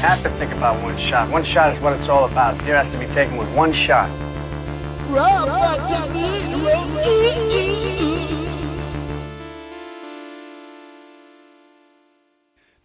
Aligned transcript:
Have 0.00 0.22
to 0.22 0.30
think 0.38 0.52
about 0.52 0.82
one 0.82 0.96
shot. 0.96 1.30
One 1.30 1.44
shot 1.44 1.74
is 1.74 1.80
what 1.82 1.92
it's 1.92 2.08
all 2.08 2.24
about. 2.24 2.60
Here 2.62 2.76
has 2.76 2.90
to 2.92 2.98
be 2.98 3.06
taken 3.14 3.36
with 3.36 3.48
one 3.54 3.72
shot. 3.72 4.08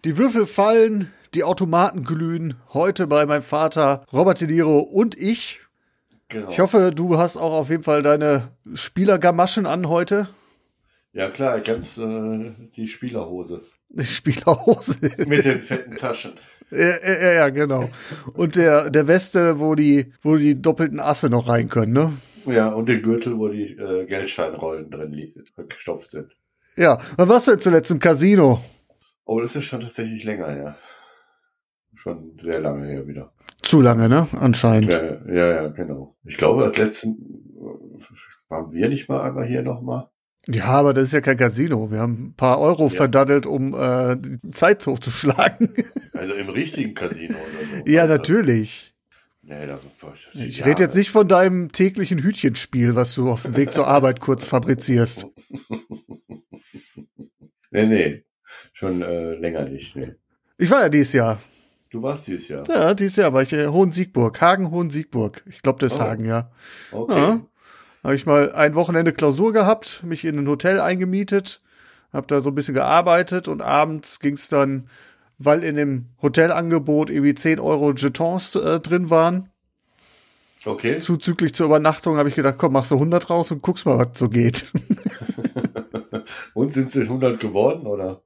Die 0.04 0.18
Würfel 0.18 0.46
fallen, 0.46 1.14
die 1.34 1.44
Automaten 1.44 2.04
glühen. 2.04 2.56
Heute 2.74 3.08
bei 3.08 3.26
meinem 3.26 3.42
Vater 3.42 4.06
Robert 4.12 4.42
De 4.42 4.48
Niro 4.48 4.80
und 4.80 5.18
ich. 5.18 5.62
Genau. 6.28 6.50
Ich 6.50 6.60
hoffe, 6.60 6.92
du 6.94 7.18
hast 7.18 7.38
auch 7.38 7.54
auf 7.54 7.70
jeden 7.70 7.84
Fall 7.84 8.04
deine 8.04 8.50
Spielergamaschen 8.74 9.66
an 9.66 9.88
heute. 9.88 10.28
Ja 11.14 11.30
klar, 11.30 11.62
ganz 11.62 11.98
äh, 11.98 12.52
die 12.76 12.88
Spielerhose 12.88 13.62
Spielerhose. 14.00 15.10
mit 15.28 15.46
den 15.46 15.62
fetten 15.62 15.96
Taschen. 15.96 16.34
ja, 16.72 16.96
ja, 17.04 17.32
ja, 17.34 17.50
genau. 17.50 17.90
Und 18.34 18.56
der, 18.56 18.90
der 18.90 19.08
Weste, 19.08 19.60
wo 19.60 19.76
die, 19.76 20.14
wo 20.22 20.36
die 20.36 20.62
doppelten 20.62 21.00
Asse 21.00 21.30
noch 21.30 21.48
rein 21.48 21.70
können, 21.70 21.94
ne? 21.94 22.14
Ja, 22.46 22.70
und 22.70 22.88
den 22.88 23.02
Gürtel, 23.02 23.38
wo 23.38 23.48
die 23.48 23.74
äh, 23.74 24.06
Geldscheinrollen 24.06 24.90
drin 24.90 25.34
gestopft 25.68 26.12
sind. 26.12 26.36
Ja. 26.76 26.98
Wann 27.18 27.30
warst 27.30 27.48
du 27.48 27.52
denn 27.52 27.60
zuletzt 27.60 27.92
im 27.92 28.00
Casino? 28.00 28.62
Oh, 29.26 29.40
das 29.40 29.56
ist 29.56 29.66
schon 29.66 29.80
tatsächlich 29.80 30.24
länger 30.24 30.52
her. 30.52 30.78
Schon 31.96 32.38
sehr 32.40 32.60
lange 32.60 32.86
her 32.86 33.08
wieder. 33.08 33.32
Zu 33.62 33.82
lange, 33.82 34.08
ne? 34.10 34.28
Anscheinend. 34.40 34.92
Ja, 34.92 35.26
ja, 35.28 35.52
ja, 35.64 35.68
genau. 35.70 36.16
Ich 36.24 36.38
glaube, 36.38 36.64
als 36.64 36.78
letzten 36.78 37.14
äh, 37.56 38.50
waren 38.50 38.72
wir 38.72 38.90
nicht 38.90 39.10
mal 39.10 39.22
einmal 39.22 39.46
hier 39.46 39.64
nochmal. 39.64 40.10
Ja, 40.48 40.66
aber 40.66 40.94
das 40.94 41.06
ist 41.06 41.14
ja 41.14 41.22
kein 41.22 41.38
Casino. 41.38 41.90
Wir 41.92 42.00
haben 42.00 42.28
ein 42.28 42.34
paar 42.36 42.60
Euro 42.60 42.84
Ja. 42.84 42.90
verdaddelt, 42.90 43.46
um 43.46 43.74
äh, 43.74 44.16
die 44.18 44.50
Zeit 44.52 44.86
hochzuschlagen. 44.86 45.70
Also 46.14 46.34
im 46.34 46.48
richtigen 46.48 46.94
Casino 46.94 47.34
oder 47.36 47.84
so. 47.84 47.92
ja, 47.92 48.04
Also, 48.04 48.14
natürlich. 48.16 48.94
Nee, 49.42 49.68
da, 49.68 49.78
Ich 50.34 50.60
ja, 50.60 50.66
rede 50.66 50.84
jetzt 50.84 50.96
nicht 50.96 51.12
von 51.12 51.28
deinem 51.28 51.72
täglichen 51.74 52.20
Hütchenspiel, 52.24 52.96
was 52.96 53.14
du 53.16 53.30
auf 53.30 53.44
dem 53.44 53.58
Weg 53.58 53.74
zur 53.74 53.86
Arbeit 53.88 54.22
kurz 54.22 54.46
fabrizierst. 54.48 55.28
Nee, 57.72 57.86
nee. 57.86 58.24
Schon 58.74 59.02
äh, 59.02 59.34
länger 59.36 59.66
nicht. 59.66 59.96
Nee. 59.96 60.14
Ich 60.58 60.70
war 60.72 60.82
ja 60.84 60.90
dieses 60.90 61.14
Jahr. 61.14 61.40
Du 61.90 62.02
warst 62.02 62.28
dieses 62.28 62.48
Jahr. 62.48 62.64
Ja, 62.70 62.94
dieses 62.94 63.18
Jahr 63.18 63.34
war 63.34 63.42
ich 63.42 63.52
in 63.54 63.72
Hohensiegburg. 63.72 64.40
Hagen, 64.42 64.72
Hohensiegburg. 64.72 65.44
Ich 65.50 65.62
glaube, 65.62 65.80
das 65.80 65.94
ist 65.94 66.00
Oh. 66.00 66.04
Hagen, 66.04 66.26
ja. 66.26 66.50
Okay. 66.92 67.14
Ja. 67.20 67.42
Habe 68.06 68.14
ich 68.14 68.28
mal 68.28 68.52
ein 68.52 68.76
Wochenende 68.76 69.14
Klausur 69.14 69.52
gehabt, 69.52 70.04
mich 70.04 70.26
in 70.26 70.38
ein 70.38 70.48
Hotel 70.48 70.80
eingemietet, 70.80 71.64
habe 72.14 72.28
da 72.28 72.40
so 72.40 72.52
ein 72.52 72.56
bisschen 72.56 72.76
gearbeitet 72.76 73.48
und 73.48 73.64
abends 73.64 74.20
ging's 74.20 74.48
dann, 74.48 74.90
weil 75.40 75.64
in 75.64 75.76
dem 75.76 76.10
Hotelangebot 76.22 77.10
irgendwie 77.10 77.34
10 77.34 77.60
Euro 77.60 77.94
Jetons 77.94 78.56
äh, 78.58 78.80
drin 78.80 79.10
waren, 79.10 79.50
Okay. 80.66 81.00
zuzüglich 81.00 81.56
zur 81.56 81.66
Übernachtung, 81.66 82.18
habe 82.18 82.30
ich 82.30 82.36
gedacht, 82.36 82.60
komm, 82.60 82.74
machst 82.74 82.92
du 82.92 82.96
100 82.96 83.28
raus 83.32 83.50
und 83.50 83.64
guckst 83.64 83.88
mal, 83.88 83.98
was 83.98 84.20
so 84.20 84.30
geht. 84.30 84.72
Und 86.54 86.72
sind 86.72 86.86
es 86.86 86.92
denn 86.92 87.04
100 87.04 87.40
geworden, 87.40 87.88
oder? 87.88 88.22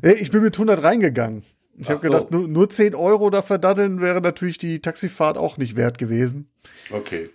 Ey, 0.00 0.14
ich 0.14 0.30
bin 0.30 0.42
mit 0.42 0.54
100 0.54 0.82
reingegangen. 0.82 1.44
Ich 1.76 1.90
habe 1.90 2.00
so. 2.00 2.08
gedacht, 2.08 2.30
nur, 2.30 2.48
nur 2.48 2.70
10 2.70 2.94
Euro 2.94 3.28
da 3.28 3.42
verdaddeln 3.42 4.00
wäre 4.00 4.22
natürlich 4.22 4.56
die 4.56 4.80
Taxifahrt 4.80 5.36
auch 5.36 5.58
nicht 5.58 5.76
wert 5.76 5.98
gewesen. 5.98 6.50
Okay. 6.90 7.30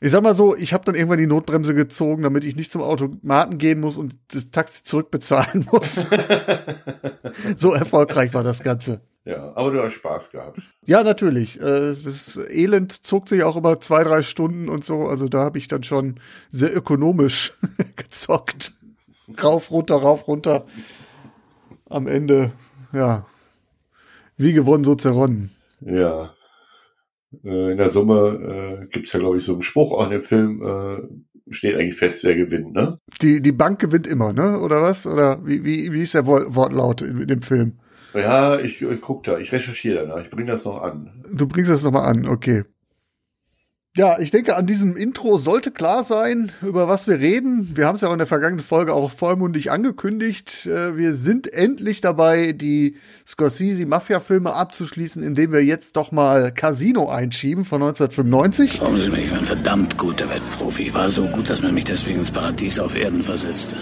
Ich 0.00 0.12
sag 0.12 0.22
mal 0.22 0.34
so, 0.34 0.54
ich 0.54 0.72
habe 0.74 0.84
dann 0.84 0.94
irgendwann 0.94 1.18
die 1.18 1.26
Notbremse 1.26 1.74
gezogen, 1.74 2.22
damit 2.22 2.44
ich 2.44 2.54
nicht 2.56 2.70
zum 2.70 2.82
Automaten 2.82 3.58
gehen 3.58 3.80
muss 3.80 3.96
und 3.96 4.14
das 4.32 4.50
Taxi 4.50 4.84
zurückbezahlen 4.84 5.66
muss. 5.72 6.04
so 7.56 7.72
erfolgreich 7.72 8.34
war 8.34 8.42
das 8.42 8.62
Ganze. 8.62 9.00
Ja, 9.24 9.52
aber 9.56 9.72
du 9.72 9.82
hast 9.82 9.94
Spaß 9.94 10.30
gehabt. 10.30 10.60
Ja, 10.84 11.02
natürlich. 11.02 11.60
Äh, 11.60 11.94
Das 12.04 12.36
Elend 12.36 12.92
zog 12.92 13.28
sich 13.28 13.42
auch 13.42 13.56
über 13.56 13.80
zwei, 13.80 14.04
drei 14.04 14.22
Stunden 14.22 14.68
und 14.68 14.84
so. 14.84 15.06
Also 15.08 15.28
da 15.28 15.38
habe 15.40 15.58
ich 15.58 15.66
dann 15.66 15.82
schon 15.82 16.20
sehr 16.50 16.76
ökonomisch 16.76 17.54
gezockt. 17.96 18.72
Rauf, 19.42 19.72
runter, 19.72 19.96
rauf, 19.96 20.28
runter. 20.28 20.66
Am 21.88 22.06
Ende, 22.06 22.52
ja, 22.92 23.26
wie 24.36 24.52
gewonnen, 24.52 24.84
so 24.84 24.94
zerronnen. 24.94 25.50
Ja. 25.80 26.35
Äh, 27.44 27.72
In 27.72 27.78
der 27.78 27.88
Summe 27.88 28.80
äh, 28.82 28.86
gibt's 28.86 29.12
ja, 29.12 29.20
glaube 29.20 29.38
ich, 29.38 29.44
so 29.44 29.52
einen 29.52 29.62
Spruch 29.62 29.92
auch 29.92 30.04
in 30.04 30.10
dem 30.10 30.22
Film, 30.22 30.62
äh, 30.62 31.52
steht 31.52 31.76
eigentlich 31.76 31.96
fest, 31.96 32.24
wer 32.24 32.34
gewinnt, 32.34 32.72
ne? 32.72 32.98
Die, 33.22 33.40
die 33.40 33.52
Bank 33.52 33.78
gewinnt 33.80 34.06
immer, 34.06 34.32
ne? 34.32 34.58
Oder 34.60 34.82
was? 34.82 35.06
Oder 35.06 35.40
wie, 35.46 35.64
wie, 35.64 35.92
wie 35.92 36.02
ist 36.02 36.14
der 36.14 36.26
Wor- 36.26 36.54
Wortlaut 36.54 37.02
in, 37.02 37.20
in 37.20 37.28
dem 37.28 37.42
Film? 37.42 37.78
Ja, 38.14 38.58
ich, 38.58 38.80
ich 38.82 39.00
guck 39.00 39.24
da, 39.24 39.38
ich 39.38 39.52
recherchiere 39.52 40.06
danach, 40.06 40.22
ich 40.22 40.30
bringe 40.30 40.50
das 40.52 40.64
noch 40.64 40.80
an. 40.82 41.08
Du 41.32 41.46
bringst 41.46 41.70
das 41.70 41.84
nochmal 41.84 42.10
an, 42.10 42.26
okay. 42.28 42.64
Ja, 43.96 44.18
ich 44.18 44.30
denke, 44.30 44.56
an 44.56 44.66
diesem 44.66 44.94
Intro 44.94 45.38
sollte 45.38 45.70
klar 45.70 46.04
sein, 46.04 46.52
über 46.60 46.86
was 46.86 47.08
wir 47.08 47.18
reden. 47.18 47.70
Wir 47.78 47.86
haben 47.86 47.94
es 47.94 48.02
ja 48.02 48.08
auch 48.08 48.12
in 48.12 48.18
der 48.18 48.26
vergangenen 48.26 48.62
Folge 48.62 48.92
auch 48.92 49.10
vollmundig 49.10 49.70
angekündigt. 49.70 50.66
Äh, 50.66 50.98
Wir 50.98 51.14
sind 51.14 51.50
endlich 51.50 52.02
dabei, 52.02 52.52
die 52.52 52.96
Scorsese-Mafia-Filme 53.26 54.52
abzuschließen, 54.52 55.22
indem 55.22 55.50
wir 55.50 55.64
jetzt 55.64 55.96
doch 55.96 56.12
mal 56.12 56.52
Casino 56.52 57.08
einschieben 57.08 57.64
von 57.64 57.82
1995. 57.82 58.80
Glauben 58.80 59.00
Sie 59.00 59.08
mir, 59.08 59.22
ich 59.22 59.30
war 59.30 59.38
ein 59.38 59.46
verdammt 59.46 59.96
guter 59.96 60.28
Wettprofi. 60.28 60.82
Ich 60.82 60.94
war 60.94 61.10
so 61.10 61.26
gut, 61.28 61.48
dass 61.48 61.62
man 61.62 61.72
mich 61.72 61.84
deswegen 61.84 62.18
ins 62.18 62.30
Paradies 62.30 62.78
auf 62.78 62.94
Erden 62.94 63.22
versetzte. 63.22 63.76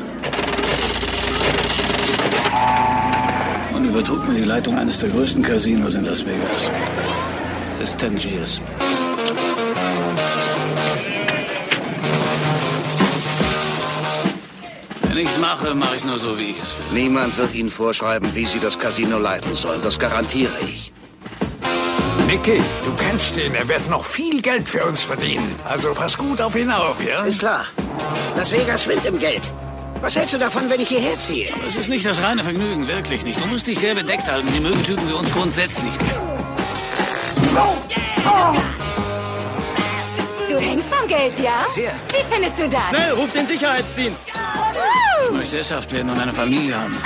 Und 3.75 3.85
übertrug 3.85 4.29
mir 4.29 4.35
die 4.37 4.45
Leitung 4.45 4.79
eines 4.79 5.01
der 5.01 5.09
größten 5.09 5.43
Casinos 5.43 5.97
in 5.97 6.05
Las 6.05 6.25
Vegas. 6.25 6.71
Das 7.81 7.97
Tangiers. 7.97 8.61
Wenn 15.15 15.23
ich's 15.23 15.39
mache, 15.39 15.77
mache 15.77 15.95
ich 15.95 16.05
nur 16.05 16.19
so, 16.19 16.37
wie 16.41 16.51
ich 16.51 16.57
es 16.61 16.77
will. 16.77 17.03
Niemand 17.03 17.39
wird 17.39 17.55
Ihnen 17.55 17.71
vorschreiben, 17.71 18.35
wie 18.35 18.47
Sie 18.47 18.59
das 18.59 18.77
Casino 18.77 19.17
leiten 19.17 19.55
sollen. 19.55 19.81
Das 19.81 19.97
garantiere 19.97 20.51
ich. 20.67 20.93
Mickey, 22.27 22.61
du 22.85 22.93
kennst 22.97 23.37
ihn. 23.37 23.55
Er 23.55 23.69
wird 23.69 23.89
noch 23.89 24.05
viel 24.05 24.43
Geld 24.43 24.69
für 24.69 24.85
uns 24.85 25.05
verdienen. 25.05 25.55
Also 25.65 25.95
pass 25.95 26.19
gut 26.19 26.41
auf 26.41 26.57
ihn 26.57 26.69
auf, 26.69 27.01
ja? 27.01 27.23
Ist 27.23 27.39
klar. 27.39 27.65
Las 28.37 28.51
Vegas 28.51 28.83
schwimmt 28.83 29.07
im 29.07 29.21
Geld. 29.21 29.53
Was 30.01 30.17
hältst 30.17 30.35
du 30.35 30.39
davon, 30.39 30.69
wenn 30.69 30.81
ich 30.81 30.89
hierher 30.89 31.17
ziehe? 31.17 31.55
Aber 31.55 31.65
es 31.65 31.77
ist 31.77 31.89
nicht 31.89 32.05
das 32.05 32.21
reine 32.21 32.43
Vergnügen, 32.43 32.89
wirklich 32.89 33.23
nicht. 33.23 33.41
Du 33.41 33.47
musst 33.47 33.69
dich 33.69 33.79
sehr 33.79 33.95
bedeckt 33.95 34.29
halten. 34.29 34.49
Die 34.53 34.59
mögen 34.59 34.83
Typen 34.83 35.09
wie 35.09 35.13
uns 35.13 35.33
grundsätzlich 35.33 35.85
nicht. 35.85 36.15
Du 40.51 40.59
hängst 40.59 40.93
am 40.93 41.07
Geld, 41.07 41.39
ja? 41.39 41.67
Sehr. 41.69 41.95
Wie 42.11 42.35
findest 42.35 42.59
du 42.59 42.69
das? 42.69 42.89
Schnell, 42.89 43.13
ruf 43.13 43.33
den 43.33 43.47
Sicherheitsdienst! 43.47 44.33
Ich 45.27 45.33
möchte 45.33 45.51
sesshaft 45.51 45.93
werden 45.93 46.11
und 46.11 46.19
eine 46.19 46.33
Familie 46.33 46.79
haben. 46.79 46.97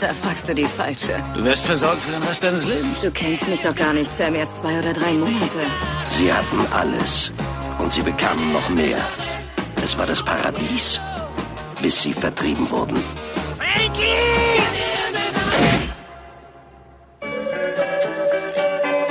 Da 0.00 0.14
fragst 0.14 0.48
du 0.48 0.54
die 0.54 0.66
Falsche. 0.66 1.22
Du 1.34 1.44
wirst 1.44 1.64
versorgt 1.66 2.02
für 2.02 2.12
den 2.12 2.22
Rest 2.22 2.42
deines 2.42 2.66
Lebens. 2.66 3.00
Du 3.02 3.10
kennst 3.10 3.46
mich 3.46 3.60
doch 3.60 3.74
gar 3.74 3.92
nicht, 3.92 4.14
Sam. 4.14 4.34
Erst 4.34 4.58
zwei 4.58 4.78
oder 4.78 4.92
drei 4.94 5.12
Monate. 5.12 5.66
Sie 6.08 6.32
hatten 6.32 6.66
alles. 6.72 7.32
Und 7.78 7.92
Sie 7.92 8.02
bekamen 8.02 8.52
noch 8.52 8.68
mehr. 8.70 8.98
Es 9.82 9.96
war 9.98 10.06
das 10.06 10.22
Paradies. 10.22 10.98
Bis 11.82 12.02
Sie 12.02 12.12
vertrieben 12.12 12.70
wurden. 12.70 13.02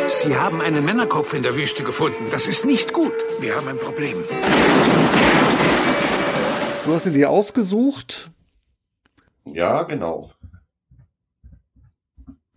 Sie 0.08 0.36
haben 0.36 0.60
einen 0.60 0.84
Männerkopf 0.84 1.34
in 1.34 1.44
der 1.44 1.56
Wüste 1.56 1.84
gefunden. 1.84 2.26
Das 2.32 2.48
ist 2.48 2.66
nicht 2.66 2.94
gut. 2.94 3.14
Wir 3.40 3.56
haben 3.56 3.68
ein 3.68 3.78
Problem. 3.78 4.18
Du 6.86 6.94
hast 6.94 7.06
ihn 7.06 7.14
dir 7.14 7.30
ausgesucht. 7.30 8.32
Ja, 9.56 9.84
genau. 9.84 10.32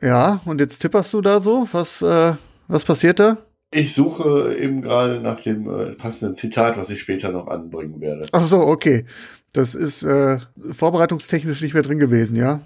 Ja, 0.01 0.41
und 0.45 0.61
jetzt 0.61 0.79
tipperst 0.79 1.15
du 1.15 1.21
da 1.21 1.39
so. 1.39 1.69
Was, 1.73 2.03
äh, 2.03 2.35
was 2.69 2.85
passiert 2.85 3.21
da? 3.21 3.39
Ich 3.71 3.95
suche 3.95 4.55
eben 4.59 4.83
gerade 4.83 5.21
nach 5.21 5.41
dem 5.41 5.69
äh, 5.69 5.93
passenden 5.93 6.35
Zitat, 6.35 6.77
was 6.77 6.91
ich 6.91 7.01
später 7.01 7.31
noch 7.31 7.47
anbringen 7.47 8.01
werde. 8.01 8.27
Ach 8.33 8.43
so, 8.43 8.59
okay. 8.59 9.07
Das 9.53 9.75
ist 9.75 10.03
äh, 10.03 10.39
vorbereitungstechnisch 10.73 11.63
nicht 11.63 11.75
mehr 11.75 11.83
drin 11.83 11.99
gewesen, 11.99 12.37
ja? 12.37 12.61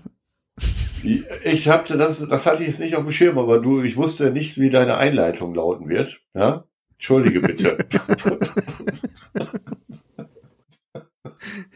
Ich 1.44 1.69
hatte 1.69 1.96
das, 1.96 2.26
das 2.26 2.46
hatte 2.46 2.62
ich 2.62 2.69
jetzt 2.69 2.81
nicht 2.81 2.96
auf 2.96 3.05
dem 3.05 3.12
Schirm, 3.12 3.38
aber 3.38 3.61
du, 3.61 3.82
ich 3.82 3.96
wusste 3.96 4.31
nicht, 4.31 4.58
wie 4.58 4.70
deine 4.70 4.96
Einleitung 4.96 5.55
lauten 5.55 5.88
wird. 5.88 6.20
Ja? 6.34 6.64
Entschuldige 6.94 7.40
bitte. 7.40 7.78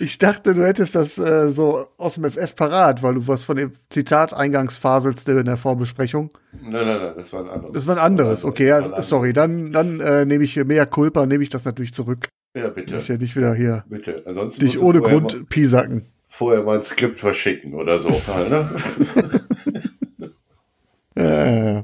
Ich 0.00 0.18
dachte, 0.18 0.54
du 0.54 0.64
hättest 0.64 0.94
das 0.94 1.18
äh, 1.18 1.50
so 1.50 1.86
aus 1.96 2.14
dem 2.14 2.24
FF 2.30 2.54
parat, 2.54 3.02
weil 3.02 3.14
du 3.14 3.26
was 3.26 3.42
von 3.42 3.56
dem 3.56 3.72
Zitat 3.90 4.32
eingangs 4.32 4.76
faselst 4.76 5.28
in 5.28 5.44
der 5.44 5.56
Vorbesprechung. 5.56 6.30
Nein, 6.62 6.72
nein, 6.72 6.86
nein, 6.86 7.14
das 7.16 7.32
war 7.32 7.40
ein 7.42 7.48
anderes. 7.50 7.72
Das 7.72 7.86
war 7.86 7.96
ein 7.96 8.02
anderes, 8.02 8.44
okay, 8.44 8.68
ja, 8.68 9.02
sorry, 9.02 9.32
dann, 9.32 9.72
dann 9.72 10.00
äh, 10.00 10.24
nehme 10.24 10.44
ich 10.44 10.52
hier 10.54 10.64
mehr 10.64 10.86
Culpa, 10.86 11.26
nehme 11.26 11.42
ich 11.42 11.48
das 11.48 11.64
natürlich 11.64 11.92
zurück. 11.92 12.28
Ja, 12.54 12.68
bitte. 12.68 12.96
Ich 12.96 13.08
ja 13.08 13.16
nicht 13.16 13.36
wieder 13.36 13.54
hier 13.54 13.84
Bitte. 13.88 14.22
Ansonsten 14.26 14.60
dich 14.60 14.80
ohne 14.80 15.00
Grund 15.00 15.34
mal- 15.34 15.44
piesacken. 15.48 16.06
Vorher 16.28 16.62
mal 16.62 16.76
ein 16.76 16.82
Skript 16.82 17.18
verschicken 17.18 17.74
oder 17.74 17.98
so. 17.98 18.10
ne? 18.50 18.68
Äh, 21.14 21.82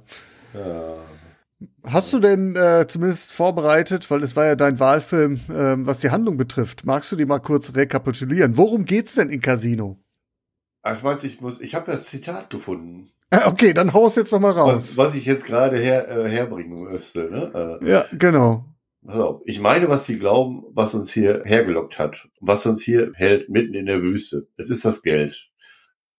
Hast 1.87 2.13
du 2.15 2.19
denn 2.19 2.57
äh, 2.57 2.87
zumindest 2.89 3.33
vorbereitet, 3.33 4.11
weil 4.11 4.23
es 4.23 4.35
war 4.37 4.47
ja 4.47 4.57
dein 4.57 4.81
Wahlfilm, 4.81 5.39
ähm, 5.53 5.87
was 5.87 6.01
die 6.01 6.11
Handlung 6.11 6.37
betrifft, 6.39 6.87
magst 6.87 7.13
du 7.13 7.17
die 7.17 7.27
mal 7.27 7.41
kurz 7.41 7.75
rekapitulieren? 7.77 8.57
Worum 8.57 8.85
geht's 8.87 9.15
denn 9.17 9.29
in 9.31 9.41
Casino? 9.43 9.99
Meinst 10.83 11.23
du, 11.23 11.27
ich 11.27 11.41
muss, 11.41 11.61
ich 11.61 11.75
habe 11.75 11.91
das 11.93 12.07
Zitat 12.07 12.51
gefunden, 12.51 13.11
Äh, 13.31 13.47
okay, 13.47 13.73
dann 13.73 13.93
hau 13.93 14.07
es 14.07 14.17
jetzt 14.17 14.33
noch 14.33 14.41
mal 14.41 14.53
raus. 14.53 14.75
was, 14.75 14.97
was 14.97 15.15
ich 15.15 15.25
jetzt 15.27 15.45
gerade 15.47 15.79
her, 15.79 16.09
äh, 16.09 16.29
herbringen 16.29 16.85
müsste. 16.91 17.25
Ne? 17.31 17.79
Äh, 17.83 17.91
Ja, 17.91 18.05
genau. 18.13 18.65
Auf. 19.07 19.43
Ich 19.45 19.61
meine, 19.61 19.89
was 19.91 20.07
sie 20.07 20.19
glauben, 20.19 20.65
was 20.73 20.95
uns 20.95 21.13
hier 21.13 21.43
hergelockt 21.45 21.99
hat, 21.99 22.29
was 22.41 22.65
uns 22.65 22.83
hier 22.83 23.13
hält 23.15 23.51
mitten 23.51 23.75
in 23.75 23.85
der 23.87 24.01
Wüste. 24.03 24.49
Es 24.57 24.71
ist 24.71 24.85
das 24.87 25.03
Geld. 25.03 25.51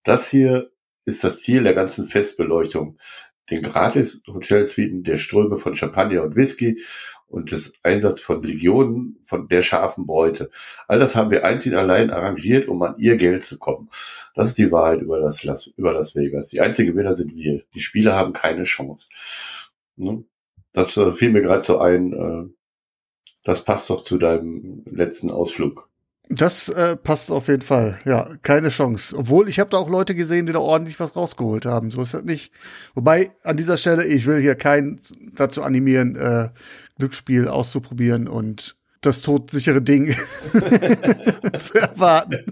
Das 0.03 0.29
hier 0.29 0.69
ist 1.05 1.23
das 1.23 1.41
Ziel 1.41 1.63
der 1.63 1.73
ganzen 1.73 2.07
Festbeleuchtung. 2.07 2.97
Den 3.49 3.61
Gratis-Hotelsuiten 3.61 5.03
der 5.03 5.17
Ströme 5.17 5.57
von 5.57 5.75
Champagner 5.75 6.23
und 6.23 6.35
Whisky 6.35 6.79
und 7.27 7.51
des 7.51 7.73
Einsatz 7.83 8.19
von 8.19 8.41
Legionen 8.41 9.19
von 9.23 9.47
der 9.47 9.61
scharfen 9.61 10.05
Beute. 10.05 10.49
All 10.87 10.99
das 10.99 11.15
haben 11.15 11.31
wir 11.31 11.45
einzig 11.45 11.73
und 11.73 11.79
allein 11.79 12.11
arrangiert, 12.11 12.67
um 12.67 12.81
an 12.81 12.95
ihr 12.97 13.17
Geld 13.17 13.43
zu 13.43 13.57
kommen. 13.57 13.89
Das 14.35 14.47
ist 14.47 14.57
die 14.57 14.71
Wahrheit 14.71 15.01
über 15.01 15.19
das, 15.19 15.43
Las, 15.43 15.67
über 15.67 15.93
Las 15.93 16.15
Vegas. 16.15 16.49
Die 16.49 16.61
einzigen 16.61 16.91
Gewinner 16.91 17.13
sind 17.13 17.35
wir. 17.35 17.63
Die 17.73 17.79
Spieler 17.79 18.15
haben 18.15 18.33
keine 18.33 18.63
Chance. 18.63 19.09
Ne? 19.95 20.23
Das 20.73 20.95
äh, 20.97 21.11
fiel 21.11 21.31
mir 21.31 21.41
gerade 21.41 21.61
so 21.61 21.79
ein, 21.79 22.13
äh, 22.13 22.53
das 23.43 23.63
passt 23.63 23.89
doch 23.89 24.01
zu 24.01 24.17
deinem 24.17 24.83
letzten 24.85 25.31
Ausflug. 25.31 25.89
Das 26.29 26.69
äh, 26.69 26.95
passt 26.95 27.29
auf 27.31 27.47
jeden 27.49 27.61
Fall. 27.61 27.99
Ja, 28.03 28.31
keine 28.41 28.69
Chance. 28.69 29.15
Obwohl, 29.15 29.47
ich 29.47 29.59
habe 29.59 29.69
da 29.69 29.77
auch 29.77 29.89
Leute 29.89 30.15
gesehen, 30.15 30.47
die 30.47 30.53
da 30.53 30.59
ordentlich 30.59 30.99
was 30.99 31.15
rausgeholt 31.15 31.65
haben. 31.67 31.91
So 31.91 32.01
ist 32.01 32.13
das 32.15 32.23
nicht. 32.23 32.51
Wobei, 32.95 33.29
an 33.43 33.57
dieser 33.57 33.77
Stelle, 33.77 34.05
ich 34.05 34.25
will 34.25 34.41
hier 34.41 34.55
keinen 34.55 34.99
dazu 35.35 35.61
animieren, 35.61 36.15
äh, 36.15 36.49
Glücksspiel 36.97 37.47
auszuprobieren 37.47 38.27
und 38.27 38.75
das 39.01 39.21
todsichere 39.21 39.83
Ding 39.83 40.15
zu 41.59 41.77
erwarten. 41.77 42.43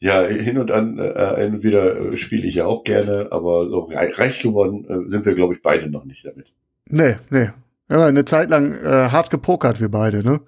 Ja, 0.00 0.22
hin 0.26 0.58
und 0.58 0.70
an 0.70 0.98
äh, 0.98 1.62
wieder 1.62 2.16
spiele 2.16 2.46
ich 2.46 2.54
ja 2.56 2.66
auch 2.66 2.84
gerne, 2.84 3.28
aber 3.32 3.68
so 3.68 3.80
rei- 3.80 4.12
reich 4.12 4.40
geworden 4.40 4.84
äh, 4.88 5.10
sind 5.10 5.26
wir, 5.26 5.34
glaube 5.34 5.54
ich, 5.54 5.62
beide 5.62 5.90
noch 5.90 6.04
nicht 6.04 6.24
damit. 6.24 6.52
Nee, 6.88 7.16
nee. 7.30 7.50
Haben 7.90 8.02
eine 8.02 8.24
Zeit 8.24 8.50
lang 8.50 8.72
äh, 8.74 9.08
hart 9.10 9.30
gepokert, 9.30 9.80
wir 9.80 9.88
beide, 9.90 10.22
ne? 10.22 10.40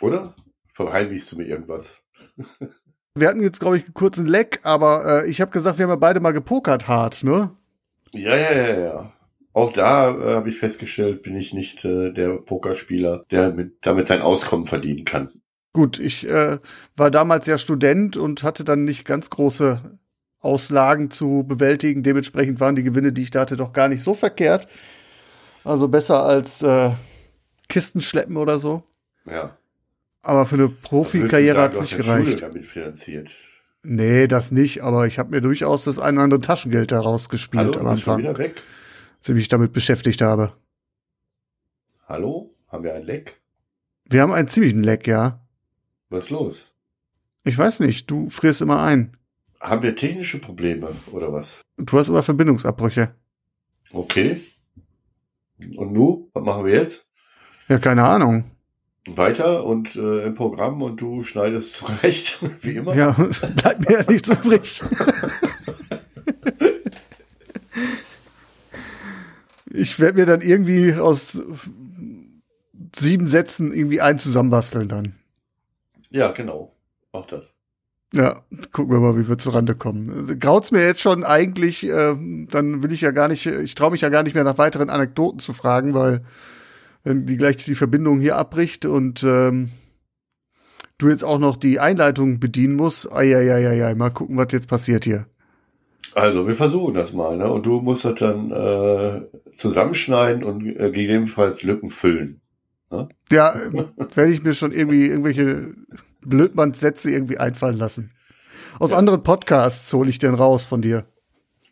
Oder? 0.00 0.34
Verheimlichst 0.72 1.32
du 1.32 1.36
mir 1.36 1.44
irgendwas? 1.44 2.02
Wir 3.14 3.28
hatten 3.28 3.40
jetzt, 3.40 3.60
glaube 3.60 3.78
ich, 3.78 3.84
einen 3.84 3.94
kurzen 3.94 4.26
Leck, 4.26 4.60
aber 4.62 5.22
äh, 5.24 5.30
ich 5.30 5.40
habe 5.40 5.50
gesagt, 5.50 5.78
wir 5.78 5.84
haben 5.84 5.90
ja 5.90 5.96
beide 5.96 6.20
mal 6.20 6.32
gepokert 6.32 6.86
hart, 6.86 7.24
ne? 7.24 7.50
Ja, 8.12 8.36
ja, 8.36 8.52
ja, 8.52 8.78
ja. 8.78 9.12
Auch 9.54 9.72
da 9.72 10.10
äh, 10.10 10.34
habe 10.34 10.50
ich 10.50 10.58
festgestellt, 10.58 11.22
bin 11.22 11.34
ich 11.34 11.54
nicht 11.54 11.82
äh, 11.86 12.12
der 12.12 12.36
Pokerspieler, 12.36 13.24
der 13.30 13.54
mit, 13.54 13.78
damit 13.86 14.06
sein 14.06 14.20
Auskommen 14.20 14.66
verdienen 14.66 15.06
kann. 15.06 15.30
Gut, 15.72 15.98
ich 15.98 16.28
äh, 16.28 16.58
war 16.94 17.10
damals 17.10 17.46
ja 17.46 17.56
Student 17.56 18.18
und 18.18 18.42
hatte 18.42 18.64
dann 18.64 18.84
nicht 18.84 19.06
ganz 19.06 19.30
große 19.30 19.98
Auslagen 20.40 21.10
zu 21.10 21.44
bewältigen. 21.48 22.02
Dementsprechend 22.02 22.60
waren 22.60 22.76
die 22.76 22.82
Gewinne, 22.82 23.14
die 23.14 23.22
ich 23.22 23.30
da 23.30 23.40
hatte, 23.40 23.56
doch 23.56 23.72
gar 23.72 23.88
nicht 23.88 24.02
so 24.02 24.12
verkehrt. 24.12 24.68
Also 25.64 25.88
besser 25.88 26.22
als 26.22 26.62
äh, 26.62 26.90
Kisten 27.70 28.00
schleppen 28.00 28.36
oder 28.36 28.58
so. 28.58 28.82
Ja. 29.24 29.56
Aber 30.26 30.44
für 30.44 30.56
eine 30.56 30.68
Profikarriere 30.68 31.60
hat 31.62 31.74
es 31.74 31.82
nicht 31.82 31.96
gereicht. 31.98 32.26
Schule 32.26 32.40
damit 32.40 32.64
finanziert. 32.64 33.32
Nee, 33.84 34.26
das 34.26 34.50
nicht, 34.50 34.82
aber 34.82 35.06
ich 35.06 35.20
habe 35.20 35.30
mir 35.30 35.40
durchaus 35.40 35.84
das 35.84 36.00
ein 36.00 36.14
oder 36.16 36.24
andere 36.24 36.40
Taschengeld 36.40 36.90
daraus 36.90 37.28
gespielt 37.28 37.76
Hallo, 37.76 37.88
am 37.88 37.94
du 37.94 38.02
schon 38.02 38.14
Anfang, 38.14 38.18
wieder 38.18 38.36
weg? 38.36 38.60
als 39.18 39.28
ich 39.28 39.34
mich 39.36 39.46
damit 39.46 39.72
beschäftigt 39.72 40.22
habe. 40.22 40.52
Hallo? 42.08 42.56
Haben 42.66 42.82
wir 42.82 42.94
ein 42.94 43.04
Leck? 43.04 43.40
Wir 44.04 44.22
haben 44.22 44.32
einen 44.32 44.48
ziemlichen 44.48 44.82
Leck, 44.82 45.06
ja. 45.06 45.46
Was 46.08 46.24
ist 46.24 46.30
los? 46.30 46.74
Ich 47.44 47.56
weiß 47.56 47.78
nicht, 47.78 48.10
du 48.10 48.28
frierst 48.28 48.62
immer 48.62 48.82
ein. 48.82 49.16
Haben 49.60 49.84
wir 49.84 49.94
technische 49.94 50.40
Probleme 50.40 50.88
oder 51.12 51.32
was? 51.32 51.62
Du 51.76 51.96
hast 52.00 52.08
immer 52.08 52.24
Verbindungsabbrüche. 52.24 53.14
Okay. 53.92 54.40
Und 55.76 55.92
nu, 55.92 56.28
was 56.32 56.42
machen 56.42 56.64
wir 56.64 56.74
jetzt? 56.74 57.06
Ja, 57.68 57.78
keine 57.78 58.02
Ahnung. 58.02 58.44
Weiter 59.14 59.64
und 59.64 59.96
äh, 59.96 60.24
im 60.24 60.34
Programm 60.34 60.82
und 60.82 61.00
du 61.00 61.22
schneidest 61.22 61.72
zurecht, 61.74 62.38
wie 62.62 62.76
immer. 62.76 62.94
Ja, 62.96 63.12
bleibt 63.56 63.88
mir 63.88 64.00
ja 64.00 64.10
nichts 64.10 64.30
übrig. 64.30 64.82
Ich 69.70 70.00
werde 70.00 70.18
mir 70.18 70.26
dann 70.26 70.40
irgendwie 70.40 70.94
aus 70.94 71.42
sieben 72.94 73.26
Sätzen 73.26 73.72
irgendwie 73.72 74.00
einen 74.00 74.18
zusammenbasteln 74.18 74.88
dann. 74.88 75.14
Ja, 76.10 76.32
genau. 76.32 76.72
Mach 77.12 77.26
das. 77.26 77.54
Ja, 78.14 78.40
gucken 78.72 78.92
wir 78.92 79.00
mal, 79.00 79.18
wie 79.18 79.28
wir 79.28 79.36
zurande 79.36 79.74
kommen. 79.74 80.38
Graut's 80.38 80.70
mir 80.70 80.82
jetzt 80.82 81.00
schon 81.00 81.24
eigentlich, 81.24 81.84
ähm, 81.84 82.48
dann 82.50 82.82
will 82.82 82.92
ich 82.92 83.00
ja 83.00 83.10
gar 83.10 83.28
nicht, 83.28 83.44
ich 83.44 83.74
traue 83.74 83.90
mich 83.90 84.00
ja 84.00 84.08
gar 84.08 84.22
nicht 84.22 84.34
mehr 84.34 84.44
nach 84.44 84.58
weiteren 84.58 84.90
Anekdoten 84.90 85.40
zu 85.40 85.52
fragen, 85.52 85.92
weil 85.92 86.22
die 87.06 87.36
gleich 87.36 87.56
die 87.64 87.74
Verbindung 87.74 88.20
hier 88.20 88.36
abbricht 88.36 88.84
und 88.84 89.22
ähm, 89.22 89.70
du 90.98 91.08
jetzt 91.08 91.24
auch 91.24 91.38
noch 91.38 91.56
die 91.56 91.78
Einleitung 91.78 92.40
bedienen 92.40 92.74
musst, 92.74 93.12
ei, 93.12 93.94
mal 93.96 94.10
gucken, 94.10 94.36
was 94.36 94.52
jetzt 94.52 94.68
passiert 94.68 95.04
hier. 95.04 95.26
Also, 96.14 96.46
wir 96.46 96.54
versuchen 96.54 96.94
das 96.94 97.12
mal, 97.12 97.36
ne? 97.36 97.50
Und 97.50 97.66
du 97.66 97.80
musst 97.80 98.04
das 98.04 98.14
dann 98.14 98.50
äh, 98.50 99.20
zusammenschneiden 99.54 100.44
und 100.44 100.64
äh, 100.64 100.90
gegebenenfalls 100.90 101.62
Lücken 101.62 101.90
füllen. 101.90 102.40
Ne? 102.90 103.08
Ja, 103.30 103.54
werde 104.14 104.32
ich 104.32 104.42
mir 104.42 104.54
schon 104.54 104.72
irgendwie 104.72 105.06
irgendwelche 105.06 105.74
Blödmannssätze 106.22 107.10
irgendwie 107.10 107.38
einfallen 107.38 107.76
lassen. 107.76 108.10
Aus 108.78 108.92
anderen 108.92 109.22
Podcasts 109.22 109.92
hole 109.92 110.08
ich 110.08 110.18
den 110.18 110.34
raus 110.34 110.64
von 110.64 110.80
dir. 110.80 111.06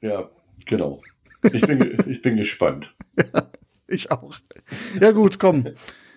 Ja, 0.01 0.29
genau. 0.67 1.01
Ich 1.53 1.63
bin, 1.63 1.97
ich 2.07 2.21
bin 2.21 2.37
gespannt. 2.37 2.95
Ich 3.89 4.11
auch. 4.11 4.37
Ja 5.01 5.13
gut, 5.13 5.39
komm. 5.39 5.69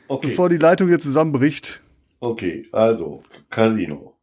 Okay. 0.10 0.28
Bevor 0.28 0.48
die 0.48 0.56
Leitung 0.56 0.88
hier 0.88 1.00
zusammenbricht. 1.00 1.82
Okay, 2.22 2.64
also, 2.72 3.24
Casino. 3.50 4.16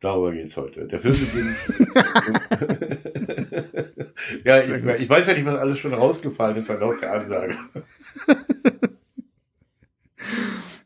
Darüber 0.00 0.32
geht's 0.32 0.56
heute. 0.56 0.88
Der 0.88 0.98
Film 0.98 1.14
beginnt. 1.14 1.56
ja, 4.44 4.60
ich, 4.60 4.70
ich 5.02 5.08
weiß 5.08 5.28
ja 5.28 5.34
nicht, 5.34 5.46
was 5.46 5.54
alles 5.54 5.78
schon 5.78 5.94
rausgefallen 5.94 6.56
ist 6.56 6.66
bei 6.66 6.80
aus 6.80 6.98
der 6.98 7.12
Ansage. 7.12 7.54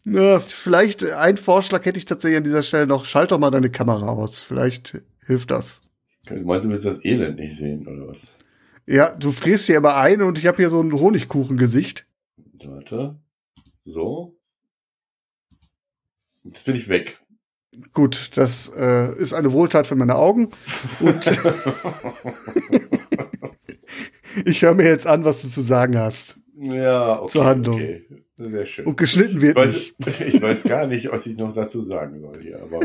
Ja, 0.06 0.38
vielleicht 0.38 1.02
ein 1.02 1.38
Vorschlag 1.38 1.84
hätte 1.86 1.98
ich 1.98 2.04
tatsächlich 2.04 2.36
an 2.36 2.44
dieser 2.44 2.62
Stelle 2.62 2.86
noch. 2.86 3.06
Schalt 3.06 3.32
doch 3.32 3.38
mal 3.38 3.50
deine 3.50 3.70
Kamera 3.70 4.08
aus. 4.08 4.38
Vielleicht 4.38 5.00
hilft 5.24 5.50
das. 5.50 5.80
Meinst 6.44 6.66
du, 6.66 6.70
willst 6.70 6.84
das 6.84 7.02
Elend 7.04 7.38
nicht 7.38 7.56
sehen, 7.56 7.88
oder 7.88 8.08
was? 8.08 8.38
Ja, 8.86 9.10
du 9.10 9.32
frierst 9.32 9.66
hier 9.66 9.78
immer 9.78 9.96
ein 9.96 10.22
und 10.22 10.38
ich 10.38 10.46
habe 10.46 10.58
hier 10.58 10.70
so 10.70 10.80
ein 10.80 10.92
Honigkuchengesicht. 10.92 12.06
Warte. 12.64 13.16
So. 13.84 14.36
Jetzt 16.42 16.66
bin 16.66 16.76
ich 16.76 16.88
weg. 16.88 17.18
Gut, 17.92 18.36
das 18.36 18.70
äh, 18.76 19.14
ist 19.16 19.32
eine 19.32 19.52
Wohltat 19.52 19.86
für 19.86 19.96
meine 19.96 20.16
Augen. 20.16 20.50
Und 21.00 21.26
ich 24.44 24.62
höre 24.62 24.74
mir 24.74 24.86
jetzt 24.86 25.06
an, 25.06 25.24
was 25.24 25.42
du 25.42 25.48
zu 25.48 25.62
sagen 25.62 25.98
hast. 25.98 26.38
Ja, 26.56 27.20
okay. 27.20 27.32
Zur 27.32 27.44
Handlung. 27.44 27.76
Okay. 27.76 28.24
Sehr 28.36 28.66
schön. 28.66 28.86
Und 28.86 28.96
geschnitten 28.96 29.40
wird 29.40 29.56
ich 29.56 29.64
weiß, 29.64 29.72
nicht. 29.72 30.20
Ich 30.34 30.42
weiß 30.42 30.64
gar 30.64 30.86
nicht, 30.86 31.10
was 31.10 31.26
ich 31.26 31.36
noch 31.36 31.52
dazu 31.52 31.82
sagen 31.82 32.20
soll 32.20 32.40
hier, 32.40 32.60
aber 32.62 32.80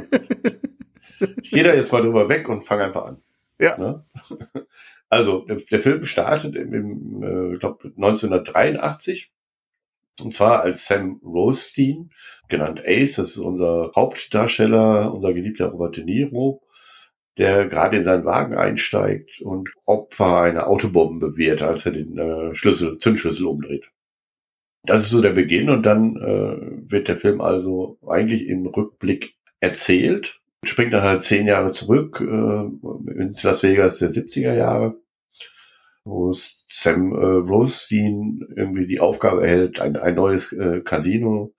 ich 1.42 1.52
gehe 1.52 1.64
da 1.64 1.74
jetzt 1.74 1.92
mal 1.92 2.02
drüber 2.02 2.30
weg 2.30 2.48
und 2.50 2.64
fange 2.64 2.84
einfach 2.84 3.06
an. 3.06 3.22
Ja. 3.60 3.78
Ne? 3.78 4.06
Also, 5.10 5.40
der, 5.46 5.58
der 5.58 5.80
Film 5.80 6.04
startet 6.04 6.56
im, 6.56 6.74
im 6.74 7.24
äh, 7.24 7.58
glaub, 7.58 7.84
1983. 7.84 9.32
Und 10.22 10.34
zwar 10.34 10.62
als 10.62 10.86
Sam 10.86 11.22
Rothstein, 11.24 12.12
genannt 12.50 12.84
Ace, 12.86 13.16
das 13.16 13.30
ist 13.30 13.38
unser 13.38 13.92
Hauptdarsteller, 13.96 15.14
unser 15.14 15.34
geliebter 15.34 15.68
Robert 15.68 15.98
De 15.98 16.04
Niro, 16.04 16.62
der 17.38 17.68
gerade 17.68 17.98
in 17.98 18.04
seinen 18.04 18.26
Wagen 18.26 18.56
einsteigt 18.56 19.42
und 19.42 19.70
Opfer 19.86 20.42
einer 20.42 20.68
Autobombe 20.68 21.38
wird, 21.38 21.64
als 21.64 21.86
er 21.86 21.94
den 21.94 22.18
äh, 22.18 22.54
Schlüssel, 22.54 22.98
Zündschlüssel 22.98 23.46
umdreht. 23.46 23.92
Das 24.84 25.02
ist 25.02 25.10
so 25.10 25.22
der 25.22 25.32
Beginn 25.32 25.70
und 25.70 25.86
dann 25.86 26.18
äh, 26.18 26.92
wird 26.92 27.08
der 27.08 27.18
Film 27.18 27.42
also 27.42 27.98
eigentlich 28.08 28.48
im 28.48 28.66
Rückblick 28.66 29.36
erzählt, 29.60 30.39
springt 30.64 30.94
dann 30.94 31.04
halt 31.04 31.22
zehn 31.22 31.48
Jahre 31.48 31.72
zurück 31.72 32.22
äh, 32.22 33.22
ins 33.22 33.44
Las 33.44 33.64
Vegas 33.64 34.00
der 34.00 34.10
70er 34.10 34.54
Jahre, 34.54 34.96
wo 36.04 36.32
Sam 36.32 37.14
äh, 37.14 37.50
Rothstein 37.50 38.42
irgendwie 38.56 38.88
die 38.88 39.00
Aufgabe 39.00 39.44
erhält, 39.44 39.80
ein, 39.80 39.96
ein 39.96 40.16
neues 40.16 40.52
äh, 40.54 40.82
Casino, 40.82 41.54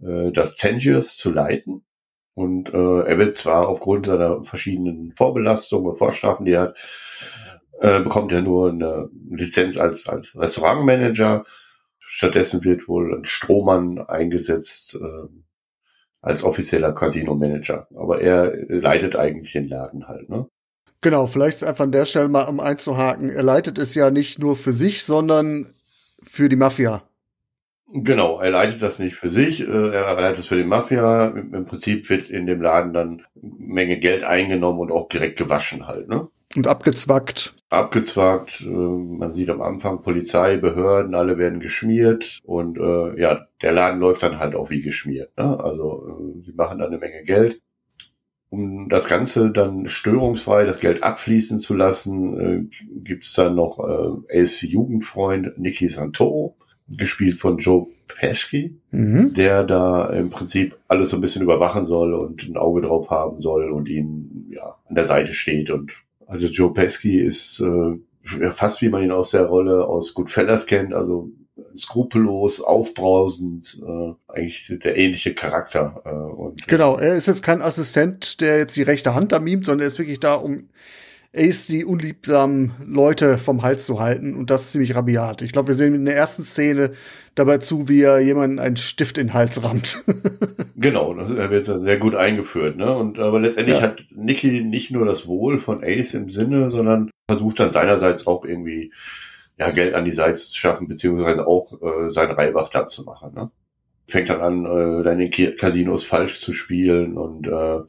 äh, 0.00 0.30
das 0.32 0.54
Tangiers, 0.54 1.16
zu 1.16 1.32
leiten. 1.32 1.84
Und 2.34 2.68
äh, 2.74 3.00
er 3.00 3.18
wird 3.18 3.38
zwar 3.38 3.66
aufgrund 3.66 4.06
seiner 4.06 4.44
verschiedenen 4.44 5.12
Vorbelastungen 5.16 5.90
und 5.90 5.96
Vorstrafen, 5.96 6.44
die 6.44 6.52
er 6.52 6.60
hat, 6.60 6.78
äh, 7.80 8.00
bekommt 8.00 8.30
er 8.32 8.42
nur 8.42 8.70
eine 8.70 9.08
Lizenz 9.30 9.76
als, 9.78 10.06
als 10.06 10.38
Restaurantmanager. 10.38 11.44
Stattdessen 11.98 12.62
wird 12.62 12.88
wohl 12.88 13.14
ein 13.14 13.24
Strohmann 13.24 13.98
eingesetzt 13.98 14.96
äh, 14.96 15.28
als 16.26 16.42
offizieller 16.42 16.92
Casino-Manager. 16.92 17.86
Aber 17.94 18.20
er 18.20 18.52
leitet 18.68 19.14
eigentlich 19.14 19.52
den 19.52 19.68
Laden 19.68 20.08
halt. 20.08 20.28
Ne? 20.28 20.46
Genau, 21.00 21.26
vielleicht 21.26 21.62
einfach 21.62 21.84
an 21.84 21.92
der 21.92 22.04
Stelle 22.04 22.28
mal 22.28 22.48
um 22.48 22.58
einzuhaken. 22.58 23.30
Er 23.30 23.44
leitet 23.44 23.78
es 23.78 23.94
ja 23.94 24.10
nicht 24.10 24.40
nur 24.40 24.56
für 24.56 24.72
sich, 24.72 25.04
sondern 25.04 25.72
für 26.24 26.48
die 26.48 26.56
Mafia. 26.56 27.04
Genau, 27.92 28.40
er 28.40 28.50
leitet 28.50 28.82
das 28.82 28.98
nicht 28.98 29.14
für 29.14 29.30
sich, 29.30 29.60
äh, 29.60 29.70
er 29.70 30.20
leitet 30.20 30.40
es 30.40 30.46
für 30.46 30.56
die 30.56 30.64
Mafia. 30.64 31.28
Im 31.28 31.64
Prinzip 31.64 32.10
wird 32.10 32.28
in 32.28 32.46
dem 32.46 32.60
Laden 32.60 32.92
dann 32.92 33.22
Menge 33.40 34.00
Geld 34.00 34.24
eingenommen 34.24 34.80
und 34.80 34.90
auch 34.90 35.08
direkt 35.08 35.38
gewaschen 35.38 35.86
halt, 35.86 36.08
ne? 36.08 36.26
Und 36.56 36.66
abgezwackt. 36.66 37.54
Abgezwackt. 37.76 38.62
Äh, 38.62 38.68
man 38.68 39.34
sieht 39.34 39.50
am 39.50 39.62
Anfang 39.62 40.02
Polizei, 40.02 40.56
Behörden, 40.56 41.14
alle 41.14 41.38
werden 41.38 41.60
geschmiert 41.60 42.40
und 42.44 42.78
äh, 42.78 43.20
ja, 43.20 43.46
der 43.62 43.72
Laden 43.72 44.00
läuft 44.00 44.22
dann 44.22 44.38
halt 44.38 44.54
auch 44.54 44.70
wie 44.70 44.82
geschmiert. 44.82 45.36
Ne? 45.38 45.58
Also 45.62 46.06
äh, 46.08 46.44
sie 46.44 46.52
machen 46.52 46.78
dann 46.78 46.88
eine 46.88 46.98
Menge 46.98 47.22
Geld. 47.22 47.60
Um 48.48 48.88
das 48.88 49.08
Ganze 49.08 49.50
dann 49.50 49.86
störungsfrei, 49.86 50.64
das 50.64 50.80
Geld 50.80 51.02
abfließen 51.02 51.58
zu 51.58 51.74
lassen, 51.74 52.40
äh, 52.40 53.00
gibt 53.00 53.24
es 53.24 53.32
dann 53.32 53.56
noch 53.56 53.78
äh, 53.80 54.40
Ace 54.40 54.62
Jugendfreund 54.62 55.58
Nicky 55.58 55.88
Santoro 55.88 56.56
gespielt 56.88 57.40
von 57.40 57.58
Joe 57.58 57.88
Pesci, 58.06 58.80
mhm. 58.90 59.34
der 59.34 59.64
da 59.64 60.06
im 60.10 60.30
Prinzip 60.30 60.78
alles 60.88 61.10
so 61.10 61.16
ein 61.16 61.20
bisschen 61.20 61.42
überwachen 61.42 61.86
soll 61.86 62.14
und 62.14 62.48
ein 62.48 62.56
Auge 62.56 62.82
drauf 62.82 63.10
haben 63.10 63.40
soll 63.40 63.70
und 63.70 63.88
ihn 63.88 64.46
ja 64.50 64.76
an 64.88 64.94
der 64.94 65.04
Seite 65.04 65.34
steht. 65.34 65.70
Und 65.70 65.92
also 66.26 66.46
Joe 66.46 66.72
Pesci 66.72 67.20
ist 67.20 67.60
äh, 67.60 68.50
fast 68.50 68.82
wie 68.82 68.88
man 68.88 69.02
ihn 69.02 69.12
aus 69.12 69.30
der 69.30 69.44
Rolle 69.44 69.86
aus 69.86 70.14
Goodfellas 70.14 70.66
kennt, 70.66 70.92
also 70.92 71.30
skrupellos, 71.74 72.60
aufbrausend, 72.60 73.80
äh, 73.82 74.12
eigentlich 74.32 74.78
der 74.82 74.96
ähnliche 74.96 75.34
Charakter. 75.34 76.02
Äh, 76.04 76.10
und, 76.10 76.66
genau, 76.66 76.96
er 76.96 77.14
ist 77.14 77.26
jetzt 77.26 77.42
kein 77.42 77.62
Assistent, 77.62 78.40
der 78.40 78.58
jetzt 78.58 78.76
die 78.76 78.82
rechte 78.82 79.14
Hand 79.14 79.32
da 79.32 79.38
mimt, 79.38 79.64
sondern 79.64 79.82
er 79.82 79.88
ist 79.88 79.98
wirklich 79.98 80.20
da, 80.20 80.34
um 80.34 80.68
Ace 81.34 81.66
die 81.66 81.84
unliebsamen 81.84 82.72
Leute 82.86 83.38
vom 83.38 83.62
Hals 83.62 83.86
zu 83.86 84.00
halten 84.00 84.34
und 84.34 84.50
das 84.50 84.72
ziemlich 84.72 84.94
rabiat. 84.94 85.42
Ich 85.42 85.52
glaube, 85.52 85.68
wir 85.68 85.74
sehen 85.74 85.94
in 85.94 86.04
der 86.04 86.16
ersten 86.16 86.42
Szene 86.42 86.92
dabei 87.34 87.58
zu, 87.58 87.88
wie 87.88 88.02
er 88.02 88.18
jemanden 88.20 88.58
einen 88.58 88.76
Stift 88.76 89.18
in 89.18 89.28
den 89.28 89.34
Hals 89.34 89.62
rammt. 89.62 90.04
genau, 90.76 91.14
das 91.14 91.30
wird 91.30 91.64
sehr 91.64 91.98
gut 91.98 92.14
eingeführt, 92.14 92.76
ne? 92.76 92.94
Und 92.94 93.18
aber 93.18 93.40
letztendlich 93.40 93.78
ja. 93.78 93.82
hat 93.82 94.04
Nicky 94.14 94.62
nicht 94.62 94.90
nur 94.90 95.04
das 95.04 95.26
Wohl 95.26 95.58
von 95.58 95.84
Ace 95.84 96.14
im 96.14 96.28
Sinne, 96.28 96.70
sondern 96.70 97.10
versucht 97.28 97.60
dann 97.60 97.70
seinerseits 97.70 98.26
auch 98.26 98.44
irgendwie 98.44 98.92
ja, 99.58 99.70
Geld 99.70 99.94
an 99.94 100.04
die 100.04 100.12
Seite 100.12 100.36
zu 100.36 100.56
schaffen, 100.56 100.88
beziehungsweise 100.88 101.46
auch 101.46 101.72
äh, 101.82 102.08
seinen 102.08 102.32
Reibach 102.32 102.68
da 102.68 102.84
zu 102.84 103.04
machen. 103.04 103.34
Ne? 103.34 103.50
Fängt 104.06 104.28
dann 104.28 104.40
an, 104.40 104.64
äh, 104.64 105.02
deine 105.02 105.30
Casinos 105.30 106.04
falsch 106.04 106.40
zu 106.40 106.52
spielen 106.52 107.16
und 107.16 107.48
äh, 107.48 107.80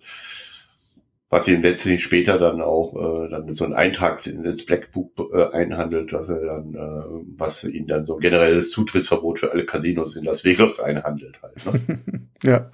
was 1.29 1.47
ihn 1.47 1.61
letztlich 1.61 2.01
später 2.01 2.37
dann 2.37 2.61
auch 2.61 2.95
äh, 2.95 3.29
dann 3.29 3.47
so 3.49 3.65
ein 3.65 3.73
Eintrag 3.73 4.25
ins 4.25 4.65
Blackbook 4.65 5.11
äh, 5.33 5.51
einhandelt, 5.51 6.13
dass 6.13 6.29
er 6.29 6.39
dann, 6.39 6.73
äh, 6.73 7.23
was 7.37 7.65
ihn 7.65 7.87
dann 7.87 8.05
so 8.05 8.15
ein 8.15 8.21
generelles 8.21 8.71
Zutrittsverbot 8.71 9.39
für 9.39 9.51
alle 9.51 9.65
Casinos 9.65 10.15
in 10.15 10.23
Las 10.23 10.45
Vegas 10.45 10.79
einhandelt 10.79 11.41
halt. 11.41 11.65
Ne? 11.65 11.99
ja. 12.43 12.71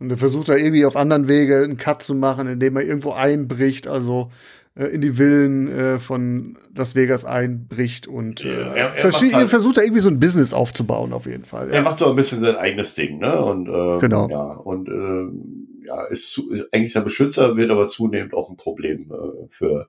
Und 0.00 0.10
er 0.10 0.18
versucht 0.18 0.48
da 0.48 0.54
irgendwie 0.54 0.84
auf 0.84 0.96
anderen 0.96 1.28
Wege 1.28 1.64
einen 1.64 1.76
Cut 1.76 2.02
zu 2.02 2.14
machen, 2.14 2.46
indem 2.46 2.76
er 2.76 2.84
irgendwo 2.84 3.12
einbricht, 3.12 3.88
also 3.88 4.30
äh, 4.78 4.84
in 4.84 5.00
die 5.00 5.14
Villen 5.14 5.68
äh, 5.68 5.98
von 5.98 6.56
Las 6.76 6.94
Vegas 6.94 7.24
einbricht 7.24 8.06
und 8.06 8.44
äh, 8.44 8.48
er, 8.48 8.94
er 8.94 9.12
halt, 9.12 9.48
versucht 9.48 9.78
da 9.78 9.82
irgendwie 9.82 10.00
so 10.00 10.10
ein 10.10 10.20
Business 10.20 10.52
aufzubauen 10.52 11.12
auf 11.12 11.26
jeden 11.26 11.44
Fall. 11.44 11.68
Ja. 11.68 11.74
Er 11.74 11.82
macht 11.82 11.98
so 11.98 12.06
ein 12.06 12.14
bisschen 12.14 12.38
sein 12.38 12.54
eigenes 12.54 12.94
Ding, 12.94 13.18
ne? 13.18 13.42
Und 13.42 13.66
äh, 13.66 13.98
genau. 13.98 14.28
ja 14.30 14.52
und 14.52 14.88
äh, 14.88 15.77
ja, 15.88 16.04
ist, 16.04 16.32
zu, 16.32 16.50
ist 16.50 16.72
eigentlich 16.72 16.96
ein 16.96 17.04
Beschützer, 17.04 17.56
wird 17.56 17.70
aber 17.70 17.88
zunehmend 17.88 18.34
auch 18.34 18.50
ein 18.50 18.56
Problem 18.56 19.10
äh, 19.12 19.48
für 19.50 19.88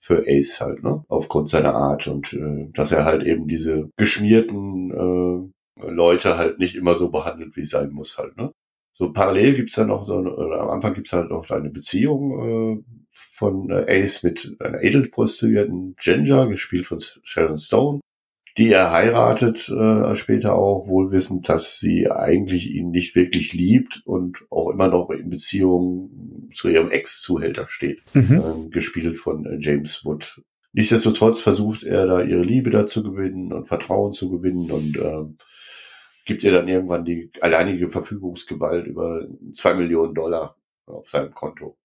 für 0.00 0.24
Ace 0.28 0.60
halt, 0.60 0.82
ne? 0.82 1.04
Aufgrund 1.08 1.48
seiner 1.48 1.74
Art 1.74 2.06
und 2.06 2.32
äh, 2.32 2.68
dass 2.72 2.92
er 2.92 3.04
halt 3.04 3.22
eben 3.24 3.48
diese 3.48 3.90
geschmierten 3.96 5.52
äh, 5.76 5.90
Leute 5.90 6.36
halt 6.36 6.58
nicht 6.58 6.76
immer 6.76 6.94
so 6.94 7.10
behandelt, 7.10 7.56
wie 7.56 7.62
es 7.62 7.70
sein 7.70 7.90
muss 7.90 8.18
halt, 8.18 8.36
ne? 8.36 8.52
So 8.92 9.12
parallel 9.12 9.54
gibt's 9.54 9.74
dann 9.74 9.88
noch 9.88 10.04
so, 10.04 10.16
oder 10.16 10.60
am 10.60 10.70
Anfang 10.70 10.94
gibt's 10.94 11.12
halt 11.12 11.30
noch 11.30 11.48
eine 11.50 11.70
Beziehung 11.70 12.80
äh, 12.80 12.84
von 13.12 13.70
äh, 13.70 14.02
Ace 14.02 14.22
mit 14.24 14.56
einer 14.60 14.82
edelprostituierten 14.82 15.94
Ginger, 16.00 16.48
gespielt 16.48 16.86
von 16.86 16.98
Sharon 17.22 17.58
Stone 17.58 18.00
die 18.56 18.72
er 18.72 18.90
heiratet, 18.90 19.68
äh, 19.68 20.14
später 20.14 20.54
auch, 20.54 20.88
wohl 20.88 21.10
wissend, 21.12 21.48
dass 21.48 21.78
sie 21.78 22.10
eigentlich 22.10 22.70
ihn 22.70 22.90
nicht 22.90 23.14
wirklich 23.14 23.52
liebt 23.52 24.02
und 24.04 24.44
auch 24.50 24.70
immer 24.70 24.88
noch 24.88 25.10
in 25.10 25.30
Beziehung 25.30 26.48
zu 26.52 26.68
ihrem 26.68 26.90
Ex-Zuhälter 26.90 27.66
steht, 27.66 28.02
mhm. 28.14 28.66
äh, 28.66 28.68
gespielt 28.70 29.18
von 29.18 29.44
äh, 29.44 29.58
James 29.60 30.04
Wood. 30.04 30.42
Nichtsdestotrotz 30.72 31.40
versucht 31.40 31.82
er 31.82 32.06
da 32.06 32.22
ihre 32.22 32.42
Liebe 32.42 32.70
dazu 32.70 33.02
gewinnen 33.02 33.52
und 33.52 33.66
Vertrauen 33.66 34.12
zu 34.12 34.30
gewinnen 34.30 34.70
und 34.70 34.96
äh, 34.96 35.44
gibt 36.24 36.44
ihr 36.44 36.52
dann 36.52 36.68
irgendwann 36.68 37.04
die 37.04 37.30
alleinige 37.40 37.90
Verfügungsgewalt 37.90 38.86
über 38.86 39.26
zwei 39.54 39.74
Millionen 39.74 40.14
Dollar 40.14 40.56
auf 40.86 41.08
seinem 41.08 41.32
Konto. 41.32 41.76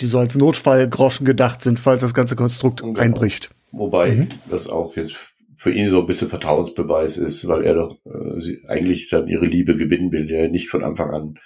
Die 0.00 0.06
so 0.06 0.18
als 0.18 0.34
Notfallgroschen 0.34 1.26
gedacht 1.26 1.62
sind, 1.62 1.78
falls 1.78 2.00
das 2.00 2.14
ganze 2.14 2.34
Konstrukt 2.34 2.80
genau. 2.80 2.98
einbricht. 2.98 3.50
Wobei 3.70 4.12
mhm. 4.12 4.28
das 4.50 4.66
auch 4.66 4.96
jetzt 4.96 5.31
für 5.62 5.70
ihn 5.70 5.90
so 5.90 6.00
ein 6.00 6.06
bisschen 6.06 6.28
Vertrauensbeweis 6.28 7.18
ist, 7.18 7.46
weil 7.46 7.62
er 7.62 7.74
doch 7.74 7.96
äh, 8.04 8.40
sie, 8.40 8.64
eigentlich 8.66 9.08
dann 9.08 9.28
ihre 9.28 9.46
Liebe 9.46 9.76
gewinnen 9.76 10.10
will, 10.10 10.26
der 10.26 10.48
nicht 10.48 10.68
von 10.68 10.82
Anfang 10.82 11.10
an 11.10 11.38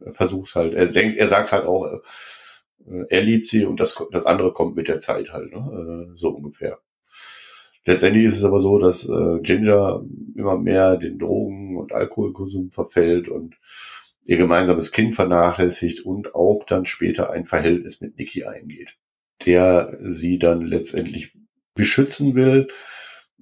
äh, 0.00 0.10
versucht 0.14 0.54
halt. 0.54 0.72
Er 0.72 0.86
denkt, 0.86 1.18
er 1.18 1.28
sagt 1.28 1.52
halt 1.52 1.66
auch, 1.66 1.84
äh, 1.84 1.98
er 3.10 3.20
liebt 3.20 3.46
sie 3.46 3.66
und 3.66 3.78
das, 3.78 4.02
das 4.10 4.24
andere 4.24 4.54
kommt 4.54 4.74
mit 4.74 4.88
der 4.88 4.96
Zeit 4.96 5.34
halt, 5.34 5.52
ne? 5.52 6.08
äh, 6.08 6.16
so 6.16 6.30
ungefähr. 6.30 6.78
Letztendlich 7.84 8.24
ist 8.24 8.38
es 8.38 8.44
aber 8.46 8.58
so, 8.58 8.78
dass 8.78 9.06
äh, 9.06 9.40
Ginger 9.42 10.02
immer 10.34 10.56
mehr 10.56 10.96
den 10.96 11.18
Drogen- 11.18 11.76
und 11.76 11.92
Alkoholkonsum 11.92 12.70
verfällt 12.70 13.28
und 13.28 13.56
ihr 14.24 14.38
gemeinsames 14.38 14.92
Kind 14.92 15.14
vernachlässigt 15.14 16.00
und 16.06 16.34
auch 16.34 16.64
dann 16.64 16.86
später 16.86 17.30
ein 17.30 17.44
Verhältnis 17.44 18.00
mit 18.00 18.16
Nikki 18.16 18.44
eingeht, 18.44 18.96
der 19.44 19.98
sie 20.00 20.38
dann 20.38 20.62
letztendlich 20.62 21.36
beschützen 21.74 22.34
will, 22.34 22.68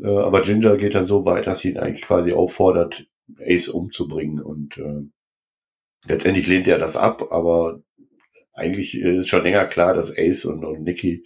äh, 0.02 0.08
aber 0.08 0.42
Ginger 0.42 0.76
geht 0.76 0.94
dann 0.94 1.06
so 1.06 1.24
weit, 1.24 1.46
dass 1.46 1.60
sie 1.60 1.70
ihn 1.70 1.78
eigentlich 1.78 2.04
quasi 2.04 2.32
auffordert, 2.32 3.06
Ace 3.38 3.68
umzubringen. 3.68 4.40
Und 4.40 4.78
äh, 4.78 5.02
letztendlich 6.06 6.46
lehnt 6.46 6.68
er 6.68 6.78
das 6.78 6.96
ab, 6.96 7.28
aber 7.30 7.80
eigentlich 8.52 8.98
ist 8.98 9.28
schon 9.28 9.42
länger 9.42 9.66
klar, 9.66 9.94
dass 9.94 10.16
Ace 10.16 10.44
und, 10.44 10.64
und 10.64 10.82
Nikki 10.82 11.24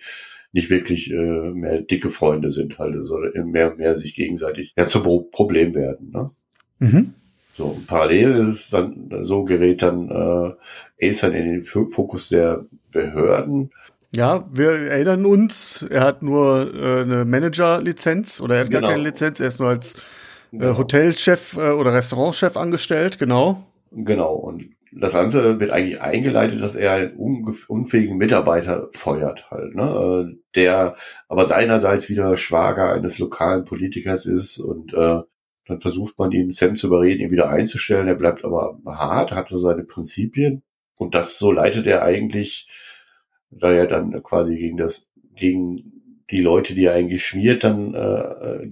nicht 0.53 0.71
wirklich 0.71 1.11
äh, 1.11 1.51
mehr 1.51 1.83
dicke 1.83 2.11
Freunde 2.11 2.51
sind, 2.53 2.79
halt, 2.79 2.95
sondern 3.03 3.51
mehr 3.51 3.73
und 3.73 3.79
mehr 3.79 3.97
sich 3.97 4.15
gegenseitig 4.15 4.73
ja 4.77 4.85
zum 4.85 5.31
Problem 5.31 5.75
werden. 5.75 6.11
Ne? 6.11 6.31
Mhm. 6.79 7.15
So, 7.53 7.81
parallel 7.87 8.35
ist 8.37 8.49
es 8.49 8.71
dann, 8.71 9.11
so 9.23 9.45
gerät 9.45 9.83
dann 9.83 10.09
äh, 10.11 11.09
Ace 11.09 11.21
dann 11.21 11.35
in 11.35 11.45
den 11.45 11.63
Fokus 11.63 12.29
der 12.29 12.67
Behörden 12.91 13.71
ja, 14.15 14.49
wir 14.53 14.71
erinnern 14.71 15.27
uns, 15.27 15.83
er 15.83 16.03
hat 16.03 16.23
nur 16.23 16.73
äh, 16.75 17.03
eine 17.03 17.25
Manager-Lizenz 17.25 18.41
oder 18.41 18.57
er 18.57 18.61
hat 18.63 18.71
genau. 18.71 18.83
gar 18.83 18.91
keine 18.91 19.03
Lizenz, 19.03 19.41
er 19.41 19.49
ist 19.49 19.61
nur 19.61 19.69
als 19.69 19.95
äh, 19.95 19.99
genau. 20.59 20.79
Hotelchef 20.79 21.57
äh, 21.57 21.71
oder 21.71 21.93
Restaurantchef 21.93 22.57
angestellt, 22.57 23.19
genau. 23.19 23.65
Genau, 23.91 24.35
und 24.35 24.71
das 24.97 25.13
Ganze 25.13 25.59
wird 25.59 25.71
eigentlich 25.71 26.01
eingeleitet, 26.01 26.63
dass 26.63 26.77
er 26.77 26.93
einen 26.93 27.17
unfähigen 27.69 28.17
Mitarbeiter 28.17 28.89
feuert 28.93 29.51
halt, 29.51 29.75
ne? 29.75 30.29
Äh, 30.31 30.37
der 30.55 30.95
aber 31.29 31.45
seinerseits 31.45 32.09
wieder 32.09 32.37
Schwager 32.37 32.93
eines 32.93 33.19
lokalen 33.19 33.65
Politikers 33.65 34.27
ist 34.27 34.59
und 34.61 34.95
äh, 34.95 35.21
dann 35.67 35.81
versucht 35.81 36.19
man 36.19 36.31
ihn, 36.31 36.51
Sam 36.51 36.77
zu 36.77 36.89
überreden, 36.89 37.23
ihn 37.23 37.31
wieder 37.31 37.49
einzustellen. 37.49 38.07
Er 38.07 38.15
bleibt 38.15 38.45
aber 38.45 38.79
hart, 38.87 39.33
hat 39.33 39.49
so 39.49 39.59
seine 39.59 39.83
Prinzipien 39.83 40.63
und 40.95 41.15
das 41.15 41.39
so 41.39 41.51
leitet 41.51 41.87
er 41.87 42.03
eigentlich 42.03 42.69
da 43.59 43.71
er 43.73 43.87
dann 43.87 44.23
quasi 44.23 44.57
gegen 44.57 44.77
das, 44.77 45.07
gegen 45.37 45.95
die 46.31 46.41
Leute, 46.41 46.75
die 46.75 46.85
er 46.85 46.95
eigentlich 46.95 47.25
schmiert, 47.25 47.65
dann 47.65 47.95
äh, 47.95 48.67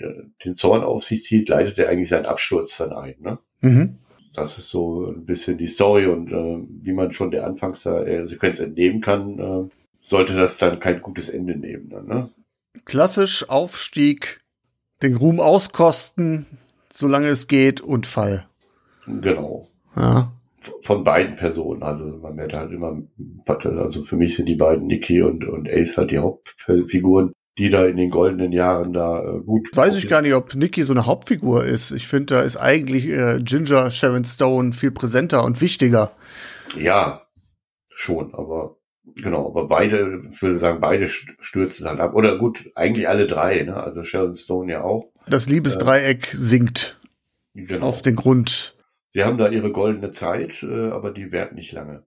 den 0.44 0.56
Zorn 0.56 0.82
auf 0.82 1.04
sich 1.04 1.22
zieht, 1.22 1.48
leitet 1.48 1.78
er 1.78 1.88
eigentlich 1.88 2.08
seinen 2.08 2.26
Absturz 2.26 2.78
dann 2.78 2.92
ein. 2.92 3.14
Ne? 3.20 3.38
Mhm. 3.60 3.98
Das 4.34 4.56
ist 4.56 4.70
so 4.70 5.06
ein 5.06 5.26
bisschen 5.26 5.58
die 5.58 5.66
Story 5.66 6.06
und 6.06 6.32
äh, 6.32 6.66
wie 6.82 6.92
man 6.92 7.12
schon 7.12 7.30
der 7.30 7.46
Anfangssequenz 7.46 8.60
entnehmen 8.60 9.00
kann, 9.02 9.38
äh, 9.38 9.70
sollte 10.00 10.34
das 10.34 10.58
dann 10.58 10.80
kein 10.80 11.02
gutes 11.02 11.28
Ende 11.28 11.56
nehmen. 11.56 11.90
Dann, 11.90 12.06
ne? 12.06 12.30
Klassisch 12.86 13.48
Aufstieg, 13.50 14.40
den 15.02 15.16
Ruhm 15.16 15.38
auskosten, 15.38 16.46
solange 16.90 17.28
es 17.28 17.46
geht 17.46 17.80
und 17.82 18.06
Fall. 18.06 18.46
Genau. 19.06 19.68
Ja. 19.96 20.32
Von 20.82 21.04
beiden 21.04 21.36
Personen. 21.36 21.82
Also 21.82 22.06
man 22.06 22.36
wird 22.36 22.54
halt 22.54 22.72
immer, 22.72 23.02
also 23.46 24.02
für 24.02 24.16
mich 24.16 24.36
sind 24.36 24.48
die 24.48 24.56
beiden 24.56 24.86
Nicky 24.86 25.22
und, 25.22 25.44
und 25.46 25.68
Ace 25.68 25.96
halt 25.96 26.10
die 26.10 26.18
Hauptfiguren, 26.18 27.32
die 27.58 27.68
da 27.68 27.84
in 27.84 27.96
den 27.96 28.10
goldenen 28.10 28.52
Jahren 28.52 28.92
da 28.92 29.22
äh, 29.22 29.40
gut. 29.40 29.68
Weiß 29.74 29.96
ich 29.96 30.08
gar 30.08 30.22
nicht, 30.22 30.34
ob 30.34 30.54
Nicky 30.54 30.84
so 30.84 30.92
eine 30.92 31.06
Hauptfigur 31.06 31.64
ist. 31.64 31.90
Ich 31.90 32.06
finde, 32.06 32.34
da 32.34 32.40
ist 32.40 32.56
eigentlich 32.56 33.08
äh, 33.08 33.38
Ginger 33.42 33.90
Sharon 33.90 34.24
Stone 34.24 34.72
viel 34.72 34.90
präsenter 34.90 35.44
und 35.44 35.60
wichtiger. 35.60 36.12
Ja, 36.76 37.22
schon, 37.88 38.34
aber 38.34 38.76
genau, 39.16 39.48
aber 39.48 39.68
beide, 39.68 40.22
ich 40.32 40.40
würde 40.40 40.58
sagen, 40.58 40.80
beide 40.80 41.08
stürzen 41.08 41.86
halt 41.86 42.00
ab. 42.00 42.14
Oder 42.14 42.38
gut, 42.38 42.70
eigentlich 42.74 43.08
alle 43.08 43.26
drei, 43.26 43.62
ne? 43.62 43.76
Also 43.76 44.02
Sharon 44.02 44.34
Stone 44.34 44.72
ja 44.72 44.82
auch. 44.82 45.12
Das 45.28 45.48
Liebesdreieck 45.48 46.32
äh, 46.32 46.36
sinkt 46.36 46.98
genau. 47.54 47.86
auf 47.86 48.02
den 48.02 48.16
Grund. 48.16 48.76
Sie 49.12 49.24
haben 49.24 49.38
da 49.38 49.48
ihre 49.48 49.72
goldene 49.72 50.10
Zeit, 50.10 50.62
äh, 50.62 50.90
aber 50.90 51.10
die 51.10 51.32
währt 51.32 51.54
nicht 51.54 51.72
lange. 51.72 52.04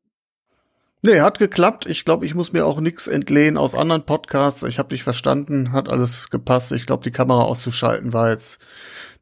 Nee, 1.03 1.21
hat 1.21 1.37
geklappt. 1.37 1.85
Ich 1.85 2.03
glaube, 2.03 2.25
ich 2.25 2.33
muss 2.33 2.51
mir 2.51 2.65
auch 2.65 2.79
nichts 2.79 3.07
entlehnen 3.07 3.57
aus 3.57 3.75
anderen 3.75 4.07
Podcasts. 4.07 4.63
Ich 4.63 4.79
habe 4.79 4.89
dich 4.89 5.03
verstanden, 5.03 5.71
hat 5.71 5.87
alles 5.87 6.31
gepasst. 6.31 6.71
Ich 6.71 6.87
glaube, 6.87 7.03
die 7.03 7.11
Kamera 7.11 7.43
auszuschalten 7.43 8.11
war 8.11 8.31
jetzt 8.31 8.59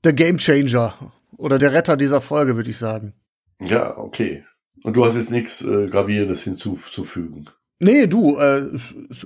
der 0.06 0.14
Gamechanger 0.14 0.94
oder 1.36 1.58
der 1.58 1.74
Retter 1.74 1.98
dieser 1.98 2.22
Folge, 2.22 2.56
würde 2.56 2.70
ich 2.70 2.78
sagen. 2.78 3.14
Ja, 3.60 3.98
okay. 3.98 4.46
Und 4.84 4.96
du 4.96 5.04
hast 5.04 5.16
jetzt 5.16 5.32
nichts 5.32 5.62
äh, 5.62 5.88
Gravierendes 5.88 6.44
hinzuzufügen. 6.44 7.50
Nee, 7.80 8.08
du, 8.08 8.38
äh, 8.38 8.78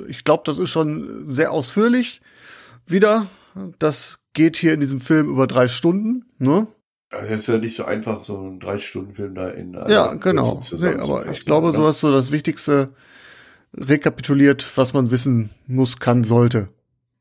ich 0.07 0.23
glaube, 0.23 0.41
das 0.45 0.57
ist 0.57 0.71
schon 0.71 1.27
sehr 1.27 1.51
ausführlich 1.51 2.21
wieder. 2.87 3.27
Das 3.77 4.17
geht 4.33 4.57
hier 4.57 4.73
in 4.73 4.79
diesem 4.79 4.99
Film 4.99 5.29
über 5.29 5.45
drei 5.45 5.67
Stunden, 5.67 6.25
ne? 6.39 6.67
Es 7.09 7.31
ist 7.31 7.47
ja 7.47 7.57
nicht 7.57 7.75
so 7.75 7.85
einfach, 7.85 8.23
so 8.23 8.37
ein 8.37 8.59
Drei-Stunden-Film 8.59 9.35
da 9.35 9.49
in. 9.49 9.73
Ja, 9.73 10.13
genau. 10.15 10.61
Nee, 10.71 10.95
aber 10.95 11.29
ich 11.29 11.45
glaube, 11.45 11.71
du 11.71 11.85
hast 11.85 12.01
so 12.01 12.11
das 12.11 12.31
Wichtigste 12.31 12.89
rekapituliert, 13.73 14.77
was 14.77 14.93
man 14.93 15.09
wissen 15.11 15.49
muss, 15.67 15.99
kann, 15.99 16.23
sollte. 16.23 16.69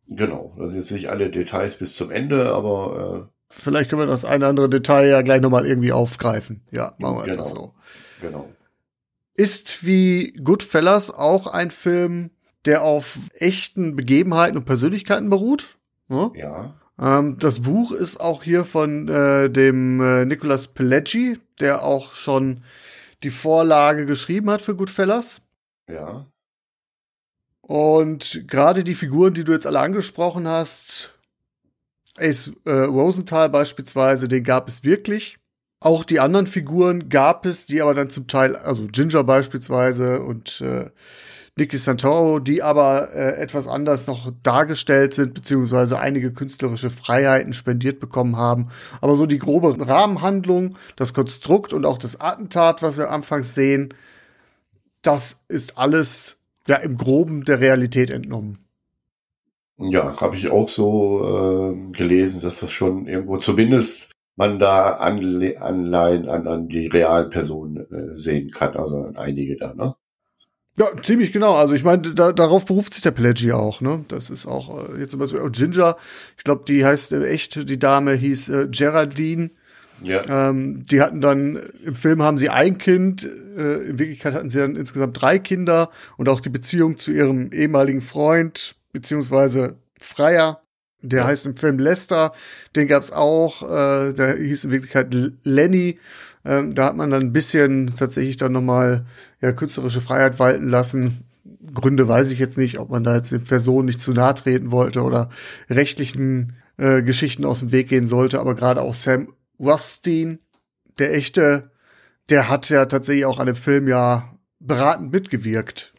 Genau. 0.08 0.54
Das 0.58 0.70
sind 0.70 0.80
jetzt 0.80 0.90
nicht 0.90 1.08
alle 1.08 1.30
Details 1.30 1.76
bis 1.76 1.96
zum 1.96 2.10
Ende, 2.10 2.52
aber. 2.52 3.28
Äh, 3.28 3.32
Vielleicht 3.48 3.90
können 3.90 4.02
wir 4.02 4.06
das 4.06 4.24
eine 4.24 4.38
oder 4.38 4.48
andere 4.48 4.68
Detail 4.68 5.08
ja 5.08 5.22
gleich 5.22 5.40
nochmal 5.40 5.66
irgendwie 5.66 5.92
aufgreifen. 5.92 6.62
Ja, 6.72 6.94
machen 6.98 7.18
wir 7.18 7.24
genau. 7.24 7.38
das 7.38 7.50
so. 7.50 7.74
Genau. 8.20 8.48
Ist 9.34 9.84
wie 9.86 10.32
Goodfellas 10.42 11.12
auch 11.12 11.46
ein 11.46 11.70
Film, 11.70 12.30
der 12.64 12.82
auf 12.82 13.18
echten 13.34 13.94
Begebenheiten 13.94 14.56
und 14.56 14.64
Persönlichkeiten 14.64 15.30
beruht. 15.30 15.78
Ne? 16.08 16.32
Ja. 16.34 16.74
Ähm, 16.98 17.38
das 17.38 17.60
Buch 17.60 17.92
ist 17.92 18.18
auch 18.20 18.42
hier 18.42 18.64
von 18.64 19.08
äh, 19.08 19.50
dem 19.50 20.00
äh, 20.00 20.24
Nicolas 20.24 20.68
Pileggi, 20.68 21.38
der 21.60 21.82
auch 21.82 22.14
schon 22.14 22.62
die 23.22 23.30
Vorlage 23.30 24.06
geschrieben 24.06 24.50
hat 24.50 24.62
für 24.62 24.76
Goodfellas. 24.76 25.42
Ja. 25.88 26.26
Und 27.60 28.44
gerade 28.46 28.84
die 28.84 28.94
Figuren, 28.94 29.34
die 29.34 29.44
du 29.44 29.52
jetzt 29.52 29.66
alle 29.66 29.80
angesprochen 29.80 30.46
hast, 30.46 31.14
Ace 32.16 32.52
äh, 32.64 32.70
Rosenthal 32.70 33.50
beispielsweise, 33.50 34.28
den 34.28 34.44
gab 34.44 34.68
es 34.68 34.84
wirklich. 34.84 35.38
Auch 35.80 36.04
die 36.04 36.20
anderen 36.20 36.46
Figuren 36.46 37.08
gab 37.08 37.44
es, 37.44 37.66
die 37.66 37.82
aber 37.82 37.94
dann 37.94 38.08
zum 38.08 38.26
Teil, 38.28 38.56
also 38.56 38.86
Ginger 38.86 39.24
beispielsweise 39.24 40.22
und 40.22 40.60
äh, 40.62 40.90
Nicky 41.58 41.78
Santoro, 41.78 42.38
die 42.38 42.62
aber 42.62 43.14
äh, 43.14 43.36
etwas 43.38 43.66
anders 43.66 44.06
noch 44.06 44.30
dargestellt 44.42 45.14
sind, 45.14 45.32
beziehungsweise 45.32 45.98
einige 45.98 46.30
künstlerische 46.30 46.90
Freiheiten 46.90 47.54
spendiert 47.54 47.98
bekommen 47.98 48.36
haben. 48.36 48.68
Aber 49.00 49.16
so 49.16 49.24
die 49.24 49.38
grobe 49.38 49.74
Rahmenhandlung, 49.88 50.76
das 50.96 51.14
Konstrukt 51.14 51.72
und 51.72 51.86
auch 51.86 51.96
das 51.96 52.20
Attentat, 52.20 52.82
was 52.82 52.98
wir 52.98 53.10
anfangs 53.10 53.54
sehen, 53.54 53.94
das 55.00 55.44
ist 55.48 55.78
alles 55.78 56.38
ja 56.66 56.76
im 56.76 56.98
Groben 56.98 57.44
der 57.44 57.60
Realität 57.60 58.10
entnommen. 58.10 58.58
Ja, 59.78 60.20
habe 60.20 60.36
ich 60.36 60.50
auch 60.50 60.68
so 60.68 61.72
äh, 61.72 61.92
gelesen, 61.92 62.42
dass 62.42 62.60
das 62.60 62.70
schon 62.70 63.06
irgendwo 63.06 63.38
zumindest 63.38 64.12
man 64.36 64.58
da 64.58 64.92
Anle 64.92 65.60
Anleihen 65.62 66.28
an, 66.28 66.46
an 66.46 66.68
die 66.68 66.86
realen 66.86 67.30
Personen 67.30 67.86
äh, 67.90 68.16
sehen 68.16 68.50
kann, 68.50 68.76
also 68.76 69.04
an 69.04 69.16
einige 69.16 69.56
da, 69.56 69.72
ne? 69.72 69.94
Ja, 70.78 70.90
ziemlich 71.02 71.32
genau. 71.32 71.54
Also 71.54 71.74
ich 71.74 71.84
meine, 71.84 72.14
da, 72.14 72.32
darauf 72.32 72.66
beruft 72.66 72.94
sich 72.94 73.02
der 73.02 73.10
Pledgy 73.10 73.52
auch, 73.52 73.80
ne? 73.80 74.04
Das 74.08 74.28
ist 74.28 74.46
auch 74.46 74.90
äh, 74.90 75.00
jetzt 75.00 75.12
zum 75.12 75.20
Beispiel 75.20 75.40
auch 75.40 75.50
Ginger. 75.50 75.96
Ich 76.36 76.44
glaube, 76.44 76.64
die 76.68 76.84
heißt 76.84 77.12
äh, 77.12 77.26
echt, 77.26 77.68
die 77.68 77.78
Dame 77.78 78.12
hieß 78.12 78.48
äh, 78.50 78.68
Geraldine. 78.70 79.50
Ja. 80.02 80.50
Ähm, 80.50 80.84
die 80.84 81.00
hatten 81.00 81.22
dann, 81.22 81.58
im 81.82 81.94
Film 81.94 82.22
haben 82.22 82.36
sie 82.36 82.50
ein 82.50 82.76
Kind, 82.76 83.24
äh, 83.24 83.88
in 83.88 83.98
Wirklichkeit 83.98 84.34
hatten 84.34 84.50
sie 84.50 84.58
dann 84.58 84.76
insgesamt 84.76 85.20
drei 85.20 85.38
Kinder 85.38 85.90
und 86.18 86.28
auch 86.28 86.40
die 86.40 86.50
Beziehung 86.50 86.98
zu 86.98 87.12
ihrem 87.12 87.50
ehemaligen 87.52 88.02
Freund, 88.02 88.74
beziehungsweise 88.92 89.76
Freier, 89.98 90.60
der 91.00 91.20
ja. 91.20 91.26
heißt 91.26 91.46
im 91.46 91.56
Film 91.56 91.78
Lester, 91.78 92.32
den 92.74 92.88
gab's 92.88 93.10
auch, 93.10 93.62
äh, 93.62 94.12
der 94.12 94.36
hieß 94.36 94.64
in 94.64 94.70
Wirklichkeit 94.72 95.14
Lenny 95.44 95.98
ähm, 96.46 96.74
da 96.74 96.86
hat 96.86 96.96
man 96.96 97.10
dann 97.10 97.22
ein 97.22 97.32
bisschen 97.32 97.94
tatsächlich 97.96 98.36
dann 98.36 98.52
nochmal 98.52 99.04
ja, 99.40 99.52
künstlerische 99.52 100.00
Freiheit 100.00 100.38
walten 100.38 100.68
lassen. 100.68 101.24
Gründe 101.74 102.08
weiß 102.08 102.30
ich 102.30 102.38
jetzt 102.38 102.58
nicht, 102.58 102.78
ob 102.78 102.90
man 102.90 103.04
da 103.04 103.14
jetzt 103.14 103.32
den 103.32 103.44
Personen 103.44 103.86
nicht 103.86 104.00
zu 104.00 104.12
nahe 104.12 104.34
treten 104.34 104.70
wollte 104.70 105.02
oder 105.02 105.28
rechtlichen 105.68 106.54
äh, 106.78 107.02
Geschichten 107.02 107.44
aus 107.44 107.60
dem 107.60 107.72
Weg 107.72 107.88
gehen 107.88 108.06
sollte. 108.06 108.40
Aber 108.40 108.54
gerade 108.54 108.82
auch 108.82 108.94
Sam 108.94 109.32
Rothstein, 109.60 110.38
der 110.98 111.14
echte, 111.14 111.70
der 112.28 112.48
hat 112.48 112.68
ja 112.68 112.86
tatsächlich 112.86 113.26
auch 113.26 113.38
an 113.38 113.46
dem 113.46 113.56
Film 113.56 113.88
ja 113.88 114.36
beratend 114.58 115.12
mitgewirkt. 115.12 115.92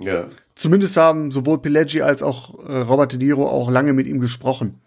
Ja. 0.00 0.28
Zumindest 0.54 0.96
haben 0.96 1.30
sowohl 1.30 1.62
Pileggi 1.62 2.02
als 2.02 2.22
auch 2.22 2.58
äh, 2.68 2.78
Robert 2.78 3.12
De 3.12 3.18
Niro 3.18 3.48
auch 3.48 3.70
lange 3.70 3.92
mit 3.92 4.06
ihm 4.06 4.20
gesprochen. 4.20 4.80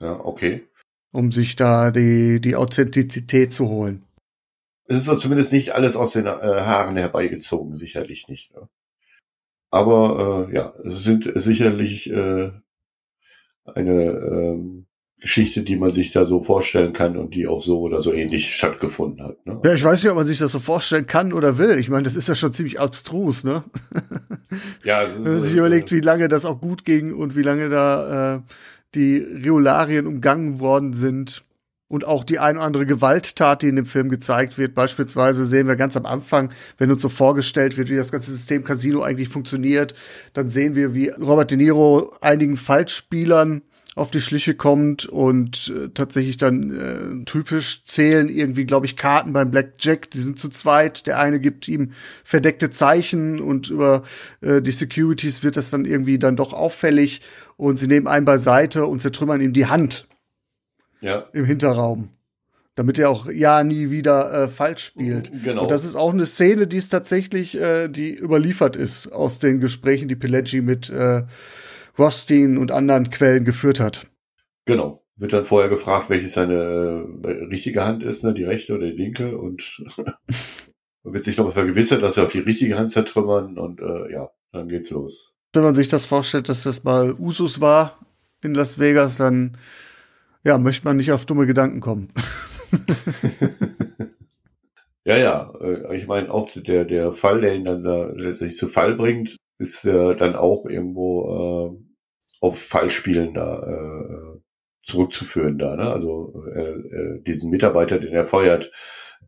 Ja, 0.00 0.12
okay. 0.12 0.66
Um 1.12 1.32
sich 1.32 1.56
da 1.56 1.90
die, 1.90 2.40
die 2.40 2.56
Authentizität 2.56 3.52
zu 3.52 3.68
holen 3.68 4.05
es 4.88 4.98
ist 4.98 5.08
doch 5.08 5.18
zumindest 5.18 5.52
nicht 5.52 5.74
alles 5.74 5.96
aus 5.96 6.12
den 6.12 6.26
äh, 6.26 6.30
Haaren 6.30 6.96
herbeigezogen, 6.96 7.76
sicherlich 7.76 8.28
nicht. 8.28 8.54
Ne? 8.54 8.68
Aber 9.70 10.48
äh, 10.48 10.54
ja, 10.54 10.74
es 10.84 11.02
sind 11.04 11.30
sicherlich 11.34 12.10
äh, 12.10 12.52
eine 13.64 14.02
ähm, 14.02 14.86
Geschichte, 15.20 15.62
die 15.62 15.76
man 15.76 15.90
sich 15.90 16.12
da 16.12 16.24
so 16.24 16.40
vorstellen 16.40 16.92
kann 16.92 17.16
und 17.16 17.34
die 17.34 17.48
auch 17.48 17.62
so 17.62 17.80
oder 17.80 18.00
so 18.00 18.12
ähnlich 18.12 18.54
stattgefunden 18.54 19.26
hat. 19.26 19.44
Ne? 19.46 19.60
Ja, 19.64 19.72
ich 19.72 19.82
weiß 19.82 20.02
nicht, 20.02 20.10
ob 20.10 20.16
man 20.16 20.26
sich 20.26 20.38
das 20.38 20.52
so 20.52 20.60
vorstellen 20.60 21.06
kann 21.06 21.32
oder 21.32 21.58
will. 21.58 21.78
Ich 21.78 21.88
meine, 21.88 22.04
das 22.04 22.16
ist 22.16 22.28
ja 22.28 22.34
schon 22.34 22.52
ziemlich 22.52 22.78
abstrus, 22.78 23.42
ne? 23.42 23.64
ja, 24.84 25.02
es 25.02 25.10
ist, 25.16 25.24
wenn 25.24 25.32
man 25.32 25.42
sich 25.42 25.54
äh, 25.54 25.58
überlegt, 25.58 25.90
wie 25.90 26.00
lange 26.00 26.28
das 26.28 26.44
auch 26.44 26.60
gut 26.60 26.84
ging 26.84 27.14
und 27.14 27.34
wie 27.34 27.42
lange 27.42 27.70
da 27.70 28.36
äh, 28.36 28.40
die 28.94 29.16
Regularien 29.16 30.06
umgangen 30.06 30.60
worden 30.60 30.92
sind 30.92 31.45
und 31.88 32.04
auch 32.04 32.24
die 32.24 32.38
ein 32.38 32.56
oder 32.56 32.66
andere 32.66 32.86
Gewalttat, 32.86 33.62
die 33.62 33.68
in 33.68 33.76
dem 33.76 33.86
Film 33.86 34.08
gezeigt 34.08 34.58
wird. 34.58 34.74
Beispielsweise 34.74 35.46
sehen 35.46 35.68
wir 35.68 35.76
ganz 35.76 35.96
am 35.96 36.06
Anfang, 36.06 36.52
wenn 36.78 36.90
uns 36.90 37.02
so 37.02 37.08
vorgestellt 37.08 37.76
wird, 37.76 37.90
wie 37.90 37.96
das 37.96 38.10
ganze 38.10 38.32
System 38.32 38.64
Casino 38.64 39.02
eigentlich 39.02 39.28
funktioniert, 39.28 39.94
dann 40.32 40.50
sehen 40.50 40.74
wir, 40.74 40.94
wie 40.94 41.08
Robert 41.08 41.50
De 41.50 41.58
Niro 41.58 42.12
einigen 42.20 42.56
Falschspielern 42.56 43.62
auf 43.94 44.10
die 44.10 44.20
Schliche 44.20 44.54
kommt 44.54 45.06
und 45.06 45.72
äh, 45.74 45.88
tatsächlich 45.88 46.36
dann 46.36 46.70
äh, 46.70 47.24
typisch 47.24 47.82
zählen 47.84 48.28
irgendwie, 48.28 48.66
glaube 48.66 48.84
ich, 48.84 48.96
Karten 48.96 49.32
beim 49.32 49.50
Blackjack. 49.50 50.10
Die 50.10 50.18
sind 50.18 50.38
zu 50.38 50.50
zweit. 50.50 51.06
Der 51.06 51.18
eine 51.18 51.40
gibt 51.40 51.66
ihm 51.66 51.92
verdeckte 52.22 52.68
Zeichen 52.68 53.40
und 53.40 53.70
über 53.70 54.02
äh, 54.42 54.60
die 54.60 54.70
Securities 54.70 55.42
wird 55.42 55.56
das 55.56 55.70
dann 55.70 55.86
irgendwie 55.86 56.18
dann 56.18 56.36
doch 56.36 56.52
auffällig 56.52 57.22
und 57.56 57.78
sie 57.78 57.86
nehmen 57.86 58.06
einen 58.06 58.26
beiseite 58.26 58.84
und 58.84 59.00
zertrümmern 59.00 59.40
ihm 59.40 59.54
die 59.54 59.66
Hand 59.66 60.06
ja. 61.06 61.28
im 61.32 61.44
Hinterraum. 61.44 62.10
Damit 62.74 62.98
er 62.98 63.08
auch 63.08 63.30
ja 63.30 63.64
nie 63.64 63.90
wieder 63.90 64.32
äh, 64.32 64.48
falsch 64.48 64.84
spielt. 64.84 65.30
Genau. 65.42 65.62
Und 65.62 65.70
das 65.70 65.86
ist 65.86 65.96
auch 65.96 66.12
eine 66.12 66.26
Szene, 66.26 66.66
die 66.66 66.76
ist 66.76 66.90
tatsächlich, 66.90 67.58
äh, 67.58 67.88
die 67.88 68.14
überliefert 68.14 68.76
ist 68.76 69.10
aus 69.12 69.38
den 69.38 69.60
Gesprächen, 69.60 70.08
die 70.08 70.16
Pileggi 70.16 70.60
mit 70.60 70.90
äh, 70.90 71.22
Rothstein 71.98 72.58
und 72.58 72.70
anderen 72.70 73.08
Quellen 73.08 73.46
geführt 73.46 73.80
hat. 73.80 74.08
Genau. 74.66 75.02
Wird 75.16 75.32
dann 75.32 75.46
vorher 75.46 75.70
gefragt, 75.70 76.10
welche 76.10 76.28
seine 76.28 77.06
äh, 77.24 77.44
richtige 77.46 77.82
Hand 77.82 78.02
ist, 78.02 78.22
ne, 78.22 78.34
die 78.34 78.44
rechte 78.44 78.74
oder 78.74 78.86
die 78.86 78.96
linke 78.96 79.38
und 79.38 79.82
wird 81.02 81.24
sich 81.24 81.38
nochmal 81.38 81.54
vergewissert, 81.54 82.02
dass 82.02 82.18
er 82.18 82.24
auch 82.24 82.30
die 82.30 82.40
richtige 82.40 82.76
Hand 82.76 82.90
zertrümmern 82.90 83.56
und 83.56 83.80
äh, 83.80 84.12
ja. 84.12 84.28
dann 84.52 84.68
geht's 84.68 84.90
los. 84.90 85.32
Wenn 85.54 85.62
man 85.62 85.74
sich 85.74 85.88
das 85.88 86.04
vorstellt, 86.04 86.50
dass 86.50 86.64
das 86.64 86.84
mal 86.84 87.14
Usus 87.14 87.62
war 87.62 87.98
in 88.42 88.54
Las 88.54 88.78
Vegas, 88.78 89.16
dann 89.16 89.56
ja, 90.46 90.58
möchte 90.58 90.84
man 90.84 90.96
nicht 90.96 91.10
auf 91.10 91.26
dumme 91.26 91.44
Gedanken 91.46 91.80
kommen. 91.80 92.08
ja, 95.04 95.16
ja, 95.16 95.52
äh, 95.60 95.96
ich 95.96 96.06
meine 96.06 96.32
auch 96.32 96.48
der, 96.54 96.84
der 96.84 97.12
Fall, 97.12 97.40
der 97.40 97.56
ihn 97.56 97.64
dann 97.64 97.82
da 97.82 98.06
letztendlich 98.14 98.56
zu 98.56 98.68
Fall 98.68 98.94
bringt, 98.94 99.36
ist 99.58 99.84
äh, 99.86 100.14
dann 100.14 100.36
auch 100.36 100.66
irgendwo 100.66 101.74
äh, 101.74 101.86
auf 102.40 102.60
Fallspielen 102.60 103.34
da 103.34 103.60
äh, 103.60 104.40
zurückzuführen 104.84 105.58
da. 105.58 105.74
Ne? 105.74 105.90
Also 105.90 106.44
äh, 106.54 106.60
äh, 106.60 107.22
diesen 107.24 107.50
Mitarbeiter, 107.50 107.98
den 107.98 108.12
er 108.12 108.26
feuert, 108.26 108.70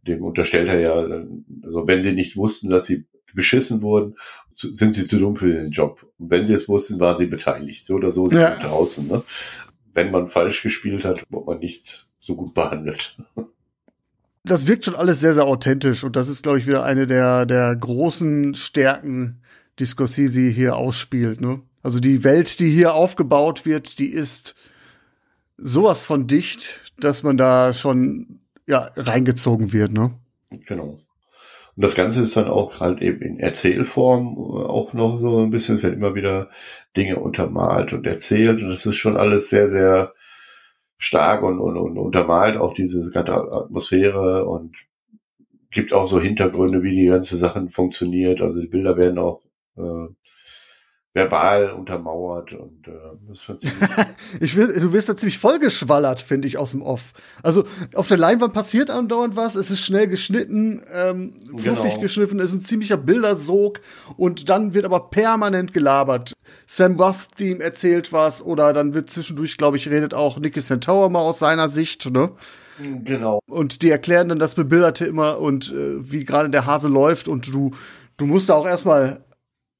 dem 0.06 0.22
unterstellt 0.22 0.68
er 0.68 0.78
ja, 0.78 0.94
also 0.94 1.88
wenn 1.88 1.98
sie 1.98 2.12
nicht 2.12 2.36
wussten, 2.36 2.70
dass 2.70 2.86
sie 2.86 3.06
beschissen 3.34 3.82
wurden, 3.82 4.14
sind 4.54 4.94
sie 4.94 5.04
zu 5.04 5.18
dumm 5.18 5.34
für 5.34 5.52
den 5.52 5.70
Job. 5.70 6.06
Und 6.18 6.30
wenn 6.30 6.44
sie 6.44 6.54
es 6.54 6.68
wussten, 6.68 7.00
waren 7.00 7.16
sie 7.16 7.26
beteiligt. 7.26 7.86
So 7.86 7.94
oder 7.94 8.12
so 8.12 8.26
sind 8.28 8.40
ja. 8.40 8.56
draußen. 8.56 9.06
Ne? 9.08 9.22
Wenn 9.98 10.12
man 10.12 10.28
falsch 10.28 10.62
gespielt 10.62 11.04
hat, 11.04 11.24
wird 11.28 11.44
man 11.44 11.58
nicht 11.58 12.06
so 12.20 12.36
gut 12.36 12.54
behandelt. 12.54 13.18
Das 14.44 14.68
wirkt 14.68 14.84
schon 14.84 14.94
alles 14.94 15.18
sehr, 15.18 15.34
sehr 15.34 15.44
authentisch 15.44 16.04
und 16.04 16.14
das 16.14 16.28
ist, 16.28 16.44
glaube 16.44 16.60
ich, 16.60 16.68
wieder 16.68 16.84
eine 16.84 17.08
der, 17.08 17.46
der 17.46 17.74
großen 17.74 18.54
Stärken, 18.54 19.42
die 19.80 19.86
Scorsese 19.86 20.42
hier 20.42 20.76
ausspielt. 20.76 21.40
Ne? 21.40 21.62
Also 21.82 21.98
die 21.98 22.22
Welt, 22.22 22.60
die 22.60 22.70
hier 22.70 22.94
aufgebaut 22.94 23.66
wird, 23.66 23.98
die 23.98 24.06
ist 24.06 24.54
sowas 25.56 26.04
von 26.04 26.28
dicht, 26.28 26.92
dass 27.00 27.24
man 27.24 27.36
da 27.36 27.72
schon 27.72 28.38
ja 28.68 28.92
reingezogen 28.94 29.72
wird, 29.72 29.90
ne? 29.90 30.12
Genau. 30.68 31.00
Und 31.78 31.84
das 31.84 31.94
Ganze 31.94 32.22
ist 32.22 32.36
dann 32.36 32.48
auch 32.48 32.80
halt 32.80 33.00
eben 33.02 33.22
in 33.22 33.38
Erzählform 33.38 34.36
auch 34.36 34.94
noch 34.94 35.16
so 35.16 35.38
ein 35.38 35.50
bisschen, 35.50 35.76
es 35.76 35.84
werden 35.84 35.94
immer 35.94 36.16
wieder 36.16 36.50
Dinge 36.96 37.20
untermalt 37.20 37.92
und 37.92 38.04
erzählt 38.04 38.60
und 38.60 38.68
das 38.68 38.84
ist 38.84 38.96
schon 38.96 39.16
alles 39.16 39.48
sehr, 39.48 39.68
sehr 39.68 40.12
stark 40.96 41.44
und, 41.44 41.60
und, 41.60 41.76
und 41.76 41.96
untermalt 41.96 42.56
auch 42.56 42.72
diese 42.72 43.08
ganze 43.12 43.34
Atmosphäre 43.34 44.44
und 44.46 44.88
gibt 45.70 45.92
auch 45.92 46.08
so 46.08 46.20
Hintergründe, 46.20 46.82
wie 46.82 46.96
die 46.96 47.06
ganze 47.06 47.36
Sachen 47.36 47.70
funktioniert. 47.70 48.42
Also 48.42 48.60
die 48.60 48.66
Bilder 48.66 48.96
werden 48.96 49.18
auch 49.18 49.42
äh, 49.76 50.08
verbal 51.14 51.72
untermauert 51.72 52.52
und 52.52 52.86
äh, 52.86 52.92
das 53.26 53.38
ist 53.38 53.42
schon 53.42 53.58
ziemlich. 53.58 53.88
ich 54.40 54.56
will, 54.56 54.72
du 54.72 54.92
wirst 54.92 55.08
da 55.08 55.16
ziemlich 55.16 55.38
vollgeschwallert, 55.38 56.20
finde 56.20 56.46
ich, 56.46 56.58
aus 56.58 56.72
dem 56.72 56.82
Off. 56.82 57.12
Also 57.42 57.64
auf 57.94 58.08
der 58.08 58.18
Leinwand 58.18 58.52
passiert 58.52 58.90
andauernd 58.90 59.34
was, 59.34 59.54
es 59.54 59.70
ist 59.70 59.80
schnell 59.80 60.06
geschnitten, 60.06 60.82
ähm, 60.92 61.34
fluffig 61.56 61.90
genau. 61.90 62.00
geschliffen, 62.00 62.40
es 62.40 62.50
ist 62.52 62.58
ein 62.58 62.62
ziemlicher 62.62 62.96
Bildersog 62.96 63.80
und 64.16 64.48
dann 64.48 64.74
wird 64.74 64.84
aber 64.84 65.10
permanent 65.10 65.72
gelabert. 65.72 66.34
Sam 66.66 67.00
Rothstein 67.00 67.60
erzählt 67.60 68.12
was 68.12 68.42
oder 68.42 68.72
dann 68.72 68.94
wird 68.94 69.10
zwischendurch, 69.10 69.56
glaube 69.56 69.76
ich, 69.76 69.88
redet 69.88 70.14
auch 70.14 70.38
Nicky 70.38 70.60
Centaur 70.60 71.10
mal 71.10 71.20
aus 71.20 71.38
seiner 71.38 71.68
Sicht, 71.68 72.10
ne? 72.10 72.30
Genau. 73.04 73.40
Und 73.48 73.82
die 73.82 73.90
erklären 73.90 74.28
dann 74.28 74.38
das 74.38 74.54
Bebilderte 74.54 75.04
immer 75.04 75.40
und 75.40 75.72
äh, 75.72 76.12
wie 76.12 76.24
gerade 76.24 76.48
der 76.48 76.64
Hase 76.64 76.86
läuft 76.86 77.26
und 77.26 77.52
du, 77.52 77.72
du 78.18 78.26
musst 78.26 78.48
da 78.48 78.54
auch 78.54 78.66
erstmal 78.66 79.20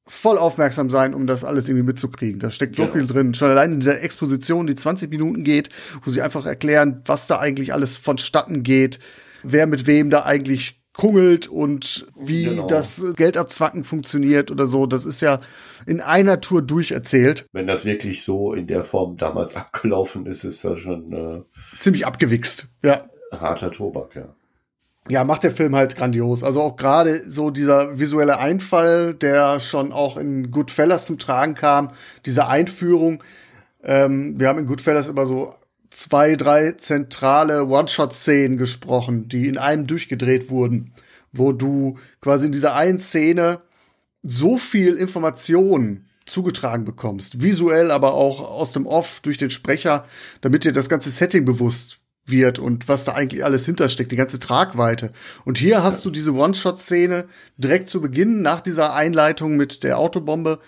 voll 0.09 0.39
aufmerksam 0.39 0.91
sein, 0.91 1.15
um 1.15 1.27
das 1.27 1.45
alles 1.45 1.69
irgendwie 1.69 1.87
mitzukriegen. 1.87 2.41
Da 2.41 2.51
steckt 2.51 2.75
so 2.75 2.83
genau. 2.83 2.95
viel 2.95 3.07
drin. 3.07 3.35
Schon 3.35 3.51
allein 3.51 3.73
in 3.73 3.81
dieser 3.81 4.01
Exposition, 4.03 4.67
die 4.67 4.75
20 4.75 5.11
Minuten 5.11 5.45
geht, 5.45 5.69
wo 6.03 6.11
sie 6.11 6.23
einfach 6.23 6.47
erklären, 6.47 7.03
was 7.05 7.27
da 7.27 7.39
eigentlich 7.39 7.73
alles 7.73 7.97
vonstatten 7.97 8.63
geht, 8.63 8.99
wer 9.43 9.67
mit 9.67 9.87
wem 9.87 10.11
da 10.11 10.25
eigentlich 10.25 10.81
kungelt 10.95 11.47
und 11.47 12.07
wie 12.19 12.45
genau. 12.45 12.67
das 12.67 13.05
Geldabzwacken 13.15 13.85
funktioniert 13.85 14.51
oder 14.51 14.67
so. 14.67 14.87
Das 14.87 15.07
ist 15.07 15.21
ja 15.21 15.41
in 15.87 16.01
einer 16.01 16.41
Tour 16.41 16.63
durcherzählt. 16.63 17.47
Wenn 17.53 17.69
das 17.69 17.85
wirklich 17.85 18.25
so 18.25 18.53
in 18.53 18.67
der 18.67 18.83
Form 18.83 19.17
damals 19.17 19.57
abgelaufen 19.57 20.27
ist, 20.27 20.43
ist 20.45 20.65
das 20.65 20.81
schon 20.81 21.13
äh, 21.13 21.43
ziemlich 21.79 22.07
abgewichst. 22.07 22.67
Ja. 22.83 23.09
Harter 23.31 23.71
Tobak, 23.71 24.17
ja 24.17 24.35
ja, 25.09 25.25
macht 25.25 25.45
der 25.45 25.51
Film 25.51 25.75
halt 25.75 25.97
grandios. 25.97 26.43
Also 26.43 26.61
auch 26.61 26.77
gerade 26.77 27.23
so 27.29 27.51
dieser 27.51 27.99
visuelle 27.99 28.39
Einfall, 28.39 29.15
der 29.15 29.61
schon 29.61 29.93
auch 29.93 30.17
in 30.17 30.51
Goodfellas 30.51 31.07
zum 31.07 31.19
Tragen 31.19 31.55
kam, 31.55 31.91
diese 32.27 32.47
Einführung. 32.47 33.23
Ähm, 33.83 34.39
wir 34.39 34.49
haben 34.49 34.59
in 34.59 34.67
Goodfellas 34.67 35.09
immer 35.09 35.27
so 35.27 35.55
zwei, 35.91 36.37
drei 36.37 36.73
zentrale 36.73 37.67
One-Shot-Szenen 37.67 38.59
gesprochen, 38.59 39.29
die 39.29 39.49
in 39.49 39.59
einem 39.59 39.87
durchgedreht 39.87 40.51
wurden, 40.51 40.93
wo 41.33 41.53
du 41.53 41.99
quasi 42.21 42.47
in 42.47 42.53
dieser 42.53 42.75
einen 42.75 42.99
Szene 42.99 43.61
so 44.23 44.59
viel 44.59 44.95
Information 44.97 46.05
zugetragen 46.27 46.85
bekommst, 46.85 47.43
visuell, 47.43 47.91
aber 47.91 48.15
auch 48.15 48.41
aus 48.41 48.73
dem 48.73 48.87
Off 48.87 49.21
durch 49.23 49.39
den 49.39 49.51
Sprecher, 49.51 50.05
damit 50.43 50.65
dir 50.65 50.73
das 50.73 50.89
ganze 50.89 51.11
Setting 51.11 51.45
bewusst 51.45 52.01
wird 52.31 52.59
und 52.59 52.89
was 52.89 53.05
da 53.05 53.15
eigentlich 53.15 53.45
alles 53.45 53.67
hintersteckt, 53.67 54.13
die 54.13 54.17
ganze 54.17 54.39
Tragweite. 54.39 55.13
Und 55.45 55.59
hier 55.59 55.83
hast 55.83 56.05
du 56.05 56.11
diese 56.11 56.33
One-Shot-Szene 56.33 57.27
direkt 57.57 57.89
zu 57.89 58.01
Beginn 58.01 58.43
nach 58.43 58.61
dieser 58.61 58.95
Einleitung 58.95 59.57
mit 59.57 59.83
der 59.83 59.99
Autobombe, 59.99 60.59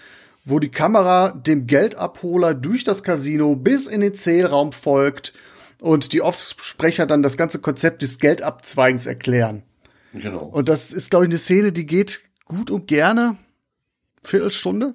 wo 0.44 0.58
die 0.58 0.70
Kamera 0.70 1.32
dem 1.32 1.66
Geldabholer 1.66 2.54
durch 2.54 2.84
das 2.84 3.02
Casino 3.02 3.56
bis 3.56 3.86
in 3.86 4.00
den 4.00 4.14
Zählraum 4.14 4.72
folgt 4.72 5.32
und 5.80 6.12
die 6.12 6.22
Offsprecher 6.22 7.06
dann 7.06 7.22
das 7.22 7.36
ganze 7.36 7.58
Konzept 7.58 8.02
des 8.02 8.18
Geldabzweigens 8.18 9.06
erklären. 9.06 9.62
Genau. 10.12 10.44
Und 10.44 10.68
das 10.68 10.92
ist, 10.92 11.10
glaube 11.10 11.24
ich, 11.24 11.30
eine 11.30 11.38
Szene, 11.38 11.72
die 11.72 11.86
geht 11.86 12.20
gut 12.44 12.70
und 12.70 12.86
gerne. 12.86 13.36
Viertelstunde. 14.24 14.94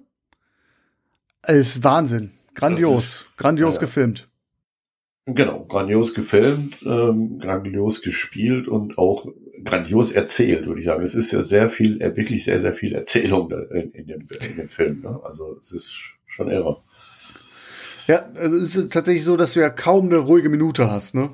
Es 1.42 1.78
ist 1.78 1.84
Wahnsinn. 1.84 2.32
Grandios. 2.54 3.04
Ist, 3.04 3.26
grandios 3.38 3.76
ja, 3.76 3.82
gefilmt. 3.82 4.28
Genau, 5.28 5.66
grandios 5.66 6.14
gefilmt, 6.14 6.84
ähm, 6.86 7.40
grandios 7.40 8.04
gespielt 8.04 8.68
und 8.68 9.00
auch 9.00 9.26
grandios 9.64 10.12
erzählt, 10.12 10.68
würde 10.68 10.82
ich 10.82 10.86
sagen. 10.86 11.04
Es 11.04 11.16
ist 11.16 11.32
ja 11.32 11.42
sehr 11.42 11.68
viel, 11.68 12.00
äh, 12.02 12.16
wirklich 12.16 12.44
sehr, 12.44 12.60
sehr 12.60 12.74
viel 12.74 12.94
Erzählung 12.94 13.52
in, 13.72 13.92
in, 13.92 14.08
dem, 14.08 14.28
in 14.48 14.56
dem 14.58 14.70
Film. 14.70 15.02
Ne? 15.02 15.20
Also 15.24 15.58
es 15.60 15.72
ist 15.72 16.14
schon 16.28 16.52
irre. 16.52 16.84
Ja, 18.08 18.30
also 18.36 18.58
es 18.58 18.76
ist 18.76 18.94
tatsächlich 18.94 19.24
so, 19.24 19.36
dass 19.36 19.54
du 19.54 19.62
ja 19.62 19.70
kaum 19.72 20.06
eine 20.06 20.20
ruhige 20.20 20.50
Minute 20.50 20.92
hast, 20.92 21.16
ne? 21.16 21.32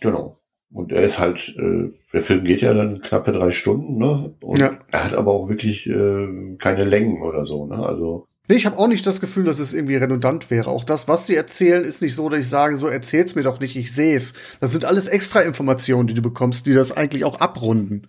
Genau. 0.00 0.38
Und 0.70 0.92
er 0.92 1.02
ist 1.02 1.18
halt, 1.18 1.56
äh, 1.58 1.90
der 2.12 2.22
Film 2.22 2.44
geht 2.44 2.62
ja 2.62 2.72
dann 2.72 3.00
knappe 3.00 3.32
drei 3.32 3.50
Stunden, 3.50 3.98
ne? 3.98 4.32
Und 4.40 4.60
ja. 4.60 4.78
er 4.92 5.04
hat 5.04 5.14
aber 5.14 5.32
auch 5.32 5.48
wirklich 5.48 5.88
äh, 5.88 6.56
keine 6.58 6.84
Längen 6.84 7.22
oder 7.22 7.44
so, 7.44 7.66
ne? 7.66 7.84
Also 7.84 8.28
Nee, 8.46 8.56
ich 8.56 8.66
habe 8.66 8.78
auch 8.78 8.88
nicht 8.88 9.06
das 9.06 9.22
Gefühl, 9.22 9.44
dass 9.44 9.58
es 9.58 9.72
irgendwie 9.72 9.96
redundant 9.96 10.50
wäre. 10.50 10.68
Auch 10.68 10.84
das, 10.84 11.08
was 11.08 11.26
sie 11.26 11.34
erzählen, 11.34 11.82
ist 11.82 12.02
nicht 12.02 12.14
so, 12.14 12.28
dass 12.28 12.40
ich 12.40 12.48
sage, 12.48 12.76
so 12.76 12.88
erzähl's 12.88 13.34
mir 13.34 13.42
doch 13.42 13.58
nicht, 13.58 13.74
ich 13.74 13.92
sehe 13.92 14.16
es. 14.16 14.34
Das 14.60 14.72
sind 14.72 14.84
alles 14.84 15.08
extra 15.08 15.40
Informationen, 15.40 16.08
die 16.08 16.14
du 16.14 16.20
bekommst, 16.20 16.66
die 16.66 16.74
das 16.74 16.94
eigentlich 16.94 17.24
auch 17.24 17.40
abrunden. 17.40 18.02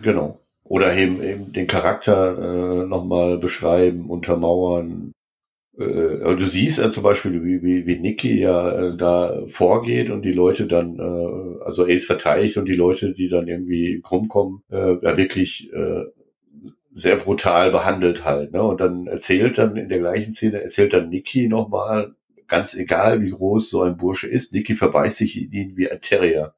Genau. 0.00 0.40
Oder 0.64 0.96
eben, 0.96 1.22
eben 1.22 1.52
den 1.52 1.66
Charakter 1.66 2.38
äh, 2.38 2.86
nochmal 2.86 3.36
beschreiben, 3.36 4.08
untermauern. 4.08 5.12
Äh, 5.78 6.36
du 6.36 6.46
siehst 6.46 6.78
ja 6.78 6.88
zum 6.88 7.02
Beispiel, 7.02 7.44
wie, 7.44 7.62
wie, 7.62 7.86
wie 7.86 7.98
Nicky 7.98 8.40
ja 8.40 8.86
äh, 8.86 8.96
da 8.96 9.42
vorgeht 9.46 10.08
und 10.08 10.24
die 10.24 10.32
Leute 10.32 10.66
dann, 10.66 10.98
äh, 10.98 11.64
also 11.64 11.84
Ace 11.84 12.06
verteidigt 12.06 12.56
und 12.56 12.66
die 12.66 12.74
Leute, 12.74 13.12
die 13.12 13.28
dann 13.28 13.48
irgendwie 13.48 14.02
rumkommen, 14.10 14.62
äh, 14.70 14.96
ja 15.02 15.18
wirklich 15.18 15.70
äh, 15.74 16.04
sehr 16.94 17.16
brutal 17.16 17.70
behandelt 17.70 18.24
halt. 18.24 18.52
Ne? 18.52 18.62
Und 18.62 18.80
dann 18.80 19.06
erzählt 19.06 19.58
dann 19.58 19.76
in 19.76 19.88
der 19.88 19.98
gleichen 19.98 20.32
Szene, 20.32 20.62
erzählt 20.62 20.92
dann 20.92 21.08
Niki 21.08 21.48
nochmal, 21.48 22.14
ganz 22.46 22.74
egal 22.74 23.22
wie 23.22 23.30
groß 23.30 23.70
so 23.70 23.82
ein 23.82 23.96
Bursche 23.96 24.28
ist, 24.28 24.52
Niki 24.52 24.74
verbeißt 24.74 25.16
sich 25.16 25.42
in 25.42 25.52
ihn 25.52 25.76
wie 25.76 25.90
ein 25.90 26.00
Terrier. 26.00 26.54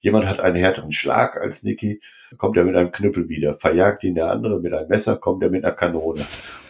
Jemand 0.00 0.26
hat 0.26 0.40
einen 0.40 0.56
härteren 0.56 0.92
Schlag 0.92 1.40
als 1.40 1.62
Niki, 1.62 2.00
kommt 2.36 2.58
er 2.58 2.64
mit 2.64 2.76
einem 2.76 2.92
Knüppel 2.92 3.30
wieder. 3.30 3.54
Verjagt 3.54 4.04
ihn 4.04 4.14
der 4.14 4.30
andere 4.30 4.60
mit 4.60 4.72
einem 4.74 4.88
Messer, 4.88 5.16
kommt 5.16 5.42
er 5.42 5.48
mit 5.48 5.64
einer 5.64 5.74
Kanone. 5.74 6.20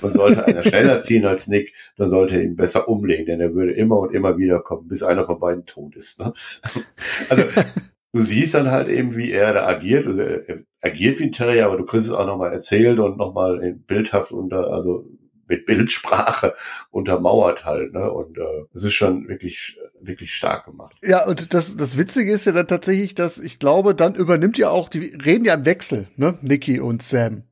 Und 0.03 0.13
sollte 0.13 0.47
einer 0.47 0.63
schneller 0.69 1.01
ziehen 1.01 1.27
als 1.27 1.49
Nick, 1.49 1.75
dann 1.97 2.09
sollte 2.09 2.37
er 2.37 2.43
ihn 2.43 2.55
besser 2.55 2.89
umlegen, 2.89 3.27
denn 3.27 3.41
er 3.41 3.53
würde 3.53 3.73
immer 3.73 3.99
und 3.99 4.15
immer 4.15 4.39
wieder 4.39 4.61
kommen, 4.61 4.87
bis 4.87 5.03
einer 5.03 5.25
von 5.25 5.41
beiden 5.41 5.67
tot 5.67 5.97
ist. 5.97 6.21
Ne? 6.21 6.33
Also 7.29 7.43
du 8.15 8.21
siehst 8.21 8.55
dann 8.55 8.71
halt 8.71 8.89
eben, 8.89 9.17
wie 9.17 9.33
er 9.33 9.53
da 9.53 9.67
agiert. 9.67 10.07
Also 10.07 10.23
er 10.23 10.61
agiert 10.81 11.19
wie 11.19 11.25
ein 11.25 11.33
Terrier, 11.33 11.67
aber 11.67 11.77
du 11.77 11.85
kriegst 11.85 12.07
es 12.07 12.13
auch 12.13 12.27
nochmal 12.27 12.53
erzählt 12.53 13.01
und 13.01 13.19
nochmal 13.19 13.75
bildhaft 13.87 14.31
unter, 14.33 14.73
also 14.73 15.05
mit 15.47 15.67
Bildsprache 15.67 16.55
untermauert 16.91 17.65
halt, 17.65 17.93
ne? 17.93 18.11
Und 18.11 18.39
äh, 18.39 18.65
es 18.73 18.85
ist 18.85 18.95
schon 18.95 19.29
wirklich, 19.29 19.79
wirklich 20.01 20.33
stark 20.33 20.65
gemacht. 20.65 20.97
Ja, 21.03 21.27
und 21.27 21.53
das, 21.53 21.77
das 21.77 21.99
Witzige 21.99 22.33
ist 22.33 22.47
ja 22.47 22.53
dann 22.53 22.69
tatsächlich, 22.69 23.15
dass 23.15 23.39
ich 23.39 23.59
glaube, 23.59 23.95
dann 23.95 24.15
übernimmt 24.15 24.57
ja 24.57 24.71
auch, 24.71 24.89
die 24.89 25.15
reden 25.25 25.45
ja 25.45 25.55
im 25.55 25.67
Wechsel, 25.67 26.09
ne? 26.17 26.39
Nicky 26.41 26.81
und 26.81 27.03
Sam. 27.03 27.43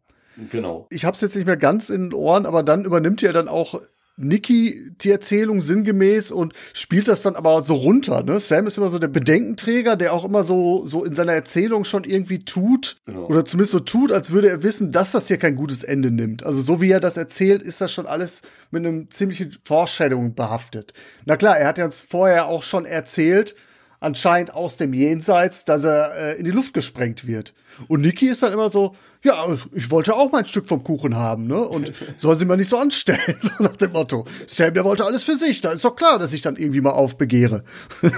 Genau. 0.51 0.87
Ich 0.91 1.05
hab's 1.05 1.21
jetzt 1.21 1.37
nicht 1.37 1.45
mehr 1.45 1.59
ganz 1.59 1.91
in 1.91 2.05
den 2.05 2.15
Ohren, 2.15 2.47
aber 2.47 2.63
dann 2.63 2.85
übernimmt 2.85 3.21
ja 3.21 3.33
dann 3.33 3.49
auch 3.49 3.83
Nikki 4.23 4.91
die 5.01 5.11
Erzählung 5.11 5.61
sinngemäß 5.61 6.31
und 6.33 6.53
spielt 6.73 7.09
das 7.09 7.23
dann 7.23 7.37
aber 7.37 7.63
so 7.63 7.75
runter. 7.75 8.23
Ne? 8.23 8.41
Sam 8.41 8.67
ist 8.67 8.79
immer 8.79 8.91
so 8.91 8.99
der 8.99 9.09
Bedenkenträger, 9.09 9.97
der 9.97 10.13
auch 10.13 10.25
immer 10.25 10.45
so, 10.45 10.87
so 10.87 11.05
in 11.05 11.15
seiner 11.15 11.33
Erzählung 11.33 11.85
schon 11.85 12.05
irgendwie 12.05 12.45
tut 12.45 12.97
Genau. 13.07 13.27
oder 13.27 13.45
zumindest 13.45 13.73
so 13.73 13.81
tut, 13.81 14.13
als 14.13 14.31
würde 14.33 14.49
er 14.49 14.63
wissen, 14.63 14.93
dass 14.93 15.13
das 15.13 15.29
hier 15.29 15.39
kein 15.39 15.55
gutes 15.57 15.83
Ende 15.83 16.11
nimmt. 16.11 16.45
Also 16.45 16.61
so 16.61 16.81
wie 16.81 16.91
er 16.91 17.01
das 17.01 17.17
erzählt, 17.17 17.63
ist 17.63 17.81
das 17.81 17.93
schon 17.93 18.07
alles 18.07 18.43
mit 18.71 18.85
einem 18.87 19.11
ziemlichen 19.11 19.57
Foreshadowing 19.65 20.35
behaftet. 20.35 20.93
Na 21.25 21.37
klar, 21.37 21.59
er 21.59 21.69
hat 21.69 21.79
ja 21.79 21.85
uns 21.85 22.01
vorher 22.01 22.47
auch 22.47 22.63
schon 22.63 22.85
erzählt, 22.85 23.55
anscheinend 24.03 24.55
aus 24.55 24.77
dem 24.77 24.93
Jenseits, 24.93 25.65
dass 25.65 25.85
er 25.85 26.15
äh, 26.17 26.39
in 26.39 26.45
die 26.45 26.51
Luft 26.51 26.75
gesprengt 26.75 27.27
wird. 27.27 27.55
Und 27.89 28.03
Niki 28.03 28.29
ist 28.29 28.43
dann 28.43 28.53
immer 28.53 28.71
so, 28.71 28.95
ja, 29.23 29.57
ich 29.73 29.91
wollte 29.91 30.15
auch 30.15 30.33
mein 30.33 30.45
Stück 30.45 30.67
vom 30.67 30.83
Kuchen 30.83 31.17
haben, 31.17 31.47
ne? 31.47 31.61
Und 31.63 31.93
soll 32.19 32.37
sie 32.37 32.45
mal 32.45 32.57
nicht 32.57 32.69
so 32.69 32.79
anstellen, 32.79 33.21
so 33.41 33.63
nach 33.63 33.77
dem 33.77 33.93
Motto. 33.93 34.25
Sam, 34.47 34.75
der 34.75 34.85
wollte 34.85 35.05
alles 35.05 35.25
für 35.25 35.37
sich, 35.37 35.61
da 35.61 35.71
ist 35.73 35.85
doch 35.85 35.97
klar, 35.97 36.19
dass 36.19 36.33
ich 36.33 36.43
dann 36.43 36.57
irgendwie 36.57 36.81
mal 36.81 36.91
aufbegehre. 36.91 37.65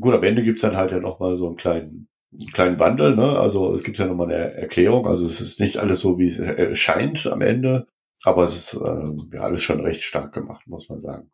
Gut, 0.00 0.14
am 0.14 0.22
Ende 0.22 0.42
gibt's 0.42 0.62
dann 0.62 0.76
halt 0.76 0.92
ja 0.92 0.98
noch 0.98 1.20
mal 1.20 1.36
so 1.36 1.46
einen 1.46 1.56
kleinen, 1.56 2.08
einen 2.32 2.52
kleinen 2.52 2.78
Wandel, 2.78 3.14
ne? 3.14 3.38
Also 3.38 3.74
es 3.74 3.82
gibt 3.82 3.98
ja 3.98 4.06
noch 4.06 4.14
mal 4.16 4.32
eine 4.32 4.54
Erklärung. 4.54 5.06
Also 5.06 5.24
es 5.24 5.40
ist 5.40 5.60
nicht 5.60 5.76
alles 5.76 6.00
so, 6.00 6.18
wie 6.18 6.26
es 6.26 6.38
äh, 6.38 6.74
scheint 6.74 7.26
am 7.26 7.42
Ende, 7.42 7.86
aber 8.24 8.44
es 8.44 8.56
ist 8.56 8.74
äh, 8.74 9.36
ja 9.36 9.42
alles 9.42 9.62
schon 9.62 9.80
recht 9.80 10.02
stark 10.02 10.32
gemacht, 10.32 10.66
muss 10.66 10.88
man 10.88 11.00
sagen. 11.00 11.30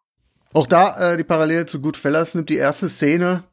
Auch 0.53 0.67
da 0.67 1.13
äh, 1.13 1.17
die 1.17 1.25
Parallele 1.25 1.67
zu 1.67 1.81
Goodfellas 1.81 2.35
nimmt 2.35 2.49
die 2.49 2.57
erste 2.57 2.89
Szene 2.89 3.45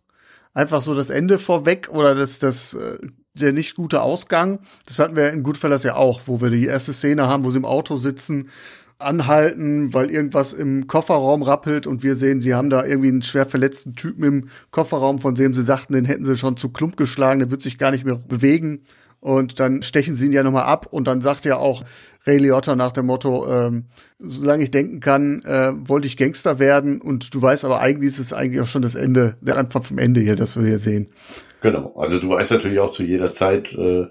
einfach 0.53 0.81
so 0.81 0.95
das 0.95 1.09
Ende 1.09 1.37
vorweg 1.37 1.89
oder 1.89 2.15
das, 2.15 2.39
das, 2.39 2.73
äh, 2.73 2.97
der 3.33 3.53
nicht 3.53 3.75
gute 3.75 4.01
Ausgang. 4.01 4.59
Das 4.85 4.99
hatten 4.99 5.15
wir 5.15 5.31
in 5.31 5.43
Goodfellas 5.43 5.83
ja 5.83 5.95
auch, 5.95 6.21
wo 6.25 6.41
wir 6.41 6.49
die 6.49 6.65
erste 6.65 6.93
Szene 6.93 7.27
haben, 7.27 7.43
wo 7.43 7.51
sie 7.51 7.57
im 7.57 7.65
Auto 7.65 7.97
sitzen, 7.97 8.49
anhalten, 8.97 9.93
weil 9.93 10.09
irgendwas 10.09 10.53
im 10.53 10.87
Kofferraum 10.87 11.43
rappelt 11.43 11.85
und 11.85 12.01
wir 12.01 12.15
sehen, 12.15 12.39
sie 12.39 12.55
haben 12.55 12.69
da 12.69 12.85
irgendwie 12.85 13.09
einen 13.09 13.23
schwer 13.23 13.45
verletzten 13.45 13.95
Typen 13.95 14.23
im 14.23 14.49
Kofferraum, 14.71 15.19
von 15.19 15.35
dem 15.35 15.53
sie 15.53 15.63
sagten, 15.63 15.93
den 15.93 16.05
hätten 16.05 16.23
sie 16.23 16.37
schon 16.37 16.55
zu 16.55 16.69
Klump 16.69 16.95
geschlagen, 16.95 17.39
der 17.39 17.51
wird 17.51 17.61
sich 17.61 17.77
gar 17.77 17.91
nicht 17.91 18.05
mehr 18.05 18.15
bewegen. 18.15 18.85
Und 19.19 19.59
dann 19.59 19.81
stechen 19.81 20.13
sie 20.13 20.27
ihn 20.27 20.31
ja 20.31 20.43
nochmal 20.43 20.65
ab 20.65 20.85
und 20.85 21.07
dann 21.07 21.19
sagt 21.19 21.45
ja 21.45 21.57
auch 21.57 21.83
Ray 22.27 22.37
Liotta 22.39 22.75
nach 22.75 22.91
dem 22.91 23.05
Motto, 23.05 23.47
ähm, 23.51 23.85
solange 24.19 24.63
ich 24.63 24.71
denken 24.71 24.99
kann, 24.99 25.41
äh, 25.43 25.71
wollte 25.75 26.07
ich 26.07 26.17
Gangster 26.17 26.59
werden 26.59 26.99
und 27.01 27.33
du 27.33 27.41
weißt 27.41 27.65
aber 27.65 27.81
eigentlich 27.81 28.09
ist 28.09 28.19
es 28.19 28.33
eigentlich 28.33 28.61
auch 28.61 28.67
schon 28.67 28.81
das 28.81 28.95
Ende, 28.95 29.37
der 29.41 29.57
Anfang 29.57 29.83
vom 29.83 29.97
Ende 29.99 30.21
hier, 30.21 30.35
das 30.35 30.55
wir 30.57 30.65
hier 30.65 30.79
sehen. 30.79 31.07
Genau. 31.61 31.93
Also 31.95 32.19
du 32.19 32.29
weißt 32.29 32.51
natürlich 32.51 32.79
auch 32.79 32.91
zu 32.91 33.03
jeder 33.03 33.31
Zeit, 33.31 33.73
äh, 33.73 34.07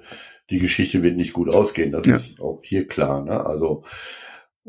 die 0.51 0.59
Geschichte 0.59 1.03
wird 1.03 1.17
nicht 1.17 1.33
gut 1.33 1.49
ausgehen. 1.49 1.91
Das 1.91 2.07
Ja. 2.07 2.15
ist 2.15 2.41
auch 2.41 2.61
hier 2.63 2.87
klar. 2.87 3.25
Ne? 3.25 3.45
Also, 3.45 3.85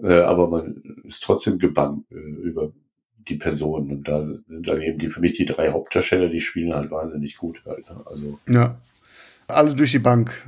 äh, 0.01 0.21
aber 0.21 0.47
man 0.49 0.81
ist 1.03 1.23
trotzdem 1.23 1.59
gebannt 1.59 2.05
äh, 2.11 2.15
über 2.15 2.71
die 3.27 3.35
Personen. 3.35 3.91
Und 3.91 4.07
da 4.07 4.23
sind 4.23 4.43
dann 4.67 4.81
eben 4.81 4.99
die 4.99 5.09
für 5.09 5.19
mich 5.19 5.33
die 5.33 5.45
drei 5.45 5.71
Hauptdarsteller, 5.71 6.29
die 6.29 6.39
spielen 6.39 6.73
halt 6.73 6.91
wahnsinnig 6.91 7.37
gut 7.37 7.63
halt. 7.67 7.89
Ne? 7.89 8.03
Also 8.05 8.39
Ja. 8.47 8.77
Alle 9.47 9.75
durch 9.75 9.91
die 9.91 9.99
Bank. 9.99 10.47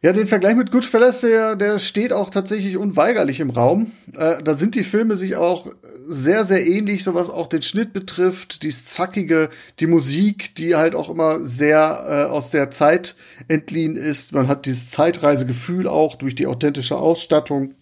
Ja, 0.00 0.12
den 0.12 0.28
Vergleich 0.28 0.54
mit 0.54 0.70
Goodfellas, 0.70 1.22
der, 1.22 1.56
der 1.56 1.80
steht 1.80 2.12
auch 2.12 2.30
tatsächlich 2.30 2.76
unweigerlich 2.76 3.40
im 3.40 3.50
Raum. 3.50 3.90
Äh, 4.16 4.40
da 4.44 4.54
sind 4.54 4.76
die 4.76 4.84
Filme 4.84 5.16
sich 5.16 5.34
auch 5.34 5.66
sehr, 6.06 6.44
sehr 6.44 6.64
ähnlich, 6.64 7.02
so 7.02 7.14
was 7.14 7.30
auch 7.30 7.48
den 7.48 7.62
Schnitt 7.62 7.92
betrifft, 7.92 8.62
die 8.62 8.70
Zackige, 8.70 9.48
die 9.80 9.88
Musik, 9.88 10.54
die 10.54 10.76
halt 10.76 10.94
auch 10.94 11.10
immer 11.10 11.44
sehr 11.44 12.28
äh, 12.28 12.30
aus 12.30 12.50
der 12.50 12.70
Zeit 12.70 13.16
entliehen 13.48 13.96
ist. 13.96 14.32
Man 14.32 14.46
hat 14.46 14.66
dieses 14.66 14.88
Zeitreisegefühl 14.90 15.88
auch 15.88 16.14
durch 16.14 16.36
die 16.36 16.46
authentische 16.46 16.96
Ausstattung. 16.96 17.74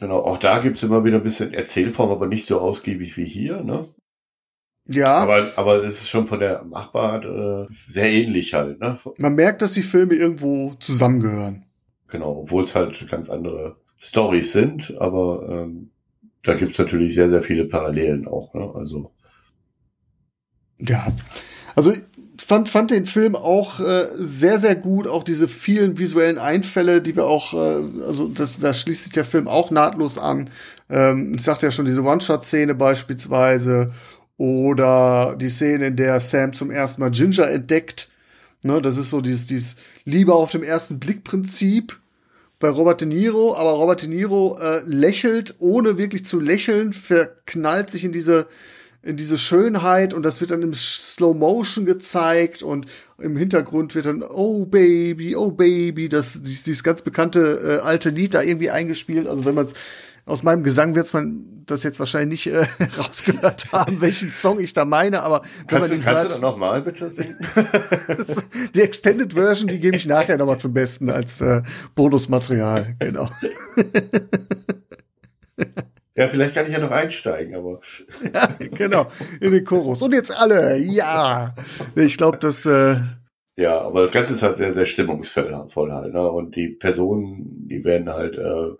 genau, 0.00 0.20
auch 0.20 0.38
da 0.38 0.60
gibt's 0.60 0.82
immer 0.82 1.04
wieder 1.04 1.18
ein 1.18 1.22
bisschen 1.22 1.52
Erzählform, 1.52 2.10
aber 2.10 2.26
nicht 2.26 2.46
so 2.46 2.60
ausgiebig 2.60 3.18
wie 3.18 3.26
hier. 3.26 3.62
Ne? 3.62 3.86
Ja, 4.90 5.18
Aber, 5.18 5.52
aber 5.56 5.76
es 5.76 5.98
ist 5.98 6.08
schon 6.08 6.26
von 6.26 6.40
der 6.40 6.64
Machbarkeit 6.64 7.26
äh, 7.26 7.66
sehr 7.88 8.10
ähnlich 8.10 8.54
halt. 8.54 8.80
Ne? 8.80 8.98
man 9.18 9.34
merkt, 9.34 9.60
dass 9.60 9.72
die 9.72 9.82
Filme 9.82 10.14
irgendwo 10.14 10.74
zusammengehören. 10.80 11.66
Genau, 12.08 12.38
obwohl 12.38 12.64
es 12.64 12.74
halt 12.74 13.06
ganz 13.10 13.28
andere 13.28 13.76
Stories 13.98 14.52
sind, 14.52 14.94
aber 14.98 15.46
ähm, 15.50 15.90
da 16.42 16.54
gibt's 16.54 16.78
natürlich 16.78 17.14
sehr, 17.14 17.28
sehr 17.28 17.42
viele 17.42 17.66
Parallelen 17.66 18.26
auch. 18.26 18.54
Ne? 18.54 18.72
Also 18.74 19.12
Ja, 20.78 21.12
also 21.74 21.92
ich 21.92 22.02
fand, 22.38 22.70
fand 22.70 22.90
den 22.90 23.04
Film 23.04 23.36
auch 23.36 23.80
äh, 23.80 24.06
sehr, 24.16 24.58
sehr 24.58 24.74
gut. 24.74 25.06
Auch 25.06 25.22
diese 25.22 25.48
vielen 25.48 25.98
visuellen 25.98 26.38
Einfälle, 26.38 27.02
die 27.02 27.14
wir 27.14 27.26
auch, 27.26 27.52
äh, 27.52 28.04
also 28.06 28.28
das, 28.28 28.58
da 28.58 28.72
schließt 28.72 29.04
sich 29.04 29.12
der 29.12 29.26
Film 29.26 29.48
auch 29.48 29.70
nahtlos 29.70 30.16
an. 30.16 30.48
Ähm, 30.88 31.32
ich 31.36 31.42
sagte 31.42 31.66
ja 31.66 31.70
schon, 31.72 31.84
diese 31.84 32.02
One-Shot-Szene 32.02 32.74
beispielsweise 32.74 33.92
oder 34.38 35.36
die 35.38 35.50
Szene, 35.50 35.88
in 35.88 35.96
der 35.96 36.20
Sam 36.20 36.54
zum 36.54 36.70
ersten 36.70 37.02
Mal 37.02 37.10
Ginger 37.10 37.50
entdeckt. 37.50 38.08
Ne, 38.64 38.80
das 38.80 38.96
ist 38.96 39.10
so 39.10 39.20
dieses, 39.20 39.46
dieses 39.46 39.76
Liebe 40.04 40.34
auf 40.34 40.50
dem 40.50 40.62
ersten 40.62 40.98
Blick-Prinzip 40.98 41.98
bei 42.58 42.68
Robert 42.68 43.00
De 43.00 43.06
Niro, 43.06 43.54
aber 43.54 43.72
Robert 43.72 44.02
De 44.02 44.08
Niro 44.08 44.58
äh, 44.58 44.80
lächelt, 44.84 45.56
ohne 45.58 45.98
wirklich 45.98 46.24
zu 46.24 46.40
lächeln, 46.40 46.92
verknallt 46.92 47.90
sich 47.90 48.04
in 48.04 48.12
diese 48.12 48.46
in 49.00 49.16
diese 49.16 49.38
Schönheit 49.38 50.12
und 50.12 50.24
das 50.24 50.40
wird 50.40 50.50
dann 50.50 50.62
im 50.62 50.74
Slow 50.74 51.32
Motion 51.32 51.86
gezeigt 51.86 52.62
und 52.62 52.86
im 53.18 53.36
Hintergrund 53.36 53.94
wird 53.94 54.06
dann 54.06 54.22
Oh 54.22 54.66
Baby, 54.66 55.36
Oh 55.36 55.52
Baby, 55.52 56.08
das 56.08 56.42
dieses, 56.42 56.82
ganz 56.82 57.02
bekannte 57.02 57.80
äh, 57.80 57.86
alte 57.86 58.10
Lied 58.10 58.34
da 58.34 58.42
irgendwie 58.42 58.70
eingespielt. 58.70 59.28
Also 59.28 59.44
wenn 59.44 59.54
man 59.54 59.68
aus 60.28 60.42
meinem 60.42 60.62
Gesang 60.62 60.94
wird 60.94 61.12
man 61.12 61.64
das 61.66 61.82
jetzt 61.82 61.98
wahrscheinlich 61.98 62.46
nicht 62.46 62.54
äh, 62.54 62.66
rausgehört 62.98 63.72
haben, 63.72 64.00
welchen 64.00 64.30
Song 64.30 64.60
ich 64.60 64.72
da 64.72 64.84
meine, 64.84 65.22
aber 65.22 65.42
wenn 65.42 65.66
kannst, 65.66 65.72
man 65.72 65.90
du, 65.90 65.96
den 65.96 66.04
kannst 66.04 66.18
du 66.18 66.22
hört, 66.22 66.32
dann 66.34 66.40
nochmal 66.40 66.82
bitte 66.82 67.10
singen? 67.10 67.36
die 68.74 68.80
Extended 68.80 69.32
Version, 69.32 69.68
die 69.68 69.80
gebe 69.80 69.96
ich 69.96 70.06
nachher 70.06 70.38
noch 70.38 70.46
mal 70.46 70.58
zum 70.58 70.72
Besten 70.72 71.10
als 71.10 71.40
äh, 71.40 71.62
Bonusmaterial. 71.94 72.94
Genau. 72.98 73.28
Ja, 76.14 76.28
vielleicht 76.28 76.54
kann 76.54 76.66
ich 76.66 76.72
ja 76.72 76.80
noch 76.80 76.90
einsteigen, 76.90 77.54
aber 77.54 77.80
ja, 78.34 78.48
genau, 78.72 79.06
in 79.40 79.52
den 79.52 79.64
Chorus. 79.64 80.02
Und 80.02 80.12
jetzt 80.14 80.36
alle, 80.36 80.76
ja. 80.76 81.54
Ich 81.94 82.16
glaube, 82.16 82.38
das 82.38 82.66
äh, 82.66 82.96
ja, 83.58 83.80
aber 83.80 84.02
das 84.02 84.12
Ganze 84.12 84.34
ist 84.34 84.42
halt 84.44 84.56
sehr, 84.56 84.72
sehr 84.72 84.84
stimmungsvoll 84.84 85.66
voll 85.68 85.90
halt. 85.90 86.14
Ne? 86.14 86.30
Und 86.30 86.54
die 86.54 86.68
Personen, 86.68 87.66
die 87.68 87.84
werden 87.84 88.08
halt 88.08 88.36
äh, 88.36 88.76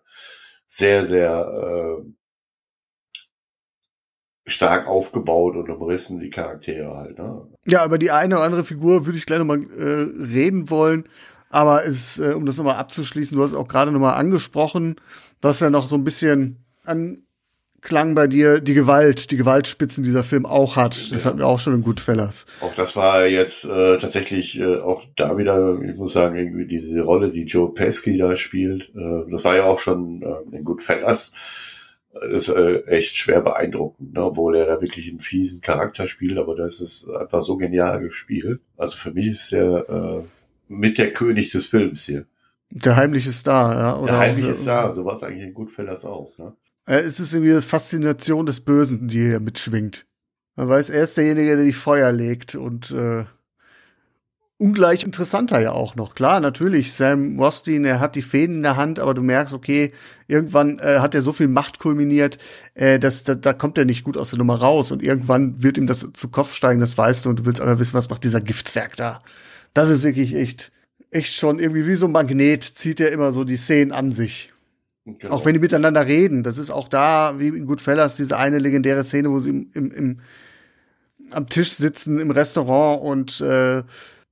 sehr, 0.68 1.04
sehr 1.04 2.00
äh, 2.04 2.04
stark 4.46 4.86
aufgebaut 4.86 5.56
und 5.56 5.68
umrissen, 5.70 6.20
die 6.20 6.30
Charaktere 6.30 6.94
halt. 6.94 7.18
Ne? 7.18 7.48
Ja, 7.66 7.84
über 7.84 7.98
die 7.98 8.10
eine 8.10 8.36
oder 8.36 8.44
andere 8.44 8.64
Figur 8.64 9.06
würde 9.06 9.18
ich 9.18 9.26
gleich 9.26 9.38
nochmal 9.38 9.62
äh, 9.76 10.24
reden 10.24 10.70
wollen. 10.70 11.08
Aber 11.50 11.84
es, 11.84 12.18
äh, 12.18 12.34
um 12.34 12.44
das 12.44 12.58
nochmal 12.58 12.76
abzuschließen, 12.76 13.36
du 13.36 13.42
hast 13.42 13.54
auch 13.54 13.68
gerade 13.68 13.90
nochmal 13.90 14.14
angesprochen, 14.14 14.96
was 15.40 15.60
ja 15.60 15.70
noch 15.70 15.86
so 15.86 15.96
ein 15.96 16.04
bisschen 16.04 16.64
anklang 17.78 18.14
bei 18.14 18.26
dir, 18.26 18.60
die 18.60 18.74
Gewalt, 18.74 19.30
die 19.30 19.36
Gewaltspitzen 19.36 20.02
die 20.02 20.10
dieser 20.10 20.24
Film 20.24 20.46
auch 20.46 20.76
hat. 20.76 21.12
Das 21.12 21.24
hatten 21.24 21.38
wir 21.38 21.46
auch 21.46 21.58
schon 21.58 21.74
in 21.74 21.82
Goodfellas. 21.82 22.46
Auch 22.60 22.74
das 22.74 22.96
war 22.96 23.26
jetzt 23.26 23.64
äh, 23.64 23.96
tatsächlich 23.98 24.58
äh, 24.58 24.78
auch 24.78 25.04
da 25.16 25.36
wieder, 25.38 25.80
ich 25.82 25.96
muss 25.96 26.12
sagen, 26.12 26.36
irgendwie 26.36 26.66
diese 26.66 27.00
Rolle, 27.00 27.30
die 27.30 27.44
Joe 27.44 27.72
Pesci 27.72 28.16
da 28.16 28.36
spielt. 28.36 28.90
Äh, 28.94 29.30
das 29.30 29.44
war 29.44 29.56
ja 29.56 29.64
auch 29.64 29.78
schon 29.78 30.22
äh, 30.22 30.56
in 30.56 30.64
Goodfellas. 30.64 31.32
Das 32.12 32.48
ist 32.48 32.48
äh, 32.48 32.80
echt 32.86 33.14
schwer 33.14 33.42
beeindruckend, 33.42 34.14
ne? 34.14 34.24
obwohl 34.24 34.56
er 34.56 34.66
da 34.66 34.80
wirklich 34.80 35.08
einen 35.08 35.20
fiesen 35.20 35.60
Charakter 35.60 36.06
spielt, 36.06 36.38
aber 36.38 36.56
das 36.56 36.80
ist 36.80 37.08
einfach 37.08 37.42
so 37.42 37.56
genial 37.56 38.00
gespielt. 38.00 38.60
Also 38.76 38.96
für 38.96 39.12
mich 39.12 39.28
ist 39.28 39.52
er 39.52 39.88
äh, 39.88 40.22
mit 40.66 40.98
der 40.98 41.12
König 41.12 41.50
des 41.50 41.66
Films 41.66 42.04
hier. 42.04 42.26
Der 42.70 42.96
heimliche 42.96 43.32
Star, 43.32 43.74
ja. 43.74 43.96
Oder 43.96 44.12
der 44.12 44.18
heimliche 44.18 44.54
Star, 44.54 44.92
so 44.92 45.04
war 45.04 45.12
es 45.12 45.22
eigentlich 45.22 45.44
in 45.44 45.54
Goodfellas 45.54 46.04
auch. 46.04 46.36
Ne? 46.38 46.54
Äh, 46.88 47.00
es 47.00 47.20
ist 47.20 47.34
irgendwie 47.34 47.52
eine 47.52 47.62
Faszination 47.62 48.46
des 48.46 48.60
Bösen, 48.60 49.08
die 49.08 49.20
hier 49.20 49.40
mitschwingt. 49.40 50.06
Man 50.56 50.68
weiß, 50.68 50.90
er 50.90 51.04
ist 51.04 51.16
derjenige, 51.16 51.56
der 51.56 51.64
die 51.64 51.72
Feuer 51.72 52.10
legt 52.10 52.56
und 52.56 52.90
äh, 52.90 53.24
ungleich 54.56 55.04
interessanter 55.04 55.60
ja 55.60 55.70
auch 55.70 55.94
noch. 55.94 56.16
Klar, 56.16 56.40
natürlich, 56.40 56.92
Sam 56.92 57.38
Rostin, 57.38 57.84
er 57.84 58.00
hat 58.00 58.16
die 58.16 58.22
Fäden 58.22 58.56
in 58.56 58.62
der 58.62 58.76
Hand, 58.76 58.98
aber 58.98 59.14
du 59.14 59.22
merkst, 59.22 59.54
okay, 59.54 59.92
irgendwann 60.26 60.80
äh, 60.80 60.98
hat 60.98 61.14
er 61.14 61.22
so 61.22 61.32
viel 61.32 61.46
Macht 61.46 61.78
kulminiert, 61.78 62.38
äh, 62.74 62.98
dass 62.98 63.22
da, 63.22 63.36
da 63.36 63.52
kommt 63.52 63.78
er 63.78 63.84
nicht 63.84 64.02
gut 64.02 64.16
aus 64.16 64.30
der 64.30 64.38
Nummer 64.38 64.56
raus 64.56 64.90
und 64.90 65.02
irgendwann 65.02 65.62
wird 65.62 65.78
ihm 65.78 65.86
das 65.86 66.08
zu 66.12 66.28
Kopf 66.28 66.54
steigen, 66.54 66.80
das 66.80 66.98
weißt 66.98 67.26
du, 67.26 67.28
und 67.28 67.40
du 67.40 67.44
willst 67.44 67.60
aber 67.60 67.78
wissen, 67.78 67.94
was 67.94 68.10
macht 68.10 68.24
dieser 68.24 68.40
Giftswerk 68.40 68.96
da. 68.96 69.22
Das 69.74 69.90
ist 69.90 70.02
wirklich 70.02 70.34
echt, 70.34 70.72
echt 71.12 71.34
schon 71.34 71.60
irgendwie 71.60 71.86
wie 71.86 71.94
so 71.94 72.06
ein 72.06 72.12
Magnet, 72.12 72.64
zieht 72.64 72.98
er 72.98 73.12
immer 73.12 73.32
so 73.32 73.44
die 73.44 73.58
Szenen 73.58 73.92
an 73.92 74.10
sich. 74.10 74.52
Genau. 75.18 75.34
Auch 75.34 75.44
wenn 75.44 75.54
die 75.54 75.60
miteinander 75.60 76.06
reden. 76.06 76.42
Das 76.42 76.58
ist 76.58 76.70
auch 76.70 76.88
da, 76.88 77.38
wie 77.38 77.48
in 77.48 77.66
Goodfellas, 77.66 78.16
diese 78.16 78.36
eine 78.36 78.58
legendäre 78.58 79.04
Szene, 79.04 79.30
wo 79.30 79.38
sie 79.38 79.50
im, 79.50 79.70
im, 79.74 79.90
im, 79.90 80.20
am 81.30 81.46
Tisch 81.46 81.72
sitzen 81.72 82.18
im 82.18 82.30
Restaurant 82.30 83.02
und 83.02 83.40
äh, 83.40 83.82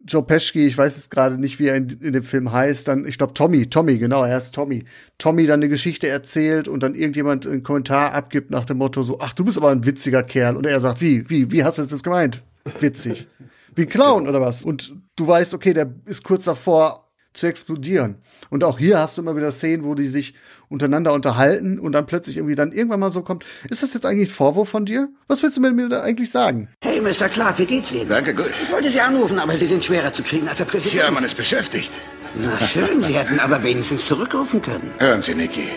Joe 0.09 0.23
Pesci, 0.23 0.67
ich 0.67 0.79
weiß 0.79 0.95
jetzt 0.95 1.11
gerade 1.11 1.39
nicht, 1.39 1.59
wie 1.59 1.67
er 1.67 1.77
in, 1.77 1.89
in 2.01 2.12
dem 2.12 2.23
Film 2.23 2.53
heißt, 2.53 2.87
dann, 2.87 3.07
ich 3.07 3.19
glaube 3.19 3.35
Tommy, 3.35 3.67
Tommy, 3.67 3.99
genau, 3.99 4.25
er 4.25 4.39
ist 4.39 4.55
Tommy. 4.55 4.85
Tommy 5.19 5.47
dann 5.47 5.61
eine 5.61 5.69
Geschichte 5.69 6.07
erzählt 6.07 6.69
und 6.69 6.83
dann 6.83 6.95
irgendjemand 6.95 7.47
einen 7.47 7.65
Kommentar 7.65 8.12
abgibt 8.12 8.51
nach 8.51 8.65
dem 8.65 8.79
Motto 8.79 9.03
so, 9.03 9.19
ach, 9.21 9.33
du 9.33 9.45
bist 9.45 9.57
aber 9.57 9.71
ein 9.71 9.85
witziger 9.85 10.23
Kerl. 10.23 10.57
Und 10.57 10.65
er 10.65 10.79
sagt, 10.79 11.01
wie, 11.01 11.29
wie, 11.29 11.51
wie 11.51 11.65
hast 11.65 11.79
du 11.79 11.83
das 11.83 12.03
gemeint? 12.03 12.43
Witzig. 12.81 13.27
Wie 13.75 13.83
ein 13.83 13.89
Clown 13.89 14.29
oder 14.29 14.41
was? 14.41 14.65
Und 14.65 14.95
du 15.17 15.27
weißt, 15.27 15.55
okay, 15.55 15.73
der 15.73 15.93
ist 16.05 16.23
kurz 16.23 16.45
davor 16.45 17.06
zu 17.37 17.46
explodieren. 17.46 18.16
Und 18.51 18.64
auch 18.64 18.79
hier 18.79 18.99
hast 18.99 19.16
du 19.16 19.22
immer 19.22 19.37
wieder 19.37 19.53
Szenen, 19.53 19.85
wo 19.85 19.94
die 19.94 20.09
sich 20.09 20.35
untereinander 20.68 21.12
unterhalten 21.12 21.79
und 21.79 21.92
dann 21.92 22.07
plötzlich 22.07 22.37
irgendwie 22.37 22.55
dann 22.55 22.72
irgendwann 22.72 23.01
mal 23.01 23.11
so 23.11 23.22
kommt, 23.22 23.44
ist 23.70 23.83
das 23.83 23.94
jetzt 23.94 24.07
eigentlich 24.07 24.31
ein 24.31 24.35
Vorwurf 24.35 24.68
von 24.68 24.85
dir? 24.85 25.09
Was 25.29 25.42
willst 25.42 25.57
du 25.57 25.61
mit 25.61 25.75
mir 25.75 25.88
da 25.88 26.03
eigentlich 26.03 26.31
sagen? 26.31 26.68
Hey, 26.83 27.01
Mr. 27.01 27.29
Clark, 27.29 27.59
wie 27.59 27.66
geht's 27.66 27.92
Ihnen? 27.92 28.09
Danke, 28.09 28.35
gut. 28.35 28.51
Ich 28.64 28.72
wollte 28.72 28.90
Sie 28.90 29.01
anrufen, 29.01 29.38
aber 29.38 29.57
Sie 29.57 29.66
sind 29.66 29.85
schwerer 29.85 30.12
zu 30.12 30.22
kriegen 30.22 30.49
als 30.49 30.59
der 30.59 30.64
Präsident. 30.64 31.03
Tja, 31.03 31.11
man 31.11 31.25
ist 31.25 31.37
beschäftigt. 31.37 31.92
Na 32.38 32.59
schön, 32.66 33.01
Sie 33.01 33.14
hätten 33.14 33.40
aber 33.40 33.62
wenigstens 33.62 34.07
zurückrufen 34.07 34.61
können. 34.61 34.90
Hören 34.99 35.22
Sie, 35.22 35.35
Nicky. 35.35 35.68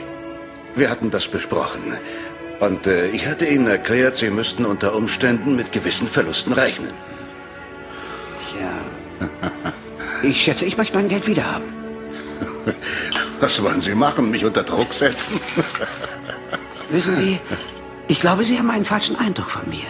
Wir 0.76 0.90
hatten 0.90 1.12
das 1.12 1.28
besprochen. 1.28 1.82
Und 2.60 2.88
äh, 2.88 3.08
ich 3.10 3.28
hatte 3.28 3.46
Ihnen 3.46 3.68
erklärt, 3.68 4.18
Sie 4.18 4.30
müssten 4.30 4.66
unter 4.66 4.96
Umständen 4.96 5.56
mit 5.56 5.72
gewissen 5.72 6.08
Verlusten 6.08 6.54
rechnen. 6.54 6.92
Tja. 8.52 9.30
Ich 10.24 10.44
schätze, 10.44 10.66
ich 10.66 10.78
möchte 10.78 10.98
mein 10.98 11.08
Geld 11.08 11.28
wieder 11.28 11.46
haben. 11.54 11.66
Was 13.40 13.62
wollen 13.64 13.82
Sie 13.82 13.96
machen? 13.96 14.32
Mich 14.32 14.46
unter 14.46 14.64
Druck 14.64 14.94
setzen? 14.94 15.40
Wissen 16.90 17.16
Sie, 17.16 17.40
ich 18.08 18.20
glaube, 18.20 18.44
Sie 18.44 18.58
haben 18.58 18.70
einen 18.70 18.86
falschen 18.86 19.16
Eindruck 19.16 19.50
von 19.50 19.70
mir. 19.70 19.88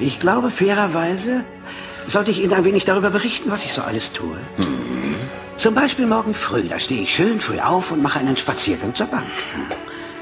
Ich 0.00 0.18
glaube, 0.18 0.50
fairerweise 0.50 1.44
sollte 2.06 2.30
ich 2.30 2.42
Ihnen 2.42 2.54
ein 2.54 2.64
wenig 2.64 2.84
darüber 2.84 3.10
berichten, 3.10 3.50
was 3.50 3.64
ich 3.64 3.72
so 3.72 3.82
alles 3.82 4.12
tue. 4.12 4.36
Mhm. 4.58 5.14
Zum 5.56 5.74
Beispiel 5.74 6.06
morgen 6.06 6.34
früh, 6.34 6.62
da 6.68 6.78
stehe 6.78 7.02
ich 7.02 7.14
schön 7.14 7.38
früh 7.38 7.60
auf 7.60 7.92
und 7.92 8.02
mache 8.02 8.18
einen 8.18 8.36
Spaziergang 8.36 8.94
zur 8.94 9.06
Bank. 9.06 9.26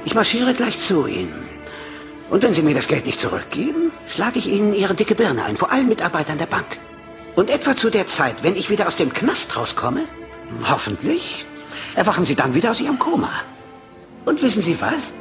Ich 0.04 0.14
marschiere 0.14 0.52
gleich 0.52 0.78
zu 0.78 1.06
Ihnen. 1.06 1.32
Und 2.28 2.42
wenn 2.42 2.52
Sie 2.52 2.62
mir 2.62 2.74
das 2.74 2.88
Geld 2.88 3.06
nicht 3.06 3.20
zurückgeben, 3.20 3.90
schlage 4.06 4.38
ich 4.38 4.48
Ihnen 4.48 4.74
Ihre 4.74 4.94
dicke 4.94 5.14
Birne 5.14 5.44
ein, 5.44 5.56
vor 5.56 5.72
allen 5.72 5.88
Mitarbeitern 5.88 6.38
der 6.38 6.46
Bank. 6.46 6.78
Und 7.40 7.48
etwa 7.48 7.74
zu 7.74 7.88
der 7.88 8.06
Zeit, 8.06 8.42
wenn 8.42 8.54
ich 8.54 8.68
wieder 8.68 8.86
aus 8.86 8.96
dem 8.96 9.14
Knast 9.14 9.56
rauskomme, 9.56 10.04
hoffentlich, 10.68 11.46
erwachen 11.96 12.26
Sie 12.26 12.34
dann 12.34 12.54
wieder 12.54 12.70
aus 12.70 12.82
Ihrem 12.82 12.98
Koma. 12.98 13.32
Und 14.26 14.42
wissen 14.42 14.60
Sie 14.60 14.78
was? 14.78 15.14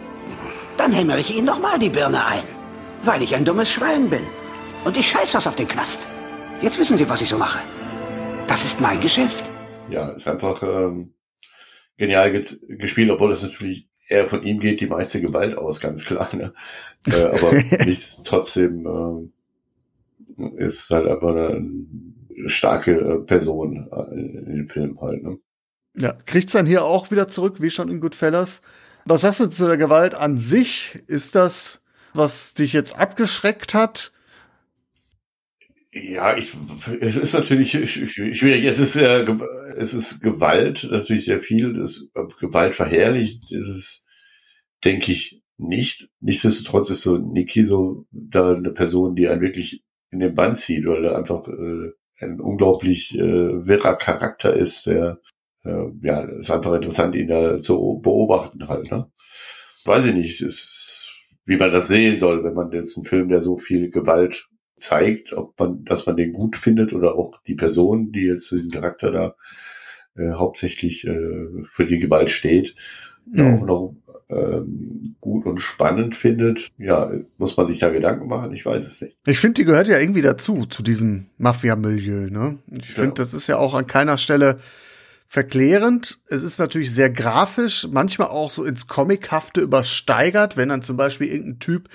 Dann 0.75 0.91
hämmere 0.91 1.21
ich 1.21 1.33
Ihnen 1.33 1.45
nochmal 1.45 1.79
die 1.79 1.87
Birne 1.87 2.25
ein, 2.25 2.43
weil 3.03 3.21
ich 3.21 3.35
ein 3.35 3.45
dummes 3.45 3.71
Schwein 3.71 4.09
bin. 4.09 4.19
Und 4.83 4.97
ich 4.97 5.07
scheiß 5.07 5.33
was 5.33 5.47
auf 5.47 5.55
den 5.55 5.69
Knast. 5.69 6.09
Jetzt 6.61 6.77
wissen 6.77 6.97
Sie, 6.97 7.07
was 7.07 7.21
ich 7.21 7.29
so 7.29 7.37
mache. 7.37 7.59
Das 8.47 8.65
ist 8.65 8.81
mein 8.81 8.99
Geschäft. 8.99 9.49
Ja, 9.89 10.09
ist 10.09 10.27
einfach 10.27 10.61
ähm, 10.61 11.13
genial 11.95 12.33
ge 12.33 12.43
gespielt, 12.67 13.11
obwohl 13.11 13.31
es 13.31 13.43
natürlich 13.43 13.87
eher 14.09 14.27
von 14.27 14.43
ihm 14.43 14.59
geht 14.59 14.81
die 14.81 14.87
meiste 14.87 15.21
Gewalt 15.21 15.57
aus, 15.57 15.79
ganz 15.79 16.03
klar. 16.03 16.27
Ne? 16.35 16.53
Äh, 17.07 17.27
aber 17.27 17.53
nicht 17.85 18.25
trotzdem 18.25 18.85
äh, 18.85 19.38
ist 20.57 20.89
halt 20.89 21.07
einfach 21.07 21.29
eine, 21.29 21.69
starke 22.47 22.91
äh, 22.91 23.19
Person 23.25 23.89
äh, 23.91 24.15
in 24.15 24.55
dem 24.55 24.69
Film 24.69 25.01
halt. 25.01 25.23
Ne? 25.23 25.39
Ja, 25.97 26.13
kriegt's 26.25 26.53
dann 26.53 26.65
hier 26.65 26.85
auch 26.85 27.11
wieder 27.11 27.27
zurück, 27.27 27.61
wie 27.61 27.69
schon 27.69 27.89
in 27.89 27.99
Goodfellas. 27.99 28.61
Was 29.05 29.21
sagst 29.21 29.39
du 29.39 29.47
zu 29.47 29.67
der 29.67 29.77
Gewalt 29.77 30.13
an 30.15 30.37
sich? 30.37 30.99
Ist 31.07 31.35
das, 31.35 31.81
was 32.13 32.53
dich 32.53 32.73
jetzt 32.73 32.97
abgeschreckt 32.97 33.73
hat? 33.73 34.13
Ja, 35.91 36.37
ich, 36.37 36.55
es 36.99 37.17
ist 37.17 37.33
natürlich 37.33 37.71
schwierig. 37.71 38.63
Es 38.63 38.79
ist, 38.79 38.95
äh, 38.95 39.25
es 39.75 39.93
ist 39.93 40.21
Gewalt, 40.21 40.87
natürlich 40.91 41.25
sehr 41.25 41.41
viel. 41.41 41.73
Das 41.73 42.07
Gewalt 42.39 42.75
verherrlicht 42.75 43.51
ist 43.51 43.67
es, 43.67 44.05
denke 44.83 45.11
ich, 45.11 45.41
nicht. 45.57 46.09
Nichtsdestotrotz 46.21 46.91
ist 46.91 47.01
so 47.01 47.17
Niki 47.17 47.65
so 47.65 48.05
da 48.11 48.53
eine 48.53 48.71
Person, 48.71 49.15
die 49.15 49.27
einen 49.27 49.41
wirklich 49.41 49.83
in 50.11 50.19
den 50.19 50.33
Bann 50.33 50.53
zieht, 50.53 50.85
weil 50.85 51.05
er 51.05 51.17
einfach 51.17 51.47
äh, 51.47 51.91
ein 52.19 52.39
unglaublich 52.39 53.17
äh, 53.17 53.67
wirrer 53.67 53.95
Charakter 53.95 54.53
ist, 54.53 54.87
der 54.87 55.19
äh, 55.63 55.85
ja, 56.01 56.21
ist 56.21 56.51
einfach 56.51 56.73
interessant, 56.73 57.15
ihn 57.15 57.27
da 57.27 57.59
zu 57.59 57.99
beobachten 58.01 58.67
halt. 58.67 58.91
Ne? 58.91 59.09
Weiß 59.85 60.05
ich 60.05 60.13
nicht, 60.13 60.41
ist, 60.41 61.15
wie 61.45 61.57
man 61.57 61.71
das 61.71 61.87
sehen 61.87 62.17
soll, 62.17 62.43
wenn 62.43 62.53
man 62.53 62.71
jetzt 62.71 62.97
einen 62.97 63.05
Film, 63.05 63.29
der 63.29 63.41
so 63.41 63.57
viel 63.57 63.89
Gewalt 63.89 64.49
zeigt, 64.75 65.33
ob 65.33 65.59
man, 65.59 65.83
dass 65.83 66.05
man 66.05 66.15
den 66.15 66.33
gut 66.33 66.57
findet 66.57 66.93
oder 66.93 67.15
auch 67.15 67.41
die 67.47 67.55
Person, 67.55 68.11
die 68.11 68.25
jetzt 68.25 68.51
diesen 68.51 68.71
Charakter 68.71 69.11
da 69.11 69.35
äh, 70.15 70.31
hauptsächlich 70.31 71.05
äh, 71.07 71.63
für 71.63 71.85
die 71.85 71.99
Gewalt 71.99 72.31
steht, 72.31 72.75
mhm. 73.25 73.55
auch 73.55 73.65
noch 73.65 73.95
ähm, 74.29 75.15
gut 75.19 75.45
und 75.45 75.59
spannend 75.59 76.15
findet. 76.15 76.71
Ja, 76.77 77.11
muss 77.37 77.57
man 77.57 77.65
sich 77.65 77.79
da 77.79 77.89
Gedanken 77.89 78.27
machen? 78.27 78.53
Ich 78.53 78.65
weiß 78.65 78.85
es 78.85 79.01
nicht. 79.01 79.17
Ich 79.25 79.39
finde, 79.39 79.55
die 79.55 79.65
gehört 79.65 79.87
ja 79.87 79.97
irgendwie 79.97 80.21
dazu, 80.21 80.65
zu 80.65 80.83
diesem 80.83 81.27
Mafia-Milieu. 81.37 82.29
Ne? 82.29 82.59
Ich 82.67 82.91
finde, 82.91 83.09
ja. 83.09 83.13
das 83.15 83.33
ist 83.33 83.47
ja 83.47 83.57
auch 83.57 83.73
an 83.73 83.87
keiner 83.87 84.17
Stelle 84.17 84.59
verklärend. 85.27 86.19
Es 86.27 86.43
ist 86.43 86.59
natürlich 86.59 86.93
sehr 86.93 87.09
grafisch, 87.09 87.87
manchmal 87.91 88.29
auch 88.29 88.51
so 88.51 88.63
ins 88.63 88.87
Comichafte 88.87 89.61
übersteigert, 89.61 90.57
wenn 90.57 90.69
dann 90.69 90.81
zum 90.81 90.97
Beispiel 90.97 91.27
irgendein 91.27 91.59
Typ 91.59 91.89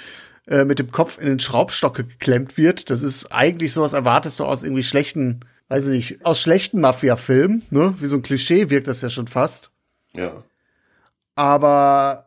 äh, 0.46 0.64
mit 0.64 0.78
dem 0.78 0.90
Kopf 0.90 1.18
in 1.18 1.26
den 1.26 1.40
Schraubstock 1.40 1.94
geklemmt 1.96 2.56
wird. 2.56 2.90
Das 2.90 3.02
ist 3.02 3.32
eigentlich 3.32 3.72
sowas 3.72 3.92
erwartest 3.92 4.38
du 4.38 4.44
aus 4.44 4.62
irgendwie 4.62 4.84
schlechten, 4.84 5.40
weiß 5.68 5.88
ich 5.88 6.10
nicht, 6.10 6.26
aus 6.26 6.40
schlechten 6.40 6.80
Mafia-Filmen, 6.80 7.62
ne? 7.70 7.94
Wie 7.98 8.06
so 8.06 8.16
ein 8.16 8.22
Klischee 8.22 8.70
wirkt 8.70 8.86
das 8.86 9.02
ja 9.02 9.10
schon 9.10 9.26
fast. 9.26 9.70
Ja. 10.14 10.44
Aber 11.34 12.23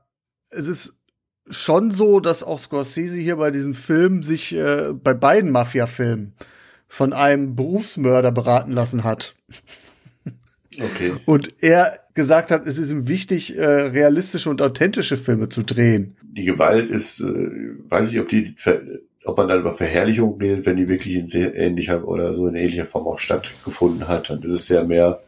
es 0.50 0.68
ist 0.68 0.98
schon 1.50 1.92
so, 1.92 2.20
dass 2.20 2.44
auch 2.44 2.60
Scorsese 2.60 3.18
hier 3.18 3.38
bei 3.38 3.52
diesem 3.52 3.74
Film 3.74 4.24
sich 4.24 4.54
äh, 4.56 4.94
bei 4.94 5.14
beiden 5.14 5.52
Mafia-Filmen 5.52 6.34
von 6.88 7.14
einem 7.14 7.56
Berufsmörder 7.56 8.32
beraten 8.32 8.72
lassen 8.72 9.04
hat. 9.04 9.36
Okay. 10.80 11.14
Und 11.26 11.56
er 11.62 11.98
gesagt 12.14 12.52
hat, 12.52 12.68
es 12.68 12.78
ist 12.78 12.92
ihm 12.92 13.08
wichtig, 13.08 13.58
äh, 13.58 13.66
realistische 13.66 14.50
und 14.50 14.62
authentische 14.62 15.18
Filme 15.18 15.50
zu 15.50 15.64
drehen. 15.64 16.18
Die 16.22 16.46
Gewalt 16.46 16.90
ist, 16.90 17.20
äh, 17.22 17.26
weiß 17.90 18.12
ich, 18.12 18.20
ob 18.20 18.30
die, 18.30 18.56
ob 19.26 19.38
man 19.38 19.48
dann 19.48 19.62
über 19.62 19.74
Verherrlichung 19.74 20.38
redet, 20.40 20.66
wenn 20.66 20.78
die 20.78 20.88
wirklich 20.88 21.16
in 21.16 21.28
sehr 21.28 21.56
ähnlicher 21.56 22.08
oder 22.08 22.34
so 22.34 22.48
in 22.48 22.56
ähnlicher 22.56 22.86
Form 22.86 23.08
auch 23.08 23.20
stattgefunden 23.20 24.08
hat. 24.08 24.30
Dann 24.30 24.42
ist 24.44 24.52
es 24.52 24.70
ja 24.70 24.84
mehr, 24.84 25.20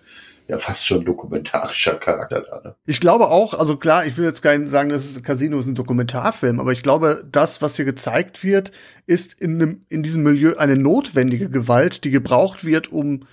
ja 0.50 0.58
fast 0.58 0.86
schon 0.86 1.06
dokumentarischer 1.06 1.96
Charakter 1.96 2.42
da. 2.42 2.62
Ne? 2.64 2.76
Ich 2.88 3.00
glaube 3.00 3.30
auch, 3.30 3.54
also 3.54 3.78
klar, 3.78 4.06
ich 4.08 4.18
will 4.18 4.26
jetzt 4.26 4.44
nicht 4.44 4.70
sagen, 4.70 4.90
dass 4.90 5.22
Casino 5.22 5.60
ist 5.60 5.68
ein 5.68 5.76
Dokumentarfilm, 5.76 6.60
aber 6.60 6.72
ich 6.72 6.82
glaube, 6.82 7.24
das, 7.32 7.62
was 7.62 7.76
hier 7.76 7.86
gezeigt 7.86 8.44
wird, 8.44 8.72
ist 9.06 9.40
in, 9.40 9.62
einem, 9.62 9.86
in 9.90 10.02
diesem 10.02 10.24
Milieu 10.24 10.58
eine 10.58 10.76
notwendige 10.76 11.52
Gewalt, 11.52 12.04
die 12.04 12.10
gebraucht 12.10 12.66
wird, 12.66 12.92
um 12.92 13.28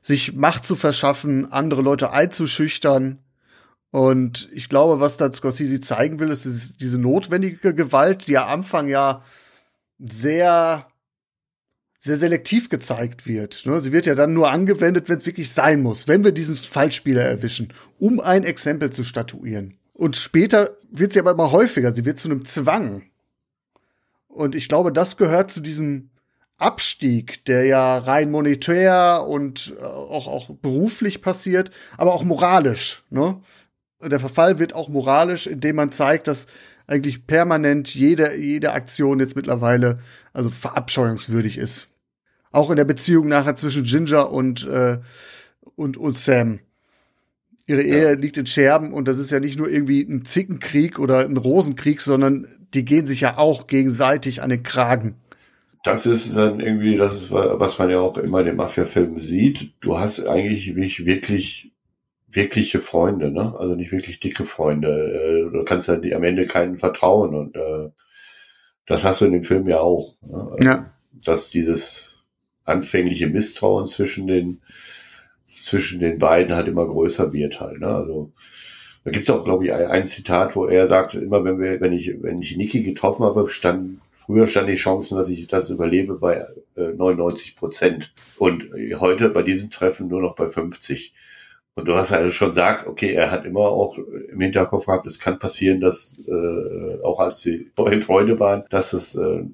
sich 0.00 0.34
Macht 0.34 0.64
zu 0.64 0.76
verschaffen, 0.76 1.50
andere 1.50 1.82
Leute 1.82 2.12
einzuschüchtern. 2.12 3.18
Und 3.90 4.48
ich 4.52 4.68
glaube, 4.68 5.00
was 5.00 5.16
da 5.16 5.32
Scorsese 5.32 5.80
zeigen 5.80 6.20
will, 6.20 6.30
ist 6.30 6.80
diese 6.80 6.98
notwendige 6.98 7.74
Gewalt, 7.74 8.28
die 8.28 8.38
am 8.38 8.48
Anfang 8.48 8.86
ja 8.86 9.22
sehr, 9.98 10.86
sehr 12.04 12.18
selektiv 12.18 12.68
gezeigt 12.68 13.26
wird. 13.26 13.64
Ne? 13.64 13.80
Sie 13.80 13.90
wird 13.90 14.04
ja 14.04 14.14
dann 14.14 14.34
nur 14.34 14.50
angewendet, 14.50 15.08
wenn 15.08 15.16
es 15.16 15.24
wirklich 15.24 15.50
sein 15.50 15.80
muss, 15.80 16.06
wenn 16.06 16.22
wir 16.22 16.32
diesen 16.32 16.54
Fallspieler 16.54 17.22
erwischen, 17.22 17.72
um 17.98 18.20
ein 18.20 18.44
Exempel 18.44 18.90
zu 18.90 19.04
statuieren. 19.04 19.78
Und 19.94 20.16
später 20.16 20.76
wird 20.90 21.14
sie 21.14 21.20
aber 21.20 21.30
immer 21.30 21.50
häufiger, 21.50 21.94
sie 21.94 22.04
wird 22.04 22.18
zu 22.18 22.28
einem 22.28 22.44
Zwang. 22.44 23.04
Und 24.28 24.54
ich 24.54 24.68
glaube, 24.68 24.92
das 24.92 25.16
gehört 25.16 25.50
zu 25.50 25.60
diesem 25.60 26.10
Abstieg, 26.58 27.46
der 27.46 27.64
ja 27.64 27.96
rein 27.96 28.30
monetär 28.30 29.24
und 29.26 29.74
äh, 29.80 29.82
auch, 29.82 30.26
auch 30.26 30.50
beruflich 30.50 31.22
passiert, 31.22 31.70
aber 31.96 32.12
auch 32.12 32.24
moralisch. 32.24 33.02
Ne? 33.08 33.40
Der 34.02 34.20
Verfall 34.20 34.58
wird 34.58 34.74
auch 34.74 34.90
moralisch, 34.90 35.46
indem 35.46 35.76
man 35.76 35.90
zeigt, 35.90 36.26
dass 36.26 36.48
eigentlich 36.86 37.26
permanent 37.26 37.94
jede, 37.94 38.36
jede 38.36 38.72
Aktion 38.72 39.20
jetzt 39.20 39.36
mittlerweile 39.36 40.00
also 40.34 40.50
verabscheuungswürdig 40.50 41.56
ist. 41.56 41.88
Auch 42.54 42.70
in 42.70 42.76
der 42.76 42.84
Beziehung 42.84 43.28
nachher 43.28 43.54
zwischen 43.54 43.84
Ginger 43.84 44.30
und, 44.30 44.66
äh, 44.66 44.98
und, 45.76 45.96
und 45.96 46.16
Sam. 46.16 46.60
Ihre 47.66 47.82
Ehe 47.82 48.04
ja. 48.04 48.12
liegt 48.12 48.36
in 48.36 48.46
Scherben 48.46 48.92
und 48.92 49.08
das 49.08 49.18
ist 49.18 49.30
ja 49.30 49.40
nicht 49.40 49.58
nur 49.58 49.68
irgendwie 49.68 50.02
ein 50.02 50.24
Zickenkrieg 50.24 50.98
oder 50.98 51.20
ein 51.20 51.36
Rosenkrieg, 51.36 52.00
sondern 52.00 52.46
die 52.74 52.84
gehen 52.84 53.06
sich 53.06 53.22
ja 53.22 53.38
auch 53.38 53.66
gegenseitig 53.66 54.42
an 54.42 54.50
den 54.50 54.62
Kragen 54.62 55.16
das 55.84 56.06
ist 56.06 56.34
dann 56.34 56.60
irgendwie, 56.60 56.94
das 56.94 57.14
ist, 57.14 57.30
was 57.30 57.78
man 57.78 57.90
ja 57.90 58.00
auch 58.00 58.16
immer 58.16 58.40
in 58.40 58.46
den 58.46 58.56
Mafia-Filmen 58.56 59.20
sieht. 59.20 59.74
Du 59.82 59.98
hast 59.98 60.26
eigentlich 60.26 60.74
nicht 60.74 61.04
wirklich 61.04 61.72
wirkliche 62.26 62.80
Freunde, 62.80 63.30
ne? 63.30 63.54
Also 63.58 63.74
nicht 63.74 63.92
wirklich 63.92 64.18
dicke 64.18 64.46
Freunde. 64.46 64.88
Äh, 64.88 65.52
du 65.52 65.62
kannst 65.64 65.86
ja 65.86 65.94
am 65.94 66.24
Ende 66.24 66.46
keinen 66.46 66.78
vertrauen 66.78 67.34
und 67.34 67.56
äh, 67.56 67.90
das 68.86 69.04
hast 69.04 69.20
du 69.20 69.26
in 69.26 69.32
dem 69.32 69.44
Film 69.44 69.68
ja 69.68 69.78
auch. 69.80 70.14
Ne? 70.22 70.56
Ja. 70.62 70.94
Dass 71.12 71.50
dieses 71.50 72.13
anfängliche 72.64 73.28
Misstrauen 73.28 73.86
zwischen 73.86 74.26
den, 74.26 74.60
zwischen 75.46 76.00
den 76.00 76.18
beiden 76.18 76.54
halt 76.54 76.68
immer 76.68 76.86
größer 76.86 77.32
wird 77.32 77.60
halt. 77.60 77.80
Ne? 77.80 77.88
Also 77.88 78.30
da 79.04 79.10
gibt's 79.10 79.30
auch, 79.30 79.44
glaube 79.44 79.66
ich, 79.66 79.72
ein, 79.72 80.06
Zitat, 80.06 80.56
wo 80.56 80.66
er 80.66 80.86
sagt, 80.86 81.14
immer 81.14 81.44
wenn 81.44 81.60
wir, 81.60 81.80
wenn 81.80 81.92
ich, 81.92 82.14
wenn 82.22 82.40
ich 82.40 82.56
Niki 82.56 82.82
getroffen 82.82 83.24
habe, 83.24 83.46
stand 83.48 84.00
Früher 84.24 84.46
stand 84.46 84.70
die 84.70 84.74
Chancen, 84.74 85.18
dass 85.18 85.28
ich 85.28 85.46
das 85.48 85.68
überlebe, 85.68 86.14
bei 86.14 86.46
äh, 86.76 86.94
99 86.94 87.56
Prozent. 87.56 88.10
Und 88.38 88.64
heute 88.98 89.28
bei 89.28 89.42
diesem 89.42 89.68
Treffen 89.68 90.08
nur 90.08 90.22
noch 90.22 90.34
bei 90.34 90.48
50. 90.48 91.12
Und 91.74 91.88
du 91.88 91.94
hast 91.94 92.10
ja 92.10 92.30
schon 92.30 92.48
gesagt, 92.48 92.86
okay, 92.86 93.12
er 93.12 93.30
hat 93.30 93.44
immer 93.44 93.60
auch 93.60 93.98
im 93.98 94.40
Hinterkopf 94.40 94.86
gehabt, 94.86 95.06
es 95.06 95.20
kann 95.20 95.38
passieren, 95.38 95.80
dass 95.80 96.22
äh, 96.26 97.02
auch 97.02 97.20
als 97.20 97.40
sie 97.40 97.70
Freunde 97.76 98.40
waren, 98.40 98.64
dass 98.70 98.94
es 98.94 99.14
äh, 99.14 99.44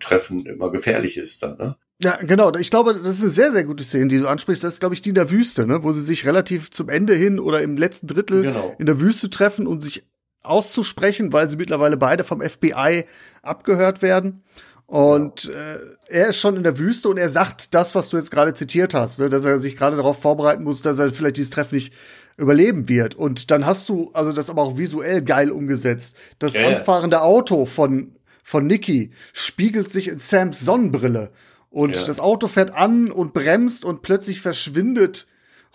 Treffen 0.00 0.46
immer 0.46 0.70
gefährlich 0.70 1.18
ist 1.18 1.42
dann, 1.42 1.58
ne? 1.58 1.76
Ja, 2.02 2.16
genau. 2.16 2.52
Ich 2.56 2.70
glaube, 2.70 2.94
das 2.94 3.16
ist 3.16 3.22
eine 3.22 3.30
sehr, 3.30 3.52
sehr 3.52 3.64
gute 3.64 3.84
Szene, 3.84 4.08
die 4.08 4.18
du 4.18 4.28
ansprichst. 4.28 4.64
Das 4.64 4.74
ist, 4.74 4.80
glaube 4.80 4.94
ich, 4.94 5.02
die 5.02 5.10
in 5.10 5.14
der 5.14 5.30
Wüste, 5.30 5.66
ne? 5.66 5.82
wo 5.82 5.92
sie 5.92 6.02
sich 6.02 6.26
relativ 6.26 6.70
zum 6.70 6.88
Ende 6.88 7.14
hin 7.14 7.38
oder 7.38 7.62
im 7.62 7.76
letzten 7.76 8.08
Drittel 8.08 8.42
Genau. 8.42 8.74
in 8.78 8.86
der 8.86 9.00
Wüste 9.00 9.30
treffen 9.30 9.66
und 9.66 9.84
sich 9.84 10.04
auszusprechen, 10.42 11.32
weil 11.32 11.48
sie 11.48 11.56
mittlerweile 11.56 11.96
beide 11.96 12.24
vom 12.24 12.42
FBI 12.42 13.04
abgehört 13.42 14.02
werden. 14.02 14.42
Und 14.86 15.48
äh, 15.48 15.78
er 16.08 16.28
ist 16.28 16.38
schon 16.38 16.56
in 16.56 16.62
der 16.62 16.78
Wüste 16.78 17.08
und 17.08 17.16
er 17.16 17.30
sagt 17.30 17.72
das, 17.74 17.94
was 17.94 18.10
du 18.10 18.18
jetzt 18.18 18.30
gerade 18.30 18.52
zitiert 18.52 18.92
hast, 18.92 19.18
ne? 19.18 19.28
dass 19.30 19.44
er 19.44 19.58
sich 19.58 19.76
gerade 19.76 19.96
darauf 19.96 20.20
vorbereiten 20.20 20.64
muss, 20.64 20.82
dass 20.82 20.98
er 20.98 21.10
vielleicht 21.10 21.38
dieses 21.38 21.50
Treffen 21.50 21.76
nicht 21.76 21.94
überleben 22.36 22.88
wird. 22.88 23.14
Und 23.14 23.50
dann 23.50 23.64
hast 23.64 23.88
du 23.88 24.10
also 24.12 24.32
das 24.32 24.50
aber 24.50 24.62
auch 24.62 24.76
visuell 24.76 25.22
geil 25.22 25.50
umgesetzt. 25.50 26.16
Das 26.38 26.54
ja. 26.54 26.66
anfahrende 26.66 27.22
Auto 27.22 27.64
von 27.64 28.16
von 28.46 28.66
Nicky 28.66 29.10
spiegelt 29.32 29.90
sich 29.90 30.08
in 30.08 30.18
Sams 30.18 30.60
Sonnenbrille 30.60 31.30
und 31.74 31.96
Ja. 31.96 32.04
das 32.06 32.20
Auto 32.20 32.46
fährt 32.46 32.72
an 32.72 33.10
und 33.10 33.32
bremst 33.34 33.84
und 33.84 34.02
plötzlich 34.02 34.40
verschwindet 34.40 35.26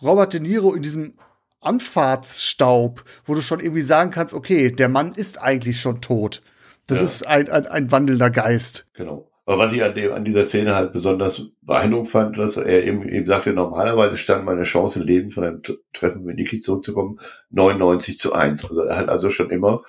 Robert 0.01 0.33
De 0.33 0.39
Niro 0.39 0.73
in 0.73 0.81
diesem 0.81 1.15
Anfahrtsstaub, 1.59 3.03
wo 3.25 3.33
du 3.35 3.41
schon 3.41 3.59
irgendwie 3.59 3.81
sagen 3.81 4.11
kannst, 4.11 4.33
okay, 4.33 4.71
der 4.71 4.87
Mann 4.87 5.11
ist 5.13 5.41
eigentlich 5.41 5.81
schon 5.81 5.99
tot. 6.01 6.41
Das 6.87 6.99
Ja. 6.99 7.03
ist 7.03 7.27
ein, 7.27 7.49
ein, 7.49 7.67
ein 7.67 7.91
wandelnder 7.91 8.29
Geist. 8.29 8.87
Genau. 8.93 9.29
Aber 9.45 9.57
was 9.57 9.73
ich 9.73 9.83
an, 9.83 9.93
dem, 9.95 10.13
an 10.13 10.23
dieser 10.23 10.45
Szene 10.47 10.75
halt 10.75 10.93
besonders 10.93 11.47
beeindruckend 11.63 12.09
fand, 12.11 12.37
dass 12.37 12.55
er 12.55 12.83
eben, 12.85 13.07
eben 13.09 13.25
sagte, 13.25 13.51
normalerweise 13.51 14.15
stand 14.15 14.45
meine 14.45 14.61
Chance, 14.63 14.99
lebend 15.01 15.33
von 15.33 15.43
einem 15.43 15.61
Treffen 15.91 16.23
mit 16.23 16.37
Niki 16.37 16.59
zurückzukommen, 16.59 17.19
99 17.49 18.17
zu 18.19 18.33
1. 18.33 18.63
Also 18.65 18.83
er 18.83 18.95
hat 18.97 19.09
also 19.09 19.29
schon 19.29 19.49
immer 19.49 19.81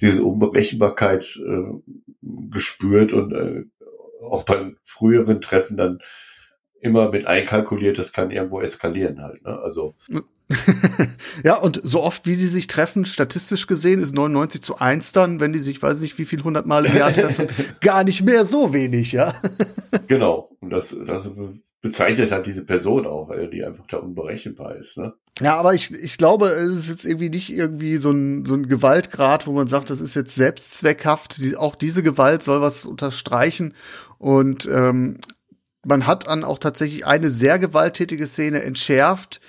diese 0.00 0.24
Unberechenbarkeit 0.24 1.38
äh, 1.46 1.64
gespürt 2.50 3.12
und 3.12 3.32
äh, 3.32 3.64
auch 4.22 4.44
beim 4.44 4.76
früheren 4.84 5.40
Treffen 5.40 5.76
dann 5.76 6.00
immer 6.80 7.10
mit 7.10 7.26
einkalkuliert, 7.26 7.98
das 7.98 8.12
kann 8.12 8.30
irgendwo 8.30 8.60
eskalieren 8.60 9.22
halt. 9.22 9.44
Ne? 9.44 9.58
Also 9.58 9.94
Ja, 11.44 11.56
und 11.62 11.80
so 11.82 12.02
oft 12.02 12.26
wie 12.26 12.36
die 12.36 12.46
sich 12.46 12.66
treffen, 12.66 13.04
statistisch 13.04 13.66
gesehen, 13.66 14.00
ist 14.00 14.14
99 14.14 14.62
zu 14.62 14.78
1 14.78 15.12
dann, 15.12 15.40
wenn 15.40 15.52
die 15.52 15.60
sich, 15.60 15.80
weiß 15.80 16.00
nicht, 16.00 16.18
wie 16.18 16.24
viel 16.24 16.42
hundert 16.42 16.66
Mal 16.66 16.84
im 16.84 16.96
Jahr 16.96 17.12
treffen, 17.12 17.48
gar 17.80 18.04
nicht 18.04 18.22
mehr 18.22 18.44
so 18.44 18.72
wenig, 18.72 19.12
ja. 19.12 19.34
genau. 20.08 20.50
Und 20.60 20.70
das, 20.70 20.96
das 21.06 21.30
bezeichnet 21.80 22.30
halt 22.30 22.46
diese 22.46 22.64
Person 22.64 23.06
auch, 23.06 23.28
weil 23.28 23.50
die 23.50 23.64
einfach 23.64 23.86
da 23.86 23.98
unberechenbar 23.98 24.76
ist. 24.76 24.98
Ne? 24.98 25.14
Ja, 25.40 25.56
aber 25.56 25.74
ich, 25.74 25.90
ich 25.90 26.16
glaube, 26.16 26.46
es 26.46 26.78
ist 26.78 26.88
jetzt 26.88 27.04
irgendwie 27.04 27.30
nicht 27.30 27.50
irgendwie 27.50 27.96
so 27.96 28.12
ein, 28.12 28.44
so 28.44 28.54
ein 28.54 28.68
Gewaltgrad, 28.68 29.46
wo 29.48 29.52
man 29.52 29.66
sagt, 29.66 29.90
das 29.90 30.00
ist 30.00 30.14
jetzt 30.14 30.36
selbstzweckhaft. 30.36 31.38
Die, 31.38 31.56
auch 31.56 31.74
diese 31.74 32.04
Gewalt 32.04 32.42
soll 32.42 32.60
was 32.60 32.86
unterstreichen. 32.86 33.74
Und 34.22 34.68
ähm, 34.72 35.18
man 35.84 36.06
hat 36.06 36.28
dann 36.28 36.44
auch 36.44 36.60
tatsächlich 36.60 37.04
eine 37.04 37.28
sehr 37.28 37.58
gewalttätige 37.58 38.28
Szene 38.28 38.62
entschärft, 38.62 39.40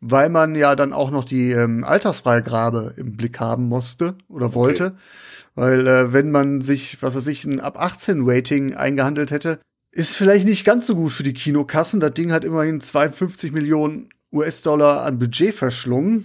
weil 0.00 0.28
man 0.28 0.54
ja 0.54 0.76
dann 0.76 0.92
auch 0.92 1.10
noch 1.10 1.24
die 1.24 1.50
ähm, 1.50 1.82
Altersfreigabe 1.82 2.94
im 2.96 3.16
Blick 3.16 3.40
haben 3.40 3.66
musste 3.66 4.14
oder 4.28 4.54
wollte. 4.54 4.96
Weil 5.56 5.84
äh, 5.88 6.12
wenn 6.12 6.30
man 6.30 6.60
sich, 6.60 7.02
was 7.02 7.16
weiß 7.16 7.26
ich, 7.26 7.44
ein 7.44 7.58
ab 7.58 7.76
18 7.76 8.20
Rating 8.22 8.74
eingehandelt 8.74 9.32
hätte, 9.32 9.58
ist 9.90 10.16
vielleicht 10.16 10.46
nicht 10.46 10.64
ganz 10.64 10.86
so 10.86 10.94
gut 10.94 11.10
für 11.10 11.24
die 11.24 11.34
Kinokassen. 11.34 11.98
Das 11.98 12.14
Ding 12.14 12.30
hat 12.30 12.44
immerhin 12.44 12.80
52 12.80 13.50
Millionen 13.50 14.10
US-Dollar 14.32 15.02
an 15.02 15.18
Budget 15.18 15.56
verschlungen. 15.56 16.24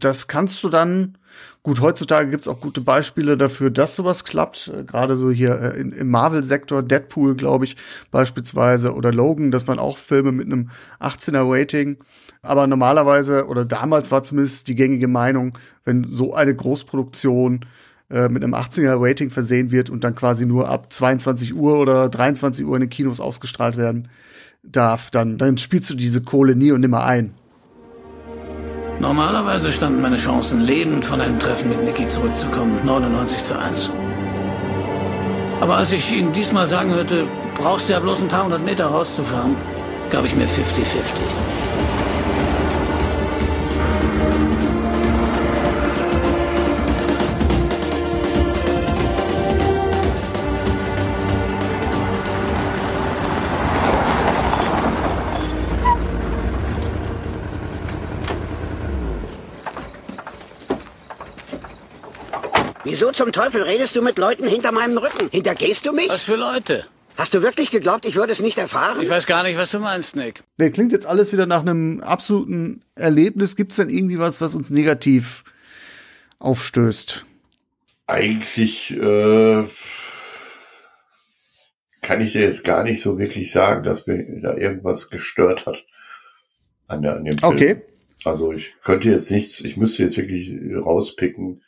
Das 0.00 0.28
kannst 0.28 0.62
du 0.62 0.68
dann, 0.68 1.18
gut, 1.64 1.80
heutzutage 1.80 2.30
gibt's 2.30 2.46
auch 2.46 2.60
gute 2.60 2.80
Beispiele 2.80 3.36
dafür, 3.36 3.70
dass 3.70 3.96
sowas 3.96 4.24
klappt. 4.24 4.72
Äh, 4.74 4.84
Gerade 4.84 5.16
so 5.16 5.30
hier 5.30 5.60
äh, 5.60 5.80
in, 5.80 5.90
im 5.92 6.08
Marvel-Sektor, 6.10 6.82
Deadpool, 6.82 7.34
glaube 7.34 7.64
ich, 7.64 7.76
beispielsweise, 8.12 8.94
oder 8.94 9.12
Logan, 9.12 9.50
das 9.50 9.66
waren 9.66 9.80
auch 9.80 9.98
Filme 9.98 10.30
mit 10.30 10.46
einem 10.46 10.70
18er-Rating. 11.00 11.96
Aber 12.42 12.68
normalerweise, 12.68 13.46
oder 13.46 13.64
damals 13.64 14.12
war 14.12 14.22
zumindest 14.22 14.68
die 14.68 14.76
gängige 14.76 15.08
Meinung, 15.08 15.58
wenn 15.84 16.04
so 16.04 16.32
eine 16.32 16.54
Großproduktion 16.54 17.64
äh, 18.10 18.28
mit 18.28 18.44
einem 18.44 18.54
18er-Rating 18.54 19.30
versehen 19.30 19.72
wird 19.72 19.90
und 19.90 20.04
dann 20.04 20.14
quasi 20.14 20.46
nur 20.46 20.68
ab 20.68 20.92
22 20.92 21.56
Uhr 21.56 21.80
oder 21.80 22.08
23 22.08 22.64
Uhr 22.64 22.76
in 22.76 22.82
den 22.82 22.90
Kinos 22.90 23.18
ausgestrahlt 23.18 23.76
werden 23.76 24.08
darf, 24.62 25.10
dann, 25.10 25.38
dann 25.38 25.58
spielst 25.58 25.90
du 25.90 25.94
diese 25.94 26.22
Kohle 26.22 26.54
nie 26.54 26.70
und 26.70 26.82
nimmer 26.82 27.04
ein. 27.04 27.34
Normalerweise 29.00 29.70
standen 29.70 30.00
meine 30.00 30.16
Chancen, 30.16 30.60
lebend 30.60 31.04
von 31.04 31.20
einem 31.20 31.38
Treffen 31.38 31.68
mit 31.68 31.84
Niki 31.84 32.08
zurückzukommen, 32.08 32.80
99 32.84 33.44
zu 33.44 33.56
1. 33.56 33.90
Aber 35.60 35.76
als 35.76 35.92
ich 35.92 36.12
ihn 36.12 36.32
diesmal 36.32 36.66
sagen 36.66 36.90
hörte, 36.90 37.26
brauchst 37.56 37.88
du 37.88 37.92
ja 37.92 38.00
bloß 38.00 38.22
ein 38.22 38.28
paar 38.28 38.44
hundert 38.44 38.64
Meter 38.64 38.86
rauszufahren, 38.86 39.54
gab 40.10 40.24
ich 40.24 40.34
mir 40.34 40.46
50-50. 40.46 41.57
Wieso 62.88 63.12
zum 63.12 63.32
Teufel 63.32 63.60
redest 63.64 63.96
du 63.96 64.02
mit 64.02 64.16
Leuten 64.16 64.48
hinter 64.48 64.72
meinem 64.72 64.96
Rücken? 64.96 65.28
Hintergehst 65.30 65.84
du 65.84 65.92
mich? 65.92 66.08
Was 66.08 66.22
für 66.22 66.36
Leute? 66.36 66.86
Hast 67.18 67.34
du 67.34 67.42
wirklich 67.42 67.70
geglaubt, 67.70 68.06
ich 68.06 68.16
würde 68.16 68.32
es 68.32 68.40
nicht 68.40 68.56
erfahren? 68.56 69.02
Ich 69.02 69.10
weiß 69.10 69.26
gar 69.26 69.42
nicht, 69.42 69.58
was 69.58 69.70
du 69.72 69.78
meinst, 69.78 70.16
Nick. 70.16 70.42
Der 70.58 70.70
klingt 70.70 70.92
jetzt 70.92 71.04
alles 71.04 71.30
wieder 71.30 71.44
nach 71.44 71.60
einem 71.60 72.00
absoluten 72.00 72.80
Erlebnis. 72.94 73.56
Gibt's 73.56 73.76
denn 73.76 73.90
irgendwie 73.90 74.18
was, 74.18 74.40
was 74.40 74.54
uns 74.54 74.70
negativ 74.70 75.44
aufstößt? 76.38 77.26
Eigentlich 78.06 78.96
äh, 78.96 79.64
kann 82.00 82.22
ich 82.22 82.32
dir 82.32 82.40
jetzt 82.40 82.64
gar 82.64 82.84
nicht 82.84 83.02
so 83.02 83.18
wirklich 83.18 83.52
sagen, 83.52 83.82
dass 83.82 84.06
mir 84.06 84.40
da 84.40 84.56
irgendwas 84.56 85.10
gestört 85.10 85.66
hat 85.66 85.84
an, 86.86 87.02
der, 87.02 87.16
an 87.16 87.24
dem 87.24 87.36
Film. 87.36 87.52
Okay. 87.52 87.82
Also 88.24 88.50
ich 88.52 88.76
könnte 88.82 89.10
jetzt 89.10 89.30
nichts, 89.30 89.60
ich 89.60 89.76
müsste 89.76 90.04
jetzt 90.04 90.16
wirklich 90.16 90.54
rauspicken 90.74 91.60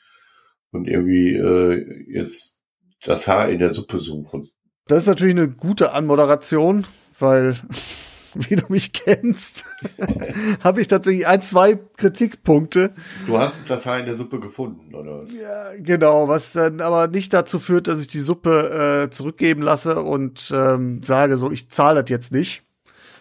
und 0.73 0.89
irgendwie 0.89 1.35
äh, 1.35 2.12
jetzt 2.12 2.61
das 3.05 3.29
Haar 3.29 3.49
in 3.49 3.59
der 3.59 3.71
Suppe 3.71 3.99
suchen. 3.99 4.49
Das 4.87 5.05
ist 5.05 5.09
natürlich 5.09 5.37
eine 5.37 5.49
gute 5.49 5.93
Anmoderation, 5.93 6.87
weil, 7.18 7.57
wie 8.35 8.57
du 8.57 8.64
mich 8.68 8.93
kennst, 8.93 9.66
habe 10.64 10.81
ich 10.81 10.89
tatsächlich 10.89 11.27
ein, 11.27 11.43
zwei 11.43 11.79
Kritikpunkte. 11.97 12.93
Du 13.27 13.39
hast 13.39 13.71
das 13.71 13.87
Haar 13.87 14.01
in 14.01 14.07
der 14.07 14.16
Suppe 14.16 14.41
gefunden, 14.41 14.95
oder 14.95 15.21
was? 15.21 15.33
Ja, 15.33 15.73
genau, 15.79 16.29
was 16.29 16.53
dann 16.53 16.81
aber 16.81 17.07
nicht 17.09 17.33
dazu 17.33 17.59
führt, 17.59 17.87
dass 17.87 18.01
ich 18.01 18.09
die 18.09 18.21
Suppe 18.21 19.05
äh, 19.05 19.11
zurückgeben 19.11 19.62
lasse 19.62 20.03
und 20.03 20.53
ähm, 20.55 21.03
sage, 21.03 21.37
so, 21.37 21.51
ich 21.51 21.71
zahle 21.71 22.03
das 22.03 22.11
jetzt 22.11 22.33
nicht. 22.33 22.64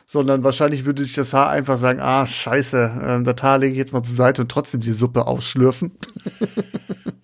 Sondern 0.05 0.43
wahrscheinlich 0.43 0.85
würde 0.85 1.03
ich 1.03 1.13
das 1.13 1.35
Haar 1.35 1.49
einfach 1.49 1.77
sagen, 1.77 1.99
ah, 1.99 2.25
scheiße, 2.25 3.19
äh, 3.21 3.23
das 3.23 3.43
Haar 3.43 3.59
lege 3.59 3.73
ich 3.73 3.77
jetzt 3.77 3.93
mal 3.93 4.01
zur 4.01 4.15
Seite 4.15 4.41
und 4.41 4.49
trotzdem 4.49 4.81
die 4.81 4.91
Suppe 4.91 5.27
ausschlürfen. 5.27 5.91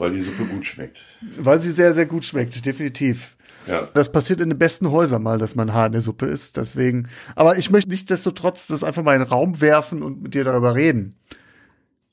Weil 0.06 0.12
die 0.12 0.22
Suppe 0.22 0.46
gut 0.46 0.64
schmeckt. 0.64 1.02
Weil 1.40 1.58
sie 1.58 1.72
sehr, 1.72 1.92
sehr 1.92 2.06
gut 2.06 2.26
schmeckt, 2.26 2.64
definitiv. 2.64 3.36
Ja. 3.66 3.88
Das 3.96 4.12
passiert 4.12 4.40
in 4.40 4.50
den 4.50 4.60
besten 4.60 4.92
Häusern 4.92 5.24
mal, 5.24 5.40
dass 5.40 5.56
man 5.56 5.74
Haar 5.74 5.88
in 5.88 5.94
der 5.94 6.02
Suppe 6.02 6.28
ist. 6.28 6.58
Deswegen. 6.58 7.08
Aber 7.36 7.58
ich 7.58 7.72
möchte 7.72 7.90
nicht 7.90 8.12
desto 8.12 8.30
trotz 8.30 8.68
das 8.68 8.84
einfach 8.84 9.02
mal 9.02 9.16
in 9.16 9.22
den 9.22 9.30
Raum 9.30 9.62
werfen 9.62 10.04
und 10.04 10.22
mit 10.22 10.36
dir 10.36 10.44
darüber 10.44 10.76
reden. 10.76 11.16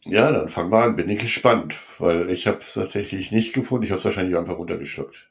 Ja, 0.07 0.33
dann 0.33 0.49
fang 0.49 0.71
mal 0.71 0.89
an, 0.89 0.97
bin 0.97 1.11
ich 1.11 1.21
gespannt, 1.21 1.77
weil 1.99 2.31
ich 2.31 2.47
habe 2.47 2.61
es 2.61 2.73
tatsächlich 2.73 3.31
nicht 3.31 3.53
gefunden. 3.53 3.85
Ich 3.85 3.91
habe 3.91 3.99
es 3.99 4.05
wahrscheinlich 4.07 4.39
einfach 4.39 4.57
runtergeschluckt. 4.57 5.29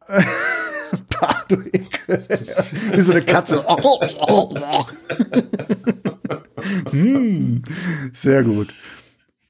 Pah, 1.09 1.43
du 1.47 1.55
Ekel. 1.55 2.27
Wie 2.93 3.01
so 3.01 3.11
eine 3.11 3.23
Katze. 3.23 3.65
Oh, 3.67 3.99
oh, 4.19 4.53
oh. 4.55 4.85
hm, 6.91 7.63
sehr 8.13 8.43
gut. 8.43 8.75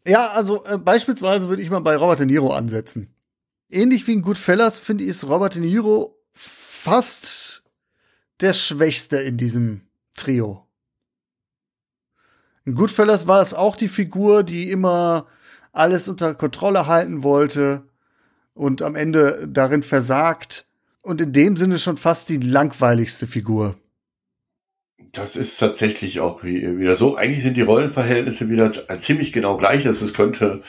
Ja, 0.05 0.31
also 0.31 0.65
äh, 0.65 0.77
beispielsweise 0.77 1.47
würde 1.47 1.61
ich 1.61 1.69
mal 1.69 1.79
bei 1.79 1.95
Robert 1.95 2.19
De 2.19 2.25
Niro 2.25 2.53
ansetzen. 2.53 3.13
Ähnlich 3.69 4.07
wie 4.07 4.13
in 4.13 4.21
Goodfellas 4.21 4.79
finde 4.79 5.03
ich 5.03 5.11
ist 5.11 5.27
Robert 5.27 5.55
De 5.55 5.61
Niro 5.61 6.17
fast 6.33 7.63
der 8.41 8.53
Schwächste 8.53 9.17
in 9.17 9.37
diesem 9.37 9.81
Trio. 10.15 10.67
In 12.65 12.75
Goodfellas 12.75 13.27
war 13.27 13.41
es 13.41 13.53
auch 13.53 13.75
die 13.75 13.87
Figur, 13.87 14.43
die 14.43 14.69
immer 14.71 15.27
alles 15.71 16.09
unter 16.09 16.35
Kontrolle 16.35 16.87
halten 16.87 17.23
wollte 17.23 17.87
und 18.53 18.81
am 18.81 18.95
Ende 18.95 19.47
darin 19.47 19.83
versagt. 19.83 20.67
Und 21.03 21.19
in 21.21 21.33
dem 21.33 21.55
Sinne 21.55 21.79
schon 21.79 21.97
fast 21.97 22.29
die 22.29 22.37
langweiligste 22.37 23.25
Figur. 23.25 23.75
Das 25.13 25.35
ist 25.35 25.57
tatsächlich 25.57 26.21
auch 26.21 26.43
wieder 26.43 26.95
so. 26.95 27.15
Eigentlich 27.15 27.43
sind 27.43 27.57
die 27.57 27.61
Rollenverhältnisse 27.61 28.49
wieder 28.49 28.71
ziemlich 28.71 29.33
genau 29.33 29.57
gleich. 29.57 29.85
Also 29.85 30.05
es 30.05 30.13
könnte, 30.13 30.61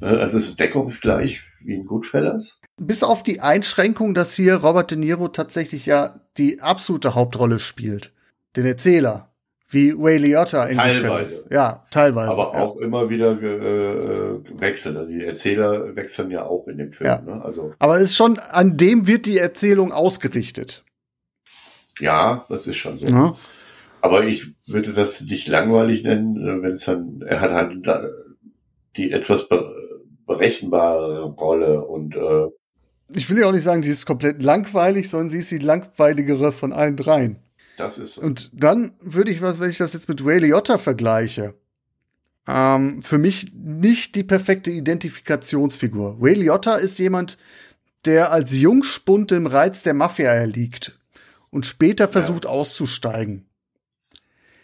also 0.00 0.38
es 0.38 0.48
ist 0.48 0.60
deckungsgleich 0.60 1.42
wie 1.60 1.74
in 1.74 1.84
Goodfellas. 1.84 2.60
Bis 2.76 3.02
auf 3.02 3.22
die 3.24 3.40
Einschränkung, 3.40 4.14
dass 4.14 4.34
hier 4.34 4.56
Robert 4.56 4.92
De 4.92 4.98
Niro 4.98 5.28
tatsächlich 5.28 5.86
ja 5.86 6.20
die 6.36 6.60
absolute 6.60 7.14
Hauptrolle 7.14 7.58
spielt. 7.58 8.12
Den 8.56 8.66
Erzähler. 8.66 9.32
Wie 9.70 9.90
Ray 9.90 10.16
Liotta 10.16 10.64
in 10.64 10.78
Teilweise. 10.78 11.46
Ja, 11.50 11.84
teilweise. 11.90 12.30
Aber 12.30 12.54
ja. 12.54 12.64
auch 12.64 12.76
immer 12.78 13.10
wieder 13.10 13.32
äh, 13.32 14.40
wechseln. 14.58 14.96
Also 14.96 15.10
die 15.10 15.22
Erzähler 15.22 15.94
wechseln 15.94 16.30
ja 16.30 16.46
auch 16.46 16.68
in 16.68 16.78
dem 16.78 16.92
Film. 16.92 17.08
Ja. 17.08 17.20
Ne? 17.20 17.42
Also 17.44 17.74
Aber 17.78 17.96
es 17.96 18.04
ist 18.04 18.16
schon, 18.16 18.38
an 18.38 18.78
dem 18.78 19.06
wird 19.06 19.26
die 19.26 19.36
Erzählung 19.36 19.92
ausgerichtet. 19.92 20.84
ja, 22.00 22.46
das 22.48 22.66
ist 22.66 22.76
schon 22.76 22.98
so. 22.98 23.06
Ja. 23.06 23.36
Aber 24.00 24.24
ich 24.24 24.54
würde 24.66 24.92
das 24.92 25.22
nicht 25.22 25.48
langweilig 25.48 26.02
nennen, 26.04 26.62
wenn 26.62 26.72
es 26.72 26.84
dann, 26.84 27.22
er 27.26 27.40
hat 27.40 27.50
halt 27.50 27.88
die 28.96 29.12
etwas 29.12 29.48
be 29.48 29.74
berechenbare 30.26 31.22
Rolle 31.22 31.80
und 31.86 32.14
äh, 32.14 32.48
Ich 33.14 33.30
will 33.30 33.38
ja 33.38 33.48
auch 33.48 33.52
nicht 33.52 33.62
sagen, 33.62 33.82
sie 33.82 33.90
ist 33.90 34.04
komplett 34.04 34.42
langweilig, 34.42 35.08
sondern 35.08 35.30
sie 35.30 35.38
ist 35.38 35.50
die 35.50 35.56
langweiligere 35.56 36.52
von 36.52 36.74
allen 36.74 36.96
dreien. 36.98 37.38
das 37.78 37.96
ist 37.96 38.14
so. 38.14 38.20
Und 38.20 38.50
dann 38.52 38.92
würde 39.00 39.30
ich 39.30 39.40
was, 39.40 39.58
wenn 39.58 39.70
ich 39.70 39.78
das 39.78 39.94
jetzt 39.94 40.08
mit 40.08 40.22
Ray 40.24 40.40
Liotta 40.40 40.76
vergleiche, 40.76 41.54
ähm, 42.46 43.02
für 43.02 43.16
mich 43.16 43.52
nicht 43.54 44.14
die 44.14 44.24
perfekte 44.24 44.70
Identifikationsfigur. 44.70 46.18
Ray 46.20 46.34
Liotta 46.34 46.74
ist 46.74 46.98
jemand, 46.98 47.38
der 48.04 48.30
als 48.30 48.54
Jungspund 48.54 49.30
dem 49.30 49.46
Reiz 49.46 49.82
der 49.82 49.94
Mafia 49.94 50.30
erliegt 50.30 50.98
und 51.50 51.64
später 51.64 52.06
versucht 52.06 52.44
auszusteigen. 52.46 53.47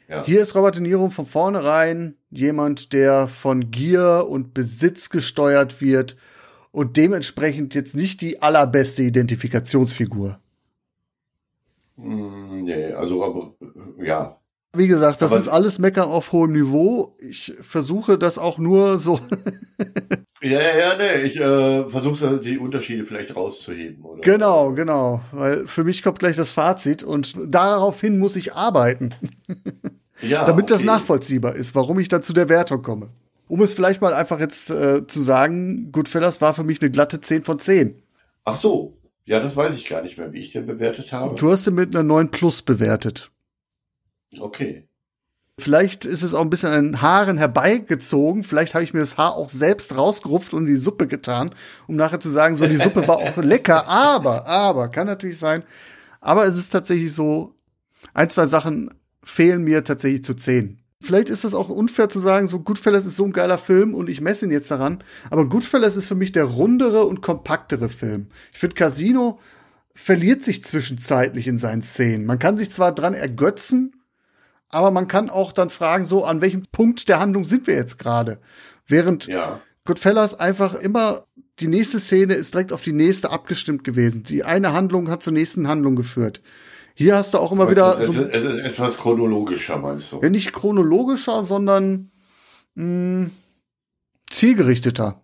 Ja. 0.08 0.24
Hier 0.24 0.40
ist 0.42 0.54
Robert 0.54 0.74
De 0.76 0.82
Niro 0.82 1.08
von 1.10 1.26
vornherein 1.26 2.16
jemand, 2.30 2.92
der 2.92 3.26
von 3.28 3.70
Gier 3.70 4.26
und 4.28 4.52
Besitz 4.52 5.08
gesteuert 5.10 5.80
wird 5.80 6.16
und 6.72 6.96
dementsprechend 6.96 7.74
jetzt 7.74 7.94
nicht 7.94 8.20
die 8.20 8.42
allerbeste 8.42 9.02
Identifikationsfigur. 9.02 10.38
Mm, 11.96 12.50
nee, 12.50 12.92
also 12.92 13.56
ja. 14.02 14.38
Wie 14.76 14.88
gesagt, 14.88 15.22
das 15.22 15.30
Aber- 15.30 15.40
ist 15.40 15.48
alles 15.48 15.78
Meckern 15.78 16.10
auf 16.10 16.32
hohem 16.32 16.52
Niveau. 16.52 17.16
Ich 17.20 17.54
versuche 17.60 18.18
das 18.18 18.38
auch 18.38 18.58
nur 18.58 18.98
so. 18.98 19.20
Ja, 20.42 20.60
ja, 20.60 20.76
ja, 20.78 20.96
nee, 20.98 21.22
ich 21.22 21.40
äh, 21.40 21.88
versuche 21.88 22.38
die 22.38 22.58
Unterschiede 22.58 23.06
vielleicht 23.06 23.34
rauszuheben, 23.34 24.04
oder? 24.04 24.20
genau, 24.20 24.72
genau. 24.72 25.22
Weil 25.32 25.66
für 25.66 25.84
mich 25.84 26.02
kommt 26.02 26.18
gleich 26.18 26.36
das 26.36 26.50
Fazit 26.50 27.02
und 27.02 27.34
daraufhin 27.46 28.18
muss 28.18 28.36
ich 28.36 28.52
arbeiten, 28.52 29.08
Ja, 30.28 30.44
damit 30.44 30.70
das 30.70 30.80
okay. 30.80 30.86
nachvollziehbar 30.86 31.54
ist, 31.54 31.74
warum 31.74 31.98
ich 31.98 32.08
dann 32.08 32.22
zu 32.22 32.32
der 32.32 32.48
Wertung 32.48 32.82
komme. 32.82 33.10
Um 33.46 33.60
es 33.60 33.74
vielleicht 33.74 34.00
mal 34.00 34.14
einfach 34.14 34.40
jetzt 34.40 34.70
äh, 34.70 35.06
zu 35.06 35.20
sagen, 35.20 35.92
Goodfellas 35.92 36.40
war 36.40 36.54
für 36.54 36.64
mich 36.64 36.80
eine 36.80 36.90
glatte 36.90 37.20
10 37.20 37.44
von 37.44 37.58
10. 37.58 38.02
Ach 38.44 38.56
so. 38.56 38.96
Ja, 39.26 39.40
das 39.40 39.56
weiß 39.56 39.74
ich 39.74 39.88
gar 39.88 40.02
nicht 40.02 40.18
mehr, 40.18 40.32
wie 40.32 40.40
ich 40.40 40.52
den 40.52 40.66
bewertet 40.66 41.12
habe. 41.12 41.34
Du 41.34 41.50
hast 41.50 41.66
ihn 41.66 41.74
mit 41.74 41.94
einer 41.94 42.02
9 42.02 42.30
plus 42.30 42.62
bewertet. 42.62 43.30
Okay. 44.38 44.86
Vielleicht 45.58 46.04
ist 46.04 46.22
es 46.22 46.34
auch 46.34 46.40
ein 46.40 46.50
bisschen 46.50 46.72
an 46.72 46.84
den 46.84 47.00
Haaren 47.00 47.38
herbeigezogen. 47.38 48.42
Vielleicht 48.42 48.74
habe 48.74 48.82
ich 48.82 48.92
mir 48.92 49.00
das 49.00 49.16
Haar 49.16 49.36
auch 49.36 49.48
selbst 49.48 49.96
rausgerupft 49.96 50.52
und 50.52 50.62
in 50.62 50.74
die 50.74 50.76
Suppe 50.76 51.06
getan, 51.06 51.54
um 51.86 51.96
nachher 51.96 52.18
zu 52.18 52.28
sagen, 52.28 52.56
so 52.56 52.66
die 52.66 52.76
Suppe 52.76 53.06
war 53.06 53.18
auch 53.18 53.36
lecker. 53.42 53.86
Aber, 53.86 54.46
aber, 54.46 54.88
kann 54.88 55.06
natürlich 55.06 55.38
sein. 55.38 55.62
Aber 56.20 56.44
es 56.44 56.56
ist 56.56 56.70
tatsächlich 56.70 57.14
so, 57.14 57.54
ein, 58.12 58.28
zwei 58.30 58.46
Sachen 58.46 58.90
fehlen 59.24 59.64
mir 59.64 59.84
tatsächlich 59.84 60.24
zu 60.24 60.34
zehn. 60.34 60.80
Vielleicht 61.00 61.28
ist 61.28 61.44
das 61.44 61.54
auch 61.54 61.68
unfair 61.68 62.08
zu 62.08 62.18
sagen, 62.18 62.48
so 62.48 62.60
Goodfellas 62.60 63.04
ist 63.04 63.16
so 63.16 63.24
ein 63.24 63.32
geiler 63.32 63.58
Film 63.58 63.94
und 63.94 64.08
ich 64.08 64.22
messe 64.22 64.46
ihn 64.46 64.50
jetzt 64.50 64.70
daran. 64.70 65.04
Aber 65.28 65.46
Goodfellas 65.48 65.96
ist 65.96 66.06
für 66.06 66.14
mich 66.14 66.32
der 66.32 66.44
rundere 66.44 67.04
und 67.04 67.20
kompaktere 67.20 67.90
Film. 67.90 68.28
Ich 68.52 68.58
finde 68.58 68.76
Casino 68.76 69.38
verliert 69.94 70.42
sich 70.42 70.64
zwischenzeitlich 70.64 71.46
in 71.46 71.58
seinen 71.58 71.82
Szenen. 71.82 72.24
Man 72.24 72.38
kann 72.38 72.56
sich 72.56 72.70
zwar 72.70 72.92
dran 72.92 73.12
ergötzen, 73.12 73.92
aber 74.70 74.90
man 74.90 75.06
kann 75.06 75.30
auch 75.30 75.52
dann 75.52 75.70
fragen, 75.70 76.04
so 76.04 76.24
an 76.24 76.40
welchem 76.40 76.62
Punkt 76.72 77.08
der 77.08 77.20
Handlung 77.20 77.44
sind 77.44 77.66
wir 77.66 77.74
jetzt 77.74 77.98
gerade? 77.98 78.38
Während 78.86 79.26
Ja. 79.26 79.60
Goodfellas 79.84 80.40
einfach 80.40 80.74
immer 80.74 81.24
die 81.60 81.68
nächste 81.68 82.00
Szene 82.00 82.34
ist 82.34 82.54
direkt 82.54 82.72
auf 82.72 82.82
die 82.82 82.92
nächste 82.92 83.30
abgestimmt 83.30 83.84
gewesen. 83.84 84.22
Die 84.24 84.42
eine 84.42 84.72
Handlung 84.72 85.10
hat 85.10 85.22
zur 85.22 85.32
nächsten 85.32 85.68
Handlung 85.68 85.94
geführt. 85.94 86.40
Hier 86.94 87.16
hast 87.16 87.34
du 87.34 87.38
auch 87.38 87.50
immer 87.52 87.70
wieder 87.70 87.90
es, 87.90 87.98
ist, 87.98 88.12
so, 88.12 88.22
es 88.22 88.44
ist 88.44 88.58
etwas 88.58 88.98
chronologischer, 88.98 89.78
meinst 89.78 90.12
du? 90.12 90.20
ja, 90.22 90.30
nicht 90.30 90.52
chronologischer, 90.52 91.42
sondern 91.42 92.12
mh, 92.74 93.30
zielgerichteter. 94.30 95.20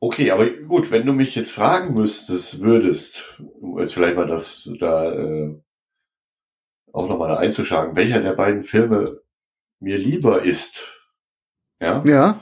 Okay, 0.00 0.30
aber 0.30 0.48
gut, 0.48 0.90
wenn 0.90 1.06
du 1.06 1.12
mich 1.12 1.34
jetzt 1.34 1.50
fragen 1.50 1.94
müsstest, 1.94 2.60
würdest, 2.60 3.42
um 3.60 3.78
jetzt 3.78 3.94
vielleicht 3.94 4.16
mal 4.16 4.26
das 4.26 4.68
da 4.78 5.12
äh, 5.12 5.58
auch 6.92 7.08
nochmal 7.08 7.30
da 7.30 7.36
einzuschlagen, 7.38 7.96
welcher 7.96 8.20
der 8.20 8.34
beiden 8.34 8.62
Filme 8.62 9.04
mir 9.80 9.98
lieber 9.98 10.42
ist, 10.42 10.94
ja, 11.80 12.02
Ja, 12.06 12.40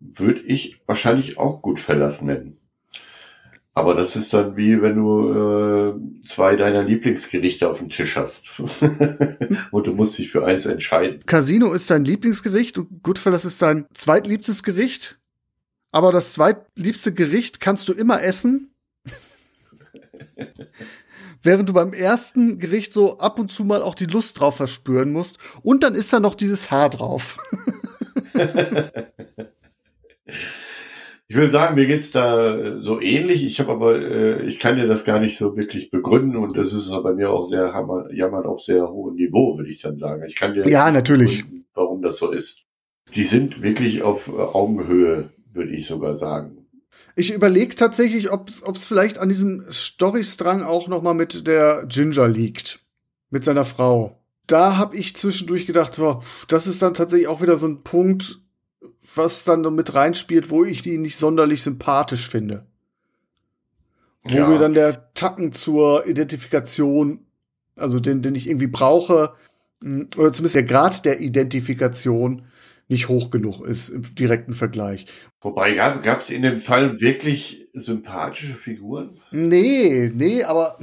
würde 0.00 0.40
ich 0.40 0.80
wahrscheinlich 0.86 1.38
auch 1.38 1.62
Goodfellas 1.62 2.22
nennen. 2.22 2.58
Aber 3.76 3.94
das 3.94 4.16
ist 4.16 4.32
dann 4.32 4.56
wie 4.56 4.80
wenn 4.80 4.96
du 4.96 5.34
äh, 5.34 6.24
zwei 6.24 6.56
deiner 6.56 6.82
Lieblingsgerichte 6.82 7.68
auf 7.68 7.76
dem 7.76 7.90
Tisch 7.90 8.16
hast 8.16 8.58
und 9.70 9.86
du 9.86 9.92
musst 9.92 10.16
dich 10.16 10.30
für 10.30 10.46
eins 10.46 10.64
entscheiden. 10.64 11.22
Casino 11.26 11.74
ist 11.74 11.90
dein 11.90 12.06
Lieblingsgericht 12.06 12.78
und 12.78 13.02
Goodfellas 13.02 13.44
ist 13.44 13.60
dein 13.60 13.84
zweitliebstes 13.92 14.62
Gericht. 14.62 15.18
Aber 15.92 16.10
das 16.10 16.32
zweitliebste 16.32 17.12
Gericht 17.12 17.60
kannst 17.60 17.86
du 17.90 17.92
immer 17.92 18.22
essen. 18.22 18.70
Während 21.42 21.68
du 21.68 21.74
beim 21.74 21.92
ersten 21.92 22.58
Gericht 22.58 22.94
so 22.94 23.18
ab 23.18 23.38
und 23.38 23.52
zu 23.52 23.62
mal 23.62 23.82
auch 23.82 23.94
die 23.94 24.06
Lust 24.06 24.40
drauf 24.40 24.56
verspüren 24.56 25.12
musst. 25.12 25.36
Und 25.62 25.82
dann 25.82 25.94
ist 25.94 26.14
da 26.14 26.20
noch 26.20 26.34
dieses 26.34 26.70
Haar 26.70 26.88
drauf. 26.88 27.36
Ich 31.28 31.36
will 31.36 31.50
sagen, 31.50 31.74
mir 31.74 31.86
geht's 31.86 32.12
da 32.12 32.54
äh, 32.56 32.80
so 32.80 33.00
ähnlich. 33.00 33.44
Ich 33.44 33.58
habe 33.58 33.72
aber, 33.72 34.00
äh, 34.00 34.42
ich 34.46 34.60
kann 34.60 34.76
dir 34.76 34.86
das 34.86 35.04
gar 35.04 35.18
nicht 35.18 35.36
so 35.36 35.56
wirklich 35.56 35.90
begründen 35.90 36.36
und 36.36 36.56
das 36.56 36.72
ist 36.72 36.88
bei 37.02 37.14
mir 37.14 37.30
auch 37.30 37.46
sehr 37.46 37.72
hammer, 37.72 38.12
jammern 38.12 38.46
auf 38.46 38.62
sehr 38.62 38.88
hohem 38.88 39.16
Niveau, 39.16 39.56
würde 39.56 39.68
ich 39.70 39.80
dann 39.80 39.96
sagen. 39.96 40.22
Ich 40.26 40.36
kann 40.36 40.54
dir 40.54 40.68
Ja, 40.68 40.90
natürlich. 40.90 41.42
begründen, 41.42 41.66
warum 41.74 42.02
das 42.02 42.18
so 42.18 42.30
ist. 42.30 42.62
Die 43.14 43.24
sind 43.24 43.62
wirklich 43.62 44.02
auf 44.02 44.28
äh, 44.28 44.32
Augenhöhe, 44.32 45.30
würde 45.52 45.72
ich 45.72 45.86
sogar 45.86 46.14
sagen. 46.14 46.58
Ich 47.16 47.32
überlege 47.32 47.74
tatsächlich, 47.74 48.30
ob 48.30 48.48
es 48.48 48.86
vielleicht 48.86 49.18
an 49.18 49.28
diesem 49.28 49.64
Storystrang 49.70 50.62
auch 50.62 50.86
noch 50.86 51.02
mal 51.02 51.14
mit 51.14 51.46
der 51.46 51.86
Ginger 51.88 52.28
liegt. 52.28 52.80
Mit 53.30 53.42
seiner 53.42 53.64
Frau. 53.64 54.16
Da 54.46 54.76
habe 54.76 54.96
ich 54.96 55.16
zwischendurch 55.16 55.66
gedacht, 55.66 55.96
boah, 55.96 56.22
das 56.46 56.68
ist 56.68 56.80
dann 56.82 56.94
tatsächlich 56.94 57.26
auch 57.26 57.42
wieder 57.42 57.56
so 57.56 57.66
ein 57.66 57.82
Punkt, 57.82 58.40
was 59.14 59.44
dann 59.44 59.60
noch 59.60 59.70
mit 59.70 59.94
reinspielt, 59.94 60.50
wo 60.50 60.64
ich 60.64 60.82
die 60.82 60.98
nicht 60.98 61.16
sonderlich 61.16 61.62
sympathisch 61.62 62.28
finde. 62.28 62.66
Wo 64.24 64.36
Ja. 64.38 64.48
mir 64.48 64.58
dann 64.58 64.74
der 64.74 65.12
Tacken 65.14 65.52
zur 65.52 66.06
Identifikation, 66.06 67.20
also 67.76 68.00
den, 68.00 68.22
den 68.22 68.34
ich 68.34 68.48
irgendwie 68.48 68.66
brauche, 68.66 69.34
mh, 69.82 70.06
oder 70.16 70.32
zumindest 70.32 70.56
der 70.56 70.64
Grad 70.64 71.04
der 71.04 71.20
Identifikation 71.20 72.46
nicht 72.88 73.08
hoch 73.08 73.30
genug 73.30 73.62
ist 73.62 73.88
im 73.88 74.02
direkten 74.14 74.52
Vergleich. 74.52 75.06
Wobei 75.40 75.74
gab 75.74 76.20
es 76.20 76.30
in 76.30 76.42
dem 76.42 76.60
Fall 76.60 77.00
wirklich 77.00 77.68
sympathische 77.72 78.54
Figuren? 78.54 79.10
Nee, 79.32 80.10
nee, 80.14 80.44
aber 80.44 80.78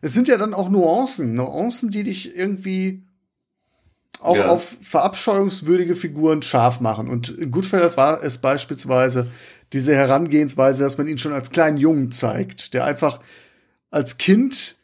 es 0.00 0.14
sind 0.14 0.28
ja 0.28 0.36
dann 0.36 0.54
auch 0.54 0.68
Nuancen. 0.68 1.34
Nuancen, 1.34 1.90
die 1.90 2.04
dich 2.04 2.36
irgendwie 2.36 3.02
auch 4.20 4.36
Ja. 4.36 4.48
auf 4.48 4.76
verabscheuungswürdige 4.82 5.94
Figuren 5.94 6.42
scharf 6.42 6.80
machen. 6.80 7.08
Und 7.08 7.30
in 7.30 7.50
Goodfellas 7.50 7.96
war 7.96 8.22
es 8.22 8.38
beispielsweise 8.38 9.28
diese 9.72 9.94
Herangehensweise, 9.94 10.82
dass 10.82 10.98
man 10.98 11.06
ihn 11.08 11.18
schon 11.18 11.32
als 11.32 11.50
kleinen 11.50 11.76
Jungen 11.76 12.10
zeigt, 12.10 12.74
der 12.74 12.84
einfach 12.84 13.20
als 13.90 14.18
Kind 14.18 14.76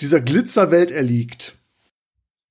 dieser 0.00 0.20
Glitzerwelt 0.20 0.90
erliegt. 0.90 1.58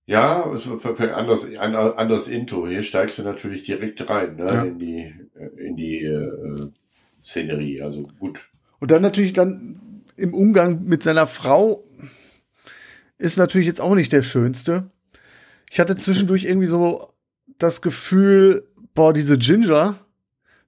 Ja, 0.07 0.43
ein 0.51 1.75
anderes 1.75 2.27
Intro. 2.27 2.67
Hier 2.67 2.83
steigst 2.83 3.17
du 3.17 3.23
natürlich 3.23 3.63
direkt 3.63 4.07
rein, 4.09 4.35
ne, 4.35 4.45
Ja. 4.45 4.61
in 4.63 4.77
die, 4.79 5.13
äh, 5.35 5.65
in 5.67 5.75
die 5.75 6.03
äh, 6.03 6.69
Szenerie. 7.23 7.81
Also 7.81 8.03
gut. 8.19 8.47
Und 8.79 8.91
dann 8.91 9.01
natürlich 9.01 9.33
dann 9.33 10.03
im 10.15 10.33
Umgang 10.33 10.83
mit 10.83 11.01
seiner 11.01 11.25
Frau 11.25 11.83
ist 13.17 13.37
natürlich 13.37 13.67
jetzt 13.67 13.81
auch 13.81 13.95
nicht 13.95 14.11
der 14.11 14.21
schönste. 14.23 14.91
Ich 15.69 15.79
hatte 15.79 15.95
zwischendurch 15.97 16.45
irgendwie 16.45 16.67
so 16.67 17.13
das 17.57 17.81
Gefühl, 17.81 18.65
boah, 18.93 19.13
diese 19.13 19.37
Ginger, 19.37 19.99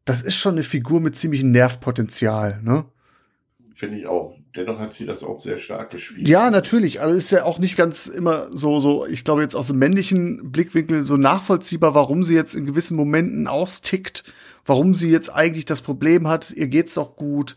das 0.06 0.22
ist 0.22 0.38
schon 0.38 0.54
eine 0.54 0.64
Figur 0.64 1.02
mit 1.02 1.16
ziemlichem 1.16 1.52
Nervpotenzial, 1.52 2.62
ne? 2.64 2.86
Finde 3.76 3.98
ich 3.98 4.08
auch. 4.08 4.36
Dennoch 4.56 4.80
hat 4.80 4.92
sie 4.92 5.06
das 5.06 5.24
auch 5.24 5.40
sehr 5.40 5.60
stark 5.60 5.92
gespielt. 5.92 6.28
Ja, 6.28 6.50
natürlich, 6.50 7.00
aber 7.00 7.12
ist 7.12 7.30
ja 7.30 7.46
auch 7.46 7.60
nicht 7.60 7.78
ganz 7.78 8.08
immer 8.08 8.48
so, 8.52 8.80
so, 8.80 9.06
ich 9.06 9.24
glaube 9.24 9.44
jetzt 9.44 9.56
aus 9.56 9.68
dem 9.68 9.78
männlichen 9.78 10.52
Blickwinkel 10.52 11.04
so 11.04 11.16
nachvollziehbar, 11.16 11.94
warum 11.94 12.24
sie 12.24 12.34
jetzt 12.34 12.56
in 12.56 12.66
gewissen 12.66 12.98
Momenten 12.98 13.48
austickt, 13.48 14.24
warum 14.66 14.96
sie 14.96 15.12
jetzt 15.12 15.32
eigentlich 15.32 15.66
das 15.66 15.82
Problem 15.82 16.28
hat, 16.28 16.50
ihr 16.50 16.68
geht's 16.68 16.96
doch 16.96 17.16
gut, 17.16 17.56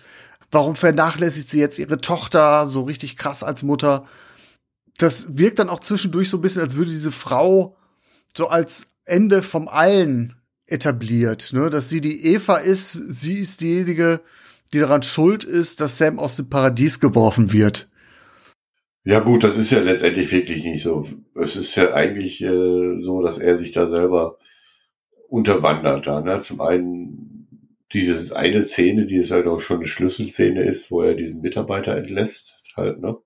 warum 0.51 0.76
vernachlässigt 0.76 1.49
sie 1.49 1.59
jetzt 1.59 1.78
ihre 1.78 2.03
Tochter 2.03 2.68
so 2.68 2.82
richtig 2.82 3.16
krass 3.16 3.43
als 3.43 3.62
Mutter. 3.62 4.07
Das 5.01 5.38
wirkt 5.38 5.59
dann 5.59 5.70
auch 5.70 5.80
zwischendurch 5.80 6.28
so 6.28 6.36
ein 6.36 6.42
bisschen, 6.42 6.61
als 6.61 6.76
würde 6.76 6.90
diese 6.90 7.11
Frau 7.11 7.76
so 8.36 8.48
als 8.48 8.88
Ende 9.07 9.40
vom 9.42 9.66
Allen 9.66 10.34
etabliert, 10.66 11.53
ne, 11.55 11.70
dass 11.70 11.88
sie 11.88 12.03
die 12.03 12.26
Eva 12.26 12.59
ist, 12.59 12.92
sie 12.92 13.38
ist 13.38 13.62
diejenige, 13.62 14.20
die 14.74 14.78
daran 14.78 15.03
schuld 15.03 15.42
ist, 15.42 15.80
dass 15.80 15.96
Sam 15.96 16.18
aus 16.18 16.36
dem 16.36 16.51
Paradies 16.51 17.01
geworfen 17.01 17.51
wird. 17.51 17.88
Ja 19.05 19.20
gut, 19.20 19.42
das 19.42 19.57
ist 19.57 19.70
ja 19.70 19.80
letztendlich 19.80 20.30
wirklich 20.30 20.62
nicht 20.64 20.82
so. 20.82 21.09
Es 21.34 21.57
ist 21.57 21.74
ja 21.76 21.94
eigentlich 21.94 22.42
äh, 22.42 22.98
so, 22.98 23.22
dass 23.22 23.38
er 23.38 23.57
sich 23.57 23.72
da 23.72 23.88
selber 23.88 24.36
unterwandert. 25.28 26.07
Da, 26.07 26.20
ne? 26.20 26.38
Zum 26.38 26.61
einen 26.61 27.30
diese 27.92 28.36
eine 28.36 28.62
Szene, 28.62 29.07
die 29.07 29.16
ist 29.16 29.30
halt 29.30 29.46
auch 29.46 29.61
schon 29.61 29.78
eine 29.78 29.86
Schlüsselszene 29.86 30.62
ist, 30.62 30.90
wo 30.90 31.01
er 31.01 31.14
diesen 31.14 31.40
Mitarbeiter 31.40 31.96
entlässt, 31.96 32.70
halt, 32.76 33.01
ne? 33.01 33.16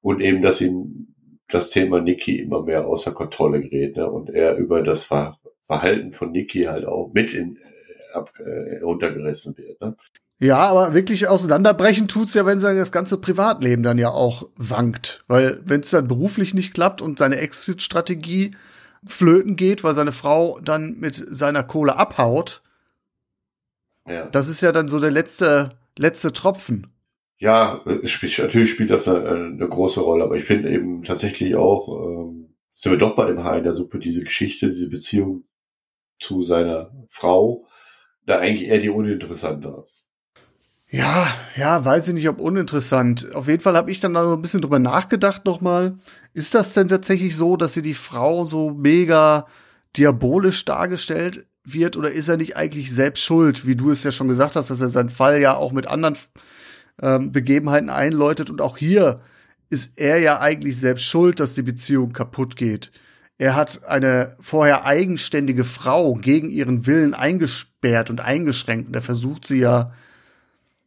Und 0.00 0.20
eben, 0.20 0.42
dass 0.42 0.60
ihm 0.60 1.14
das 1.48 1.70
Thema 1.70 2.00
Niki 2.00 2.38
immer 2.38 2.62
mehr 2.62 2.86
außer 2.86 3.12
Kontrolle 3.12 3.60
gerät, 3.60 3.96
ne? 3.96 4.10
Und 4.10 4.30
er 4.30 4.56
über 4.56 4.82
das 4.82 5.04
Ver 5.04 5.38
Verhalten 5.66 6.12
von 6.12 6.30
Niki 6.30 6.62
halt 6.64 6.86
auch 6.86 7.10
mit 7.12 7.34
in, 7.34 7.56
äh, 7.56 8.14
ab, 8.14 8.32
äh, 8.38 8.78
runtergerissen 8.82 9.56
wird, 9.58 9.80
ne? 9.80 9.96
Ja, 10.38 10.58
aber 10.58 10.92
wirklich 10.92 11.28
auseinanderbrechen 11.28 12.08
tut's 12.08 12.34
ja, 12.34 12.44
wenn 12.44 12.60
sein 12.60 12.76
das 12.76 12.92
ganze 12.92 13.18
Privatleben 13.18 13.82
dann 13.82 13.96
ja 13.96 14.10
auch 14.10 14.48
wankt. 14.56 15.24
Weil 15.28 15.60
wenn 15.64 15.80
es 15.80 15.90
dann 15.90 16.08
beruflich 16.08 16.52
nicht 16.52 16.74
klappt 16.74 17.00
und 17.00 17.18
seine 17.18 17.38
Exit-Strategie 17.38 18.50
flöten 19.06 19.56
geht, 19.56 19.82
weil 19.82 19.94
seine 19.94 20.12
Frau 20.12 20.60
dann 20.60 20.98
mit 20.98 21.24
seiner 21.30 21.62
Kohle 21.62 21.96
abhaut, 21.96 22.62
ja. 24.06 24.26
das 24.26 24.48
ist 24.48 24.60
ja 24.60 24.72
dann 24.72 24.88
so 24.88 25.00
der 25.00 25.10
letzte, 25.10 25.78
letzte 25.96 26.32
Tropfen. 26.32 26.88
Ja, 27.38 27.84
spielt, 28.04 28.38
natürlich 28.38 28.70
spielt 28.70 28.90
das 28.90 29.08
eine, 29.08 29.28
eine 29.28 29.68
große 29.68 30.00
Rolle, 30.00 30.24
aber 30.24 30.36
ich 30.36 30.44
finde 30.44 30.70
eben 30.70 31.02
tatsächlich 31.02 31.54
auch, 31.54 31.88
ähm, 31.88 32.54
sind 32.74 32.92
wir 32.92 32.98
doch 32.98 33.14
bei 33.14 33.26
dem 33.26 33.44
Haar 33.44 33.58
in 33.58 33.64
der 33.64 33.74
Suppe, 33.74 33.98
diese 33.98 34.24
Geschichte, 34.24 34.68
diese 34.68 34.88
Beziehung 34.88 35.44
zu 36.18 36.42
seiner 36.42 36.92
Frau, 37.08 37.66
da 38.24 38.38
eigentlich 38.38 38.68
eher 38.68 38.80
die 38.80 38.88
uninteressantere. 38.88 39.86
Ja, 40.88 41.26
ja, 41.56 41.84
weiß 41.84 42.08
ich 42.08 42.14
nicht, 42.14 42.28
ob 42.28 42.40
uninteressant. 42.40 43.34
Auf 43.34 43.48
jeden 43.48 43.60
Fall 43.60 43.76
habe 43.76 43.90
ich 43.90 44.00
dann 44.00 44.14
da 44.14 44.24
so 44.26 44.34
ein 44.34 44.42
bisschen 44.42 44.62
drüber 44.62 44.78
nachgedacht 44.78 45.44
nochmal. 45.44 45.98
Ist 46.32 46.54
das 46.54 46.74
denn 46.74 46.88
tatsächlich 46.88 47.36
so, 47.36 47.56
dass 47.56 47.72
sie 47.72 47.82
die 47.82 47.94
Frau 47.94 48.44
so 48.44 48.70
mega 48.70 49.46
diabolisch 49.96 50.64
dargestellt 50.64 51.46
wird 51.64 51.96
oder 51.96 52.10
ist 52.10 52.28
er 52.28 52.36
nicht 52.36 52.56
eigentlich 52.56 52.94
selbst 52.94 53.22
schuld, 53.22 53.66
wie 53.66 53.74
du 53.74 53.90
es 53.90 54.04
ja 54.04 54.12
schon 54.12 54.28
gesagt 54.28 54.54
hast, 54.54 54.70
dass 54.70 54.80
er 54.80 54.88
seinen 54.88 55.08
Fall 55.08 55.40
ja 55.40 55.56
auch 55.56 55.72
mit 55.72 55.88
anderen 55.88 56.16
ähm, 57.00 57.32
Begebenheiten 57.32 57.90
einläutet 57.90 58.50
und 58.50 58.60
auch 58.60 58.76
hier 58.76 59.20
ist 59.68 59.98
er 59.98 60.18
ja 60.18 60.40
eigentlich 60.40 60.78
selbst 60.78 61.04
schuld, 61.04 61.40
dass 61.40 61.54
die 61.54 61.62
Beziehung 61.62 62.12
kaputt 62.12 62.56
geht. 62.56 62.92
Er 63.38 63.54
hat 63.54 63.84
eine 63.84 64.36
vorher 64.40 64.84
eigenständige 64.86 65.64
Frau 65.64 66.14
gegen 66.14 66.50
ihren 66.50 66.86
Willen 66.86 67.12
eingesperrt 67.12 68.08
und 68.08 68.20
eingeschränkt 68.20 68.88
und 68.88 68.94
er 68.94 69.02
versucht 69.02 69.46
sie 69.46 69.58
ja 69.58 69.92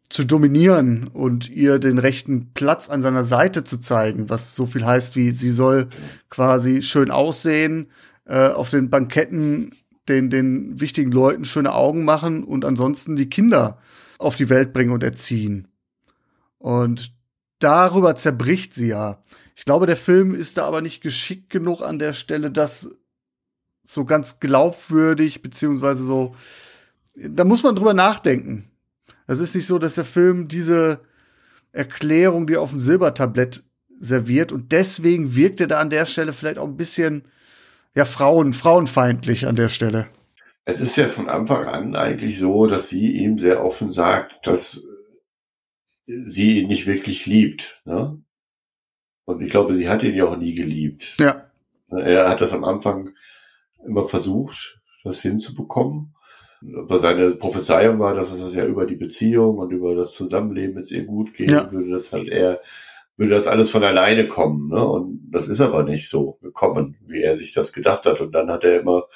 zu 0.09 0.23
dominieren 0.23 1.07
und 1.07 1.49
ihr 1.49 1.77
den 1.77 1.99
rechten 1.99 2.51
Platz 2.53 2.89
an 2.89 3.03
seiner 3.03 3.23
Seite 3.23 3.63
zu 3.63 3.77
zeigen, 3.77 4.29
was 4.29 4.55
so 4.55 4.65
viel 4.65 4.83
heißt 4.83 5.15
wie, 5.15 5.29
sie 5.31 5.51
soll 5.51 5.89
quasi 6.29 6.81
schön 6.81 7.11
aussehen, 7.11 7.91
äh, 8.25 8.47
auf 8.47 8.71
den 8.71 8.89
Banketten 8.89 9.75
den, 10.07 10.31
den 10.31 10.81
wichtigen 10.81 11.11
Leuten 11.11 11.45
schöne 11.45 11.73
Augen 11.73 12.03
machen 12.03 12.43
und 12.43 12.65
ansonsten 12.65 13.15
die 13.15 13.29
Kinder 13.29 13.77
auf 14.17 14.35
die 14.35 14.49
Welt 14.49 14.73
bringen 14.73 14.91
und 14.91 15.03
erziehen. 15.03 15.67
Und 16.59 17.13
darüber 17.59 18.15
zerbricht 18.15 18.73
sie 18.73 18.89
ja. 18.89 19.23
Ich 19.55 19.65
glaube, 19.65 19.87
der 19.87 19.97
Film 19.97 20.33
ist 20.33 20.57
da 20.57 20.65
aber 20.65 20.81
nicht 20.81 21.01
geschickt 21.01 21.49
genug 21.49 21.81
an 21.81 21.99
der 21.99 22.13
Stelle, 22.13 22.51
das 22.51 22.89
so 23.83 24.05
ganz 24.05 24.39
glaubwürdig, 24.39 25.41
beziehungsweise 25.41 26.03
so, 26.03 26.35
da 27.15 27.43
muss 27.43 27.63
man 27.63 27.75
drüber 27.75 27.93
nachdenken. 27.93 28.69
Es 29.25 29.39
ist 29.39 29.55
nicht 29.55 29.65
so, 29.65 29.79
dass 29.79 29.95
der 29.95 30.05
Film 30.05 30.47
diese 30.47 31.01
Erklärung, 31.71 32.47
die 32.47 32.57
auf 32.57 32.69
dem 32.69 32.79
Silbertablett 32.79 33.63
serviert 33.99 34.51
und 34.51 34.71
deswegen 34.71 35.35
wirkt 35.35 35.59
er 35.59 35.67
da 35.67 35.79
an 35.79 35.89
der 35.89 36.05
Stelle 36.05 36.33
vielleicht 36.33 36.57
auch 36.57 36.67
ein 36.67 36.77
bisschen 36.77 37.23
ja 37.95 38.05
Frauen 38.05 38.53
frauenfeindlich 38.53 39.45
an 39.47 39.55
der 39.55 39.69
Stelle. 39.69 40.07
Es 40.65 40.81
ist 40.81 40.95
ja 40.95 41.07
von 41.07 41.29
Anfang 41.29 41.65
an 41.65 41.95
eigentlich 41.95 42.37
so, 42.37 42.67
dass 42.67 42.89
sie 42.89 43.11
ihm 43.11 43.39
sehr 43.39 43.63
offen 43.63 43.91
sagt, 43.91 44.45
dass 44.47 44.87
sie 46.27 46.59
ihn 46.59 46.67
nicht 46.67 46.87
wirklich 46.87 47.25
liebt. 47.25 47.81
Ne? 47.85 48.21
Und 49.25 49.41
ich 49.41 49.49
glaube, 49.49 49.75
sie 49.75 49.89
hat 49.89 50.03
ihn 50.03 50.15
ja 50.15 50.25
auch 50.25 50.37
nie 50.37 50.55
geliebt. 50.55 51.17
Ja. 51.19 51.45
Er 51.89 52.29
hat 52.29 52.41
das 52.41 52.53
am 52.53 52.63
Anfang 52.63 53.11
immer 53.85 54.07
versucht, 54.07 54.81
das 55.03 55.21
hinzubekommen 55.21 56.13
aber 56.75 56.99
seine 56.99 57.31
Prophezeiung 57.31 57.99
war, 57.99 58.13
dass 58.13 58.31
es 58.31 58.41
das 58.41 58.53
ja 58.53 58.65
über 58.65 58.85
die 58.85 58.95
Beziehung 58.95 59.57
und 59.59 59.71
über 59.71 59.95
das 59.95 60.13
Zusammenleben 60.13 60.77
jetzt 60.77 60.91
ihr 60.91 61.05
gut 61.05 61.33
gehen 61.33 61.49
ja. 61.49 61.71
würde, 61.71 61.89
das 61.89 62.11
halt 62.11 62.27
er 62.27 62.61
würde 63.15 63.33
das 63.33 63.47
alles 63.47 63.69
von 63.69 63.83
alleine 63.83 64.27
kommen, 64.29 64.69
ne? 64.69 64.85
Und 64.85 65.27
das 65.29 65.49
ist 65.49 65.59
aber 65.59 65.83
nicht 65.83 66.09
so 66.09 66.37
gekommen, 66.41 66.95
wie 67.05 67.21
er 67.21 67.35
sich 67.35 67.53
das 67.53 67.73
gedacht 67.73 68.05
hat. 68.05 68.21
Und 68.21 68.33
dann 68.33 68.49
hat 68.49 68.63
er 68.63 68.79
immer 68.79 69.07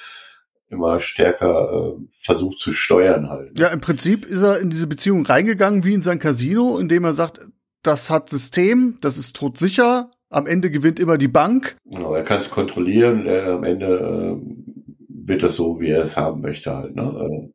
immer 0.74 1.00
stärker 1.00 1.96
äh, 1.96 2.04
versucht 2.20 2.58
zu 2.58 2.72
steuern 2.72 3.30
halt. 3.30 3.54
Ne? 3.54 3.62
Ja, 3.62 3.68
im 3.68 3.80
Prinzip 3.80 4.24
ist 4.24 4.42
er 4.42 4.58
in 4.60 4.70
diese 4.70 4.86
Beziehung 4.86 5.24
reingegangen 5.24 5.84
wie 5.84 5.94
in 5.94 6.02
sein 6.02 6.18
Casino, 6.18 6.78
indem 6.78 7.04
er 7.04 7.12
sagt, 7.12 7.46
das 7.82 8.10
hat 8.10 8.28
System, 8.28 8.96
das 9.00 9.18
ist 9.18 9.36
todsicher, 9.36 10.10
am 10.30 10.46
Ende 10.46 10.70
gewinnt 10.70 10.98
immer 10.98 11.18
die 11.18 11.28
Bank. 11.28 11.76
Genau, 11.84 12.14
er 12.14 12.24
kann 12.24 12.38
es 12.38 12.50
kontrollieren, 12.50 13.26
er, 13.26 13.54
am 13.54 13.64
Ende 13.64 13.86
äh, 13.86 15.26
wird 15.26 15.42
das 15.42 15.56
so, 15.56 15.80
wie 15.80 15.90
er 15.90 16.02
es 16.02 16.16
haben 16.16 16.40
möchte 16.40 16.74
halt. 16.74 16.96
Ne? 16.96 17.02
Also 17.02 17.54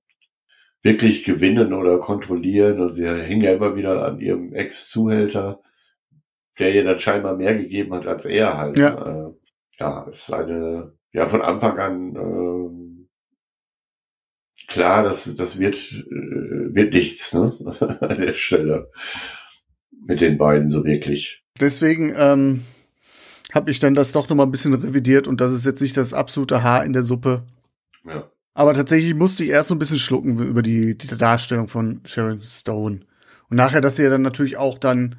wirklich 0.82 1.24
gewinnen 1.26 1.74
oder 1.74 2.00
kontrollieren 2.00 2.80
und 2.80 2.94
sie 2.94 3.08
hing 3.24 3.42
ja 3.42 3.52
immer 3.52 3.76
wieder 3.76 4.06
an 4.06 4.20
ihrem 4.20 4.54
Ex-Zuhälter, 4.54 5.62
der 6.58 6.74
ihr 6.74 6.84
dann 6.84 7.00
scheinbar 7.00 7.36
mehr 7.36 7.56
gegeben 7.56 7.94
hat 7.94 8.08
als 8.08 8.26
er 8.26 8.58
halt. 8.58 8.78
Ja, 8.78 8.92
ne? 8.92 9.36
ja 9.78 10.04
ist 10.04 10.32
eine, 10.32 10.94
ja 11.12 11.28
von 11.28 11.42
Anfang 11.42 11.80
an 11.80 12.16
äh, 12.16 12.59
klar, 14.70 15.04
das, 15.04 15.36
das 15.36 15.60
wird, 15.60 15.76
äh, 15.76 16.74
wird 16.74 16.94
nichts 16.94 17.34
ne? 17.34 17.52
an 18.02 18.18
der 18.18 18.34
Stelle 18.34 18.90
mit 20.06 20.22
den 20.22 20.38
beiden 20.38 20.70
so 20.70 20.86
wirklich. 20.86 21.44
Deswegen 21.60 22.14
ähm, 22.16 22.64
habe 23.54 23.72
ich 23.72 23.80
dann 23.80 23.96
das 23.96 24.12
doch 24.12 24.30
noch 24.30 24.36
mal 24.36 24.44
ein 24.44 24.52
bisschen 24.52 24.74
revidiert 24.74 25.28
und 25.28 25.42
das 25.42 25.52
ist 25.52 25.66
jetzt 25.66 25.82
nicht 25.82 25.98
das 25.98 26.14
absolute 26.14 26.64
Haar 26.64 26.86
in 26.86 26.94
der 26.94 27.04
Suppe. 27.04 27.44
Ja. 28.08 28.32
Aber 28.54 28.74
tatsächlich 28.74 29.14
musste 29.14 29.44
ich 29.44 29.50
erst 29.50 29.70
so 29.70 29.76
ein 29.76 29.80
bisschen 29.80 30.00
schlucken 30.00 30.40
über 30.40 30.62
die, 30.62 30.98
die 30.98 31.08
Darstellung 31.08 31.68
von 31.68 32.02
Sharon 32.06 32.42
Stone. 32.42 33.02
Und 33.50 33.58
nachher, 33.58 33.82
dass 33.82 33.96
sie 33.96 34.04
ja 34.04 34.10
dann 34.10 34.22
natürlich 34.22 34.58
auch 34.58 34.78
dann, 34.78 35.16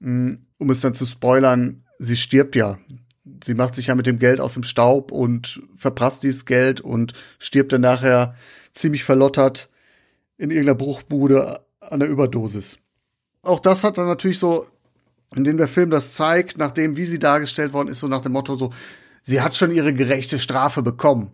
mm, 0.00 0.34
um 0.58 0.70
es 0.70 0.80
dann 0.80 0.94
zu 0.94 1.04
spoilern, 1.04 1.82
sie 1.98 2.16
stirbt 2.16 2.56
ja. 2.56 2.78
Sie 3.42 3.54
macht 3.54 3.74
sich 3.74 3.88
ja 3.88 3.94
mit 3.94 4.06
dem 4.06 4.18
Geld 4.18 4.40
aus 4.40 4.54
dem 4.54 4.62
Staub 4.62 5.10
und 5.10 5.62
verprasst 5.76 6.22
dieses 6.22 6.44
Geld 6.44 6.80
und 6.80 7.12
stirbt 7.38 7.72
dann 7.72 7.80
nachher 7.80 8.36
ziemlich 8.76 9.04
verlottert 9.04 9.68
in 10.38 10.50
irgendeiner 10.50 10.76
Bruchbude 10.76 11.60
an 11.80 12.00
der 12.00 12.08
Überdosis. 12.08 12.78
Auch 13.42 13.60
das 13.60 13.84
hat 13.84 13.98
dann 13.98 14.06
natürlich 14.06 14.38
so, 14.38 14.66
indem 15.34 15.56
der 15.56 15.68
Film 15.68 15.90
das 15.90 16.12
zeigt, 16.12 16.58
nachdem 16.58 16.96
wie 16.96 17.04
sie 17.04 17.18
dargestellt 17.18 17.72
worden 17.72 17.88
ist, 17.88 18.00
so 18.00 18.08
nach 18.08 18.22
dem 18.22 18.32
Motto 18.32 18.56
so, 18.56 18.70
sie 19.22 19.40
hat 19.40 19.56
schon 19.56 19.72
ihre 19.72 19.92
gerechte 19.92 20.38
Strafe 20.38 20.82
bekommen. 20.82 21.32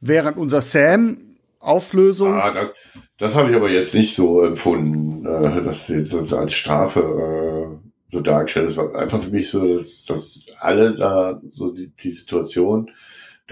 Während 0.00 0.36
unser 0.36 0.60
Sam 0.60 1.18
Auflösung. 1.62 2.34
Ah, 2.34 2.50
das, 2.50 2.72
das 3.18 3.34
habe 3.36 3.50
ich 3.50 3.56
aber 3.56 3.70
jetzt 3.70 3.94
nicht 3.94 4.14
so 4.14 4.42
empfunden, 4.44 5.24
äh, 5.24 5.62
dass 5.62 5.88
jetzt 5.88 6.12
das 6.12 6.32
als 6.32 6.54
Strafe 6.54 7.00
äh, 7.00 7.88
so 8.08 8.20
dargestellt 8.20 8.70
ist. 8.70 8.78
Einfach 8.78 9.22
für 9.22 9.30
mich 9.30 9.48
so, 9.48 9.64
dass, 9.72 10.04
dass 10.04 10.46
alle 10.58 10.94
da 10.94 11.40
so 11.50 11.70
die, 11.70 11.92
die 12.02 12.10
Situation, 12.10 12.90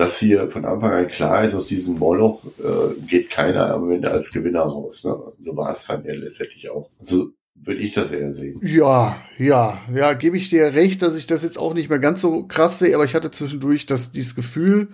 dass 0.00 0.18
hier 0.18 0.50
von 0.50 0.64
Anfang 0.64 0.92
an 0.92 1.08
klar 1.08 1.44
ist, 1.44 1.54
aus 1.54 1.66
diesem 1.66 1.98
Moloch 1.98 2.42
äh, 2.58 3.00
geht 3.06 3.30
keiner 3.30 3.72
am 3.74 3.90
Ende 3.90 4.10
als 4.10 4.30
Gewinner 4.30 4.62
raus. 4.62 5.04
Ne? 5.04 5.16
So 5.38 5.56
war 5.56 5.72
es 5.72 5.86
dann 5.86 6.04
ja 6.04 6.14
letztendlich 6.14 6.70
auch. 6.70 6.88
Also 6.98 7.32
würde 7.54 7.80
ich 7.80 7.92
das 7.92 8.10
eher 8.10 8.32
sehen. 8.32 8.58
Ja, 8.62 9.22
ja, 9.36 9.82
ja, 9.94 10.14
gebe 10.14 10.38
ich 10.38 10.48
dir 10.48 10.74
recht, 10.74 11.02
dass 11.02 11.16
ich 11.16 11.26
das 11.26 11.42
jetzt 11.42 11.58
auch 11.58 11.74
nicht 11.74 11.90
mehr 11.90 11.98
ganz 11.98 12.22
so 12.22 12.44
krass 12.44 12.78
sehe, 12.78 12.94
aber 12.94 13.04
ich 13.04 13.14
hatte 13.14 13.30
zwischendurch 13.30 13.84
das, 13.84 14.12
dieses 14.12 14.34
Gefühl, 14.34 14.88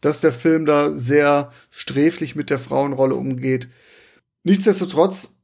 dass 0.00 0.22
der 0.22 0.32
Film 0.32 0.64
da 0.64 0.96
sehr 0.96 1.50
sträflich 1.70 2.34
mit 2.34 2.48
der 2.48 2.58
Frauenrolle 2.58 3.14
umgeht. 3.14 3.68
Nichtsdestotrotz, 4.44 5.36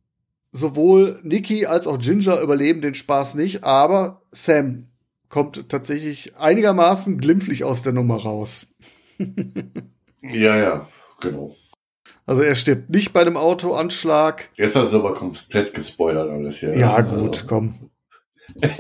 sowohl 0.53 1.21
Nikki 1.23 1.67
als 1.67 1.87
auch 1.87 1.99
Ginger 1.99 2.41
überleben 2.41 2.81
den 2.81 2.95
Spaß 2.95 3.35
nicht, 3.35 3.65
aber 3.65 4.23
Sam 4.33 4.89
kommt 5.29 5.69
tatsächlich 5.69 6.37
einigermaßen 6.37 7.19
glimpflich 7.19 7.65
aus 7.65 7.83
der 7.83 7.93
Nummer 7.93 8.17
raus. 8.17 8.69
ja, 10.23 10.57
ja, 10.57 10.89
genau. 11.20 11.55
Also 12.27 12.43
er 12.43 12.55
stirbt 12.55 12.91
nicht 12.91 13.12
bei 13.12 13.20
einem 13.20 13.37
Autoanschlag. 13.37 14.49
Jetzt 14.57 14.77
hast 14.77 14.93
du 14.93 14.99
aber 14.99 15.14
komplett 15.14 15.75
gespoilert 15.75 16.31
alles 16.31 16.59
hier. 16.59 16.77
Ja, 16.77 17.01
gut, 17.01 17.20
also. 17.20 17.47
komm. 17.47 17.91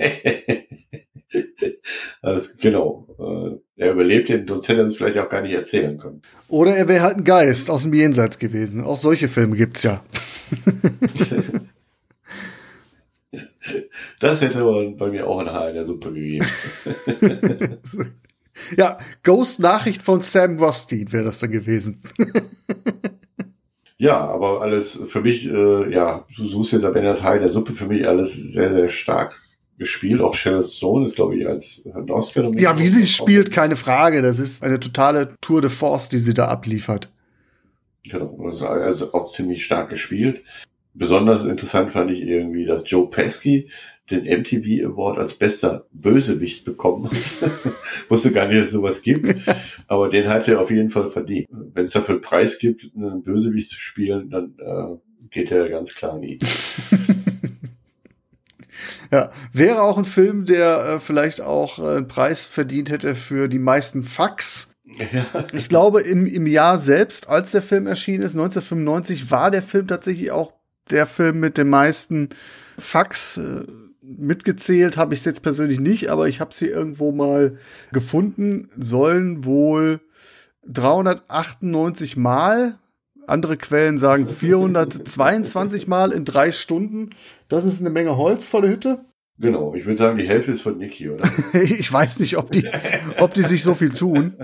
alles, 2.22 2.56
genau. 2.58 3.06
Äh, 3.18 3.82
er 3.82 3.92
überlebt 3.92 4.28
den, 4.28 4.46
sonst 4.46 4.68
hätte 4.68 4.82
er 4.82 4.86
es 4.86 4.96
vielleicht 4.96 5.18
auch 5.18 5.28
gar 5.28 5.40
nicht 5.40 5.52
erzählen 5.52 5.98
können. 5.98 6.22
Oder 6.48 6.76
er 6.76 6.86
wäre 6.88 7.02
halt 7.02 7.16
ein 7.16 7.24
Geist 7.24 7.68
aus 7.70 7.82
dem 7.82 7.92
Jenseits 7.92 8.38
gewesen. 8.38 8.84
Auch 8.84 8.98
solche 8.98 9.28
Filme 9.28 9.56
gibt's 9.56 9.82
ja. 9.82 10.04
das 14.20 14.40
hätte 14.40 14.64
man 14.64 14.96
bei 14.96 15.08
mir 15.08 15.26
auch 15.26 15.40
ein 15.40 15.50
Haar 15.50 15.70
in 15.70 15.74
der 15.74 15.86
Suppe 15.86 16.12
gegeben. 16.12 16.46
Ja, 18.76 18.98
Ghost-Nachricht 19.22 20.02
von 20.02 20.20
Sam 20.20 20.58
Rothstein 20.58 21.12
wäre 21.12 21.24
das 21.24 21.38
dann 21.40 21.50
gewesen. 21.50 22.02
Ja, 24.02 24.18
aber 24.18 24.62
alles 24.62 25.00
für 25.06 25.20
mich, 25.20 25.48
äh, 25.48 25.94
ja, 25.94 26.26
du 26.36 26.48
suchst 26.48 26.72
jetzt 26.72 26.84
am 26.84 26.96
Ende 26.96 27.10
das 27.10 27.22
Haar 27.22 27.36
in 27.36 27.42
der 27.42 27.52
Suppe, 27.52 27.72
für 27.72 27.86
mich 27.86 28.08
alles 28.08 28.34
sehr, 28.52 28.72
sehr 28.72 28.88
stark 28.88 29.40
gespielt. 29.78 30.20
Auch 30.20 30.34
Sharon 30.34 30.64
Stone 30.64 31.04
ist, 31.04 31.14
glaube 31.14 31.36
ich, 31.36 31.46
als 31.46 31.84
Oscar 32.08 32.50
Ja, 32.56 32.76
wie 32.80 32.88
sie 32.88 33.06
spielt, 33.06 33.52
keine 33.52 33.76
Frage. 33.76 34.20
Das 34.20 34.40
ist 34.40 34.64
eine 34.64 34.80
totale 34.80 35.36
Tour 35.40 35.60
de 35.60 35.70
Force, 35.70 36.08
die 36.08 36.18
sie 36.18 36.34
da 36.34 36.48
abliefert. 36.48 37.12
Genau, 38.02 38.36
das 38.44 38.56
ist 38.56 38.62
also 38.64 39.12
auch 39.12 39.30
ziemlich 39.30 39.64
stark 39.64 39.90
gespielt. 39.90 40.42
Besonders 40.94 41.44
interessant 41.44 41.92
fand 41.92 42.10
ich 42.10 42.22
irgendwie, 42.22 42.66
dass 42.66 42.82
Joe 42.84 43.08
Pesky 43.08 43.70
den 44.10 44.24
MTV 44.24 44.84
Award 44.86 45.18
als 45.18 45.34
bester 45.34 45.86
Bösewicht 45.92 46.64
bekommen 46.64 47.06
hat. 47.06 47.50
Wusste 48.08 48.32
gar 48.32 48.46
nicht, 48.46 48.58
dass 48.58 48.66
es 48.66 48.72
sowas 48.72 49.02
gibt. 49.02 49.40
Aber 49.86 50.08
den 50.08 50.28
hat 50.28 50.48
er 50.48 50.60
auf 50.60 50.70
jeden 50.70 50.90
Fall 50.90 51.08
verdient. 51.08 51.46
Wenn 51.50 51.84
es 51.84 51.92
dafür 51.92 52.16
einen 52.16 52.22
Preis 52.22 52.58
gibt, 52.58 52.90
einen 52.96 53.22
Bösewicht 53.22 53.70
zu 53.70 53.78
spielen, 53.78 54.30
dann 54.30 54.54
äh, 54.58 55.28
geht 55.30 55.50
er 55.50 55.68
ganz 55.68 55.94
klar 55.94 56.18
nie. 56.18 56.38
Ja, 59.12 59.30
wäre 59.52 59.82
auch 59.82 59.98
ein 59.98 60.06
Film, 60.06 60.46
der 60.46 60.94
äh, 60.94 60.98
vielleicht 60.98 61.42
auch 61.42 61.78
äh, 61.78 61.96
einen 61.98 62.08
Preis 62.08 62.46
verdient 62.46 62.90
hätte 62.90 63.14
für 63.14 63.46
die 63.46 63.58
meisten 63.58 64.04
Fax. 64.04 64.74
Ja. 64.86 65.26
Ich 65.52 65.68
glaube, 65.68 66.00
im, 66.00 66.26
im 66.26 66.46
Jahr 66.46 66.78
selbst, 66.78 67.28
als 67.28 67.52
der 67.52 67.60
Film 67.60 67.86
erschienen 67.86 68.22
ist, 68.22 68.32
1995, 68.32 69.30
war 69.30 69.50
der 69.50 69.62
Film 69.62 69.86
tatsächlich 69.86 70.30
auch 70.30 70.54
der 70.88 71.06
Film 71.06 71.40
mit 71.40 71.58
den 71.58 71.68
meisten 71.68 72.30
Fax. 72.78 73.36
Äh, 73.36 73.64
mitgezählt 74.18 74.96
habe 74.96 75.14
ich 75.14 75.20
es 75.20 75.26
jetzt 75.26 75.42
persönlich 75.42 75.80
nicht, 75.80 76.10
aber 76.10 76.28
ich 76.28 76.40
habe 76.40 76.54
sie 76.54 76.66
irgendwo 76.66 77.12
mal 77.12 77.58
gefunden. 77.92 78.70
Sollen 78.78 79.44
wohl 79.44 80.00
398 80.66 82.16
Mal, 82.16 82.78
andere 83.26 83.56
Quellen 83.56 83.98
sagen 83.98 84.28
422 84.28 85.86
Mal 85.86 86.12
in 86.12 86.24
drei 86.24 86.52
Stunden. 86.52 87.10
Das 87.48 87.64
ist 87.64 87.80
eine 87.80 87.90
Menge 87.90 88.16
Holz 88.16 88.48
vor 88.48 88.62
der 88.62 88.70
Hütte. 88.70 89.04
Genau, 89.38 89.74
ich 89.74 89.86
würde 89.86 89.96
sagen, 89.96 90.18
die 90.18 90.28
Hälfte 90.28 90.52
ist 90.52 90.62
von 90.62 90.78
Niki, 90.78 91.10
oder? 91.10 91.28
ich 91.54 91.92
weiß 91.92 92.20
nicht, 92.20 92.36
ob 92.36 92.50
die, 92.50 92.68
ob 93.18 93.34
die 93.34 93.42
sich 93.42 93.62
so 93.62 93.74
viel 93.74 93.90
tun. 93.90 94.36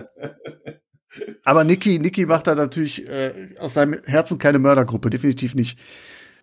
Aber 1.44 1.64
Niki, 1.64 1.98
Niki 1.98 2.26
macht 2.26 2.46
da 2.46 2.54
natürlich 2.54 3.06
äh, 3.06 3.54
aus 3.58 3.74
seinem 3.74 4.00
Herzen 4.04 4.38
keine 4.38 4.58
Mördergruppe, 4.58 5.10
definitiv 5.10 5.54
nicht. 5.54 5.78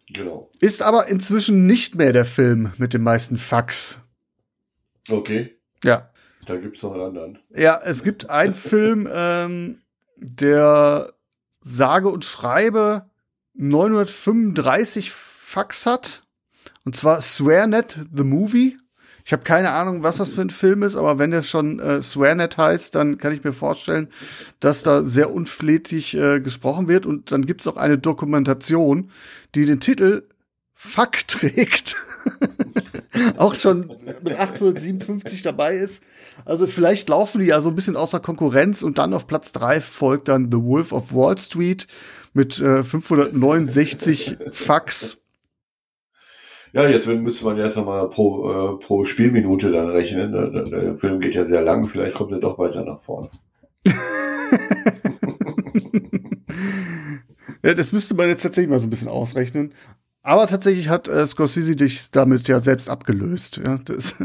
Genau. 0.09 0.51
Ist 0.59 0.81
aber 0.81 1.07
inzwischen 1.07 1.65
nicht 1.65 1.95
mehr 1.95 2.13
der 2.13 2.25
Film 2.25 2.73
mit 2.77 2.93
den 2.93 3.01
meisten 3.01 3.37
Fax. 3.37 3.99
Okay. 5.09 5.57
Ja. 5.83 6.11
Da 6.45 6.57
gibt's 6.57 6.83
noch 6.83 6.93
einen 6.93 7.01
anderen. 7.01 7.39
Ja, 7.49 7.81
es 7.83 8.03
gibt 8.03 8.29
einen 8.29 8.53
Film, 8.53 9.09
ähm, 9.11 9.81
der 10.17 11.13
sage 11.61 12.09
und 12.09 12.23
schreibe 12.23 13.09
935 13.53 15.11
Fax 15.11 15.85
hat. 15.85 16.23
Und 16.83 16.95
zwar 16.95 17.21
SwearNet 17.21 17.97
the 18.13 18.23
Movie. 18.23 18.77
Ich 19.25 19.33
habe 19.33 19.41
keine 19.41 19.71
Ahnung, 19.71 20.03
was 20.03 20.17
das 20.17 20.33
für 20.33 20.41
ein 20.41 20.51
Film 20.51 20.83
ist, 20.83 20.95
aber 20.95 21.17
wenn 21.17 21.31
der 21.31 21.41
schon 21.41 21.79
äh, 21.79 21.99
SwearNet 21.99 22.59
heißt, 22.59 22.93
dann 22.93 23.17
kann 23.17 23.33
ich 23.33 23.43
mir 23.43 23.53
vorstellen, 23.53 24.07
dass 24.59 24.83
da 24.83 25.03
sehr 25.03 25.33
unflätig 25.33 26.15
äh, 26.15 26.39
gesprochen 26.39 26.87
wird. 26.87 27.07
Und 27.07 27.31
dann 27.31 27.43
gibt's 27.43 27.65
auch 27.65 27.77
eine 27.77 27.97
Dokumentation, 27.97 29.09
die 29.55 29.65
den 29.65 29.79
Titel 29.79 30.27
Fuck 30.75 31.27
trägt. 31.27 31.95
auch 33.37 33.55
schon 33.55 33.91
mit 34.21 34.37
857 34.37 35.41
dabei 35.41 35.77
ist. 35.77 36.03
Also 36.45 36.67
vielleicht 36.67 37.09
laufen 37.09 37.41
die 37.41 37.47
ja 37.47 37.61
so 37.61 37.69
ein 37.69 37.75
bisschen 37.75 37.97
außer 37.97 38.19
Konkurrenz 38.19 38.83
und 38.83 38.99
dann 38.99 39.15
auf 39.15 39.25
Platz 39.25 39.51
drei 39.51 39.81
folgt 39.81 40.27
dann 40.27 40.51
The 40.51 40.61
Wolf 40.61 40.91
of 40.91 41.15
Wall 41.15 41.37
Street 41.39 41.87
mit 42.33 42.59
äh, 42.59 42.83
569 42.83 44.37
Fax. 44.51 45.17
Ja, 46.75 46.87
jetzt 46.89 47.07
müsste 47.07 47.45
man 47.45 47.57
jetzt 47.57 47.77
nochmal 47.77 48.09
pro, 48.09 48.51
äh, 48.51 48.77
pro 48.79 49.05
Spielminute 49.05 49.71
dann 49.71 49.87
rechnen. 49.87 50.33
Der, 50.33 50.49
der 50.49 50.97
Film 50.97 51.21
geht 51.21 51.33
ja 51.33 51.45
sehr 51.45 51.61
lang, 51.61 51.85
vielleicht 51.85 52.17
kommt 52.17 52.33
er 52.33 52.39
doch 52.39 52.59
weiter 52.59 52.83
nach 52.83 53.01
vorne. 53.01 53.29
ja, 57.63 57.73
das 57.73 57.93
müsste 57.93 58.13
man 58.15 58.27
jetzt 58.27 58.43
tatsächlich 58.43 58.69
mal 58.69 58.81
so 58.81 58.87
ein 58.87 58.89
bisschen 58.89 59.07
ausrechnen. 59.07 59.73
Aber 60.21 60.47
tatsächlich 60.47 60.89
hat 60.89 61.07
äh, 61.07 61.25
Scorsese 61.25 61.77
dich 61.77 62.11
damit 62.11 62.45
ja 62.49 62.59
selbst 62.59 62.89
abgelöst. 62.89 63.61
Ja, 63.65 63.77
das 63.77 64.15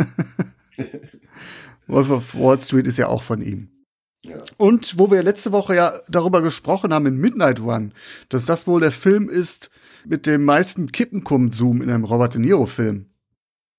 Wolf 1.86 2.11
of 2.11 2.34
Wall 2.34 2.61
Street 2.61 2.88
ist 2.88 2.98
ja 2.98 3.07
auch 3.07 3.22
von 3.22 3.42
ihm. 3.42 3.68
Ja. 4.22 4.38
Und 4.57 4.98
wo 4.98 5.12
wir 5.12 5.22
letzte 5.22 5.53
Woche 5.53 5.76
ja 5.76 6.01
darüber 6.09 6.42
gesprochen 6.42 6.92
haben 6.92 7.07
in 7.07 7.16
Midnight 7.16 7.61
Run, 7.61 7.92
dass 8.28 8.44
das 8.44 8.66
wohl 8.66 8.80
der 8.80 8.90
Film 8.90 9.28
ist, 9.28 9.70
mit 10.07 10.26
dem 10.26 10.44
meisten 10.44 10.92
Kippenkonsum 10.92 11.82
in 11.82 11.90
einem 11.90 12.05
Robert 12.05 12.34
De 12.34 12.40
Niro-Film. 12.40 13.07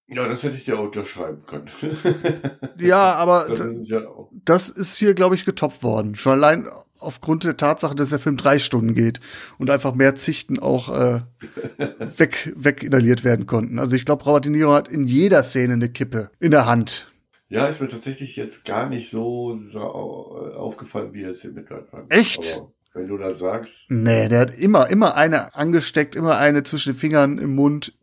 Ja, 0.08 0.28
das 0.28 0.44
hätte 0.44 0.58
ich 0.58 0.66
dir 0.66 0.78
auch 0.78 0.86
unterschreiben 0.86 1.44
können. 1.46 1.70
ja, 2.78 3.14
aber 3.14 3.46
das 3.48 3.62
ist, 3.62 3.90
ja 3.90 4.02
das 4.46 4.70
ist 4.70 4.98
hier, 4.98 5.14
glaube 5.14 5.36
ich, 5.36 5.46
getoppt 5.46 5.84
worden. 5.84 6.16
Schon 6.16 6.34
allein 6.34 6.68
aufgrund 7.02 7.44
der 7.44 7.58
Tatsache, 7.58 7.96
dass 7.96 8.10
der 8.10 8.20
Film 8.20 8.38
drei 8.38 8.60
Stunden 8.60 8.94
geht 8.94 9.20
und 9.58 9.70
einfach 9.70 9.96
mehr 9.96 10.16
Zichten 10.16 10.60
auch 10.60 10.90
äh, 10.90 11.22
weg, 12.18 12.54
weg 12.56 12.84
inhaliert 12.84 13.24
werden 13.24 13.46
konnten. 13.46 13.80
Also 13.80 13.96
ich 13.96 14.06
glaube, 14.06 14.24
Robert 14.26 14.46
De 14.46 14.52
Niro 14.52 14.74
hat 14.74 14.88
in 14.88 15.06
jeder 15.06 15.44
Szene 15.44 15.74
eine 15.74 15.90
Kippe 15.90 16.30
in 16.40 16.52
der 16.52 16.66
Hand. 16.66 17.08
Ja, 17.50 17.66
ist 17.66 17.82
mir 17.82 17.90
tatsächlich 17.90 18.38
jetzt 18.38 18.64
gar 18.64 18.88
nicht 18.88 19.10
so, 19.10 19.52
so 19.52 19.82
aufgefallen, 19.82 21.14
wie 21.14 21.24
es 21.24 21.42
hier 21.42 21.52
mit. 21.52 21.68
Echt? 22.08 22.58
Aber 22.58 22.72
wenn 22.94 23.08
du 23.08 23.18
das 23.18 23.40
sagst. 23.40 23.90
Nee, 23.90 24.28
der 24.28 24.40
hat 24.40 24.58
immer, 24.58 24.90
immer 24.90 25.16
eine 25.16 25.56
angesteckt, 25.56 26.16
immer 26.16 26.38
eine 26.38 26.64
zwischen 26.64 26.94
den 26.94 27.00
Fingern 27.00 27.38
im 27.38 27.56
Mund. 27.56 27.94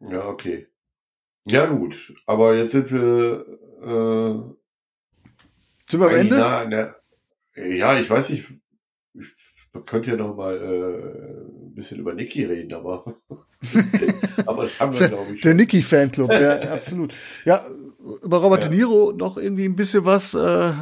Ja, 0.00 0.26
okay. 0.26 0.68
Ja, 1.46 1.66
gut. 1.66 2.14
Aber 2.26 2.56
jetzt 2.56 2.72
sind 2.72 2.90
wir, 2.90 3.46
äh, 3.82 4.54
sind 5.86 6.00
wir 6.00 6.06
am 6.06 6.14
Ende? 6.14 6.36
Nah 6.36 6.64
der, 6.64 6.96
ja, 7.56 7.98
ich 7.98 8.08
weiß 8.08 8.30
nicht, 8.30 8.50
ich 9.14 9.26
könnte 9.86 10.10
ja 10.10 10.16
noch 10.16 10.34
mal 10.36 10.56
äh, 10.56 11.66
ein 11.66 11.74
bisschen 11.74 11.98
über 11.98 12.14
Nicky 12.14 12.44
reden, 12.44 12.72
aber, 12.72 13.04
aber 14.46 14.62
das 14.62 14.80
haben 14.80 14.98
wir, 14.98 15.08
glaube 15.08 15.34
ich. 15.34 15.40
Schon. 15.40 15.48
Der 15.48 15.54
Nicky-Fanclub, 15.54 16.32
ja, 16.32 16.60
absolut. 16.72 17.14
Ja, 17.44 17.66
über 18.22 18.38
Robert 18.38 18.64
ja. 18.64 18.70
De 18.70 18.78
Niro 18.78 19.12
noch 19.12 19.36
irgendwie 19.36 19.66
ein 19.66 19.76
bisschen 19.76 20.04
was, 20.04 20.34
äh, 20.34 20.72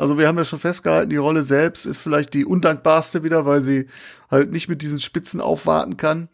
also 0.00 0.16
wir 0.18 0.26
haben 0.26 0.38
ja 0.38 0.46
schon 0.46 0.58
festgehalten, 0.58 1.10
die 1.10 1.16
Rolle 1.16 1.44
selbst 1.44 1.84
ist 1.84 2.00
vielleicht 2.00 2.32
die 2.32 2.46
undankbarste 2.46 3.22
wieder, 3.22 3.44
weil 3.44 3.62
sie 3.62 3.86
halt 4.30 4.50
nicht 4.50 4.68
mit 4.68 4.80
diesen 4.80 4.98
Spitzen 4.98 5.40
aufwarten 5.40 5.98
kann. 5.98 6.28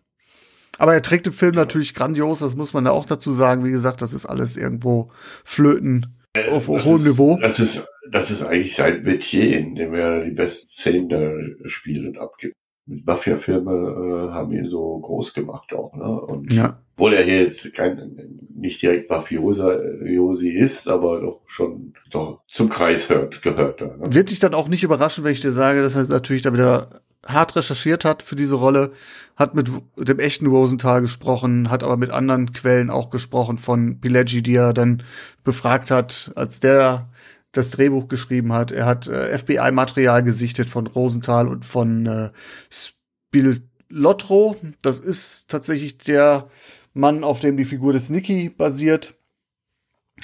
Aber 0.79 0.95
er 0.95 1.03
trägt 1.03 1.27
den 1.27 1.33
Film 1.33 1.55
ja. 1.55 1.61
natürlich 1.61 1.95
grandios, 1.95 2.39
das 2.39 2.55
muss 2.55 2.73
man 2.73 2.85
ja 2.85 2.93
auch 2.93 3.07
dazu 3.07 3.33
sagen. 3.33 3.65
Wie 3.65 3.71
gesagt, 3.73 4.03
das 4.03 4.13
ist 4.13 4.25
alles 4.27 4.57
irgendwo 4.57 5.11
Flöten 5.45 6.17
äh, 6.35 6.49
auf 6.51 6.69
hohem 6.69 7.03
Niveau. 7.03 7.39
Das 7.41 7.59
ist, 7.59 7.87
das 8.11 8.31
ist 8.31 8.43
eigentlich 8.43 8.77
sein 8.77 9.03
Metier, 9.03 9.59
in 9.59 9.75
dem 9.75 9.95
er 9.95 10.25
die 10.25 10.31
besten 10.31 10.69
Szenen 10.69 11.09
da 11.09 11.69
spielt 11.69 12.07
und 12.07 12.19
abgibt. 12.19 12.55
Mafia-Filme 12.87 13.73
äh, 13.73 14.33
haben 14.33 14.53
ihn 14.53 14.69
so 14.69 14.99
groß 14.99 15.35
gemacht 15.35 15.75
auch, 15.75 15.95
ne? 15.95 16.21
Und 16.21 16.53
ja. 16.53 16.79
obwohl 16.95 17.15
er 17.15 17.25
hier 17.25 17.41
jetzt 17.41 17.75
kein, 17.75 18.17
nicht 18.55 18.81
direkt 18.81 19.11
Mafiosi 19.11 20.49
ist, 20.49 20.89
aber 20.89 21.21
doch 21.21 21.41
schon 21.47 21.95
doch 22.11 22.43
zum 22.47 22.69
Kreis 22.69 23.11
hört, 23.11 23.43
gehört 23.43 23.81
da. 23.81 23.87
Ne? 23.87 24.15
Wird 24.15 24.31
dich 24.31 24.39
dann 24.39 24.55
auch 24.55 24.69
nicht 24.69 24.85
überraschen, 24.85 25.25
wenn 25.25 25.33
ich 25.33 25.41
dir 25.41 25.53
sage, 25.53 25.83
dass 25.83 25.97
er 25.97 26.05
natürlich 26.05 26.43
da 26.43 26.53
wieder 26.53 27.03
hart 27.27 27.57
recherchiert 27.57 28.05
hat 28.05 28.23
für 28.23 28.37
diese 28.37 28.55
Rolle, 28.55 28.93
hat 29.35 29.55
mit 29.55 29.69
dem 29.97 30.19
echten 30.21 30.47
Rosenthal 30.47 31.01
gesprochen, 31.01 31.71
hat 31.71 31.83
aber 31.83 31.97
mit 31.97 32.11
anderen 32.11 32.53
Quellen 32.53 32.89
auch 32.89 33.11
gesprochen 33.11 33.59
von 33.59 34.01
Pileggi, 34.01 34.43
die 34.43 34.55
er 34.55 34.73
dann 34.73 35.03
befragt 35.43 35.91
hat, 35.91 36.31
als 36.37 36.61
der 36.61 37.09
das 37.57 37.71
Drehbuch 37.71 38.09
geschrieben 38.09 38.53
hat. 38.53 38.71
Er 38.71 38.87
hat 38.87 39.07
äh, 39.07 39.37
FBI-Material 39.37 40.23
gesichtet 40.23 40.69
von 40.69 40.87
Rosenthal 40.87 41.49
und 41.49 41.65
von 41.65 42.07
äh, 42.07 42.31
Spilotro. 42.71 44.57
Das 44.83 44.99
ist 44.99 45.49
tatsächlich 45.49 45.99
der 45.99 46.49
Mann, 46.93 47.25
auf 47.25 47.41
dem 47.41 47.57
die 47.57 47.65
Figur 47.65 47.93
des 47.93 48.11
Nicky 48.11 48.49
basiert. 48.49 49.17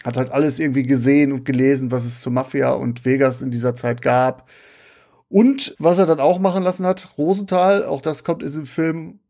Hat 0.05 0.17
halt 0.17 0.31
alles 0.31 0.59
irgendwie 0.59 0.85
gesehen 0.85 1.33
und 1.33 1.45
gelesen, 1.45 1.91
was 1.91 2.05
es 2.05 2.23
zu 2.23 2.31
Mafia 2.31 2.73
und 2.73 3.05
Vegas 3.05 3.43
in 3.43 3.51
dieser 3.51 3.75
Zeit 3.75 4.03
gab. 4.03 4.49
Und 5.29 5.75
was 5.79 5.99
er 5.99 6.07
dann 6.07 6.21
auch 6.21 6.39
machen 6.39 6.63
lassen 6.63 6.87
hat, 6.87 7.17
Rosenthal, 7.17 7.85
auch 7.85 8.03
das 8.03 8.25
kommt 8.25 8.43
in 8.43 8.49
diesem 8.49 8.67
Film, 8.67 9.21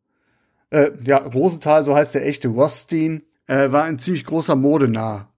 äh, 0.70 0.90
ja, 1.04 1.18
Rosenthal, 1.18 1.84
so 1.84 1.94
heißt 1.94 2.14
der 2.14 2.26
echte 2.26 2.48
Rothstein, 2.48 3.22
äh, 3.46 3.70
war 3.70 3.84
ein 3.84 3.98
ziemlich 3.98 4.24
großer 4.24 4.56
Modenah. 4.56 5.31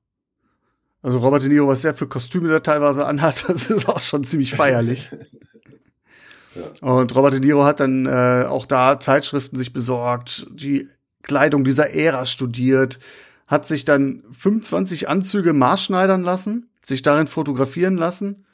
Also 1.05 1.19
Robert 1.19 1.43
De 1.43 1.51
Niro, 1.51 1.69
was 1.69 1.83
der 1.83 1.93
für 1.93 2.09
Kostüme 2.09 2.49
da 2.49 2.61
teilweise 2.61 3.05
anhat, 3.05 3.45
das 3.49 3.69
ist 3.69 3.89
auch 3.89 4.01
schon 4.01 4.25
ziemlich 4.25 4.55
feierlich. 4.55 5.11
ja. 6.55 6.63
Und 6.81 7.15
Robert 7.15 7.35
De 7.35 7.41
Niro 7.41 7.65
hat 7.65 7.79
dann 7.79 8.07
äh, 8.07 8.47
auch 8.49 8.65
da 8.65 8.99
Zeitschriften 8.99 9.55
sich 9.57 9.75
besorgt, 9.75 10.47
die 10.51 10.89
Kleidung 11.23 11.63
dieser 11.63 11.91
Ära 11.91 12.25
studiert, 12.25 13.01
hat 13.47 13.67
sich 13.67 13.85
dann 13.85 14.23
25 14.33 15.07
Anzüge 15.07 15.53
maßschneidern 15.53 16.23
lassen, 16.23 16.71
sich 16.83 17.03
darin 17.03 17.27
fotografieren 17.27 17.99
lassen. 17.99 18.47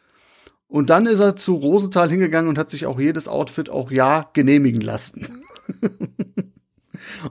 Und 0.67 0.91
dann 0.91 1.07
ist 1.07 1.21
er 1.21 1.37
zu 1.37 1.55
Rosenthal 1.55 2.11
hingegangen 2.11 2.49
und 2.49 2.59
hat 2.59 2.71
sich 2.71 2.87
auch 2.87 2.99
jedes 2.99 3.29
Outfit 3.29 3.71
auch 3.71 3.93
ja 3.93 4.29
genehmigen 4.33 4.81
lassen. 4.81 5.29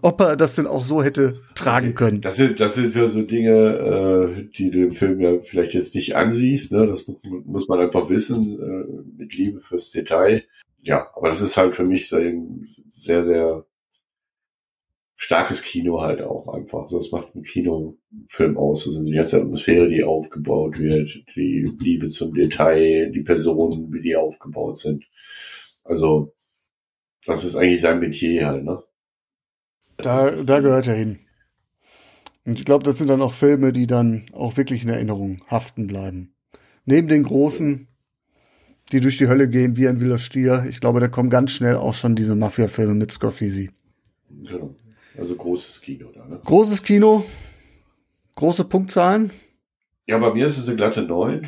Ob 0.01 0.21
er 0.21 0.35
das 0.35 0.55
denn 0.55 0.67
auch 0.67 0.83
so 0.83 1.03
hätte 1.03 1.33
tragen 1.55 1.95
können. 1.95 2.21
Das 2.21 2.35
sind, 2.35 2.59
das 2.59 2.75
sind 2.75 2.95
ja 2.95 3.07
so 3.07 3.21
Dinge, 3.21 4.35
äh, 4.37 4.43
die 4.57 4.69
du 4.69 4.83
im 4.83 4.91
Film 4.91 5.19
ja 5.19 5.39
vielleicht 5.41 5.73
jetzt 5.73 5.95
nicht 5.95 6.15
ansiehst. 6.15 6.71
Ne? 6.71 6.87
Das 6.87 7.05
muss 7.45 7.67
man 7.67 7.79
einfach 7.79 8.09
wissen, 8.09 8.59
äh, 8.59 9.21
mit 9.21 9.35
Liebe 9.35 9.59
fürs 9.59 9.91
Detail. 9.91 10.43
Ja, 10.81 11.09
aber 11.15 11.27
das 11.27 11.41
ist 11.41 11.57
halt 11.57 11.75
für 11.75 11.85
mich 11.85 12.07
sehr, 12.09 13.23
sehr 13.23 13.65
starkes 15.21 15.63
Kino 15.63 16.01
halt 16.01 16.21
auch 16.21 16.47
einfach. 16.47 16.87
So, 16.87 16.97
das 16.97 17.11
macht 17.11 17.35
ein 17.35 17.43
Kinofilm 17.43 18.57
aus. 18.57 18.87
Also 18.87 19.03
die 19.03 19.11
ganze 19.11 19.41
Atmosphäre, 19.41 19.89
die 19.89 20.03
aufgebaut 20.03 20.79
wird, 20.79 21.23
die 21.35 21.69
Liebe 21.81 22.07
zum 22.07 22.33
Detail, 22.33 23.11
die 23.11 23.21
Personen, 23.21 23.91
wie 23.91 24.01
die 24.01 24.15
aufgebaut 24.15 24.79
sind. 24.79 25.03
Also, 25.83 26.33
das 27.25 27.43
ist 27.43 27.57
eigentlich 27.57 27.81
sein 27.81 27.99
Metier 27.99 28.47
halt, 28.47 28.63
ne? 28.63 28.81
Da, 30.01 30.31
da 30.31 30.59
gehört 30.59 30.87
er 30.87 30.95
hin. 30.95 31.19
Und 32.45 32.57
ich 32.57 32.65
glaube, 32.65 32.83
das 32.83 32.97
sind 32.97 33.09
dann 33.09 33.21
auch 33.21 33.33
Filme, 33.33 33.73
die 33.73 33.87
dann 33.87 34.25
auch 34.33 34.57
wirklich 34.57 34.83
in 34.83 34.89
Erinnerung 34.89 35.37
haften 35.49 35.87
bleiben. 35.87 36.33
Neben 36.85 37.07
den 37.07 37.23
großen, 37.23 37.87
die 38.91 38.99
durch 39.01 39.17
die 39.17 39.27
Hölle 39.27 39.47
gehen, 39.47 39.77
wie 39.77 39.87
ein 39.87 40.01
wilder 40.01 40.17
Stier, 40.17 40.65
ich 40.67 40.79
glaube, 40.79 40.99
da 40.99 41.07
kommen 41.07 41.29
ganz 41.29 41.51
schnell 41.51 41.75
auch 41.75 41.93
schon 41.93 42.15
diese 42.15 42.35
Mafia-Filme 42.35 42.95
mit 42.95 43.11
Scorsese. 43.11 43.69
Genau. 44.29 44.75
Also 45.17 45.35
großes 45.35 45.81
Kino 45.81 46.11
da, 46.13 46.25
ne? 46.25 46.39
Großes 46.43 46.81
Kino, 46.81 47.25
große 48.35 48.65
Punktzahlen. 48.65 49.31
Ja, 50.07 50.17
bei 50.17 50.33
mir 50.33 50.47
ist 50.47 50.57
es 50.57 50.67
eine 50.67 50.77
glatte 50.77 51.03
9. 51.03 51.47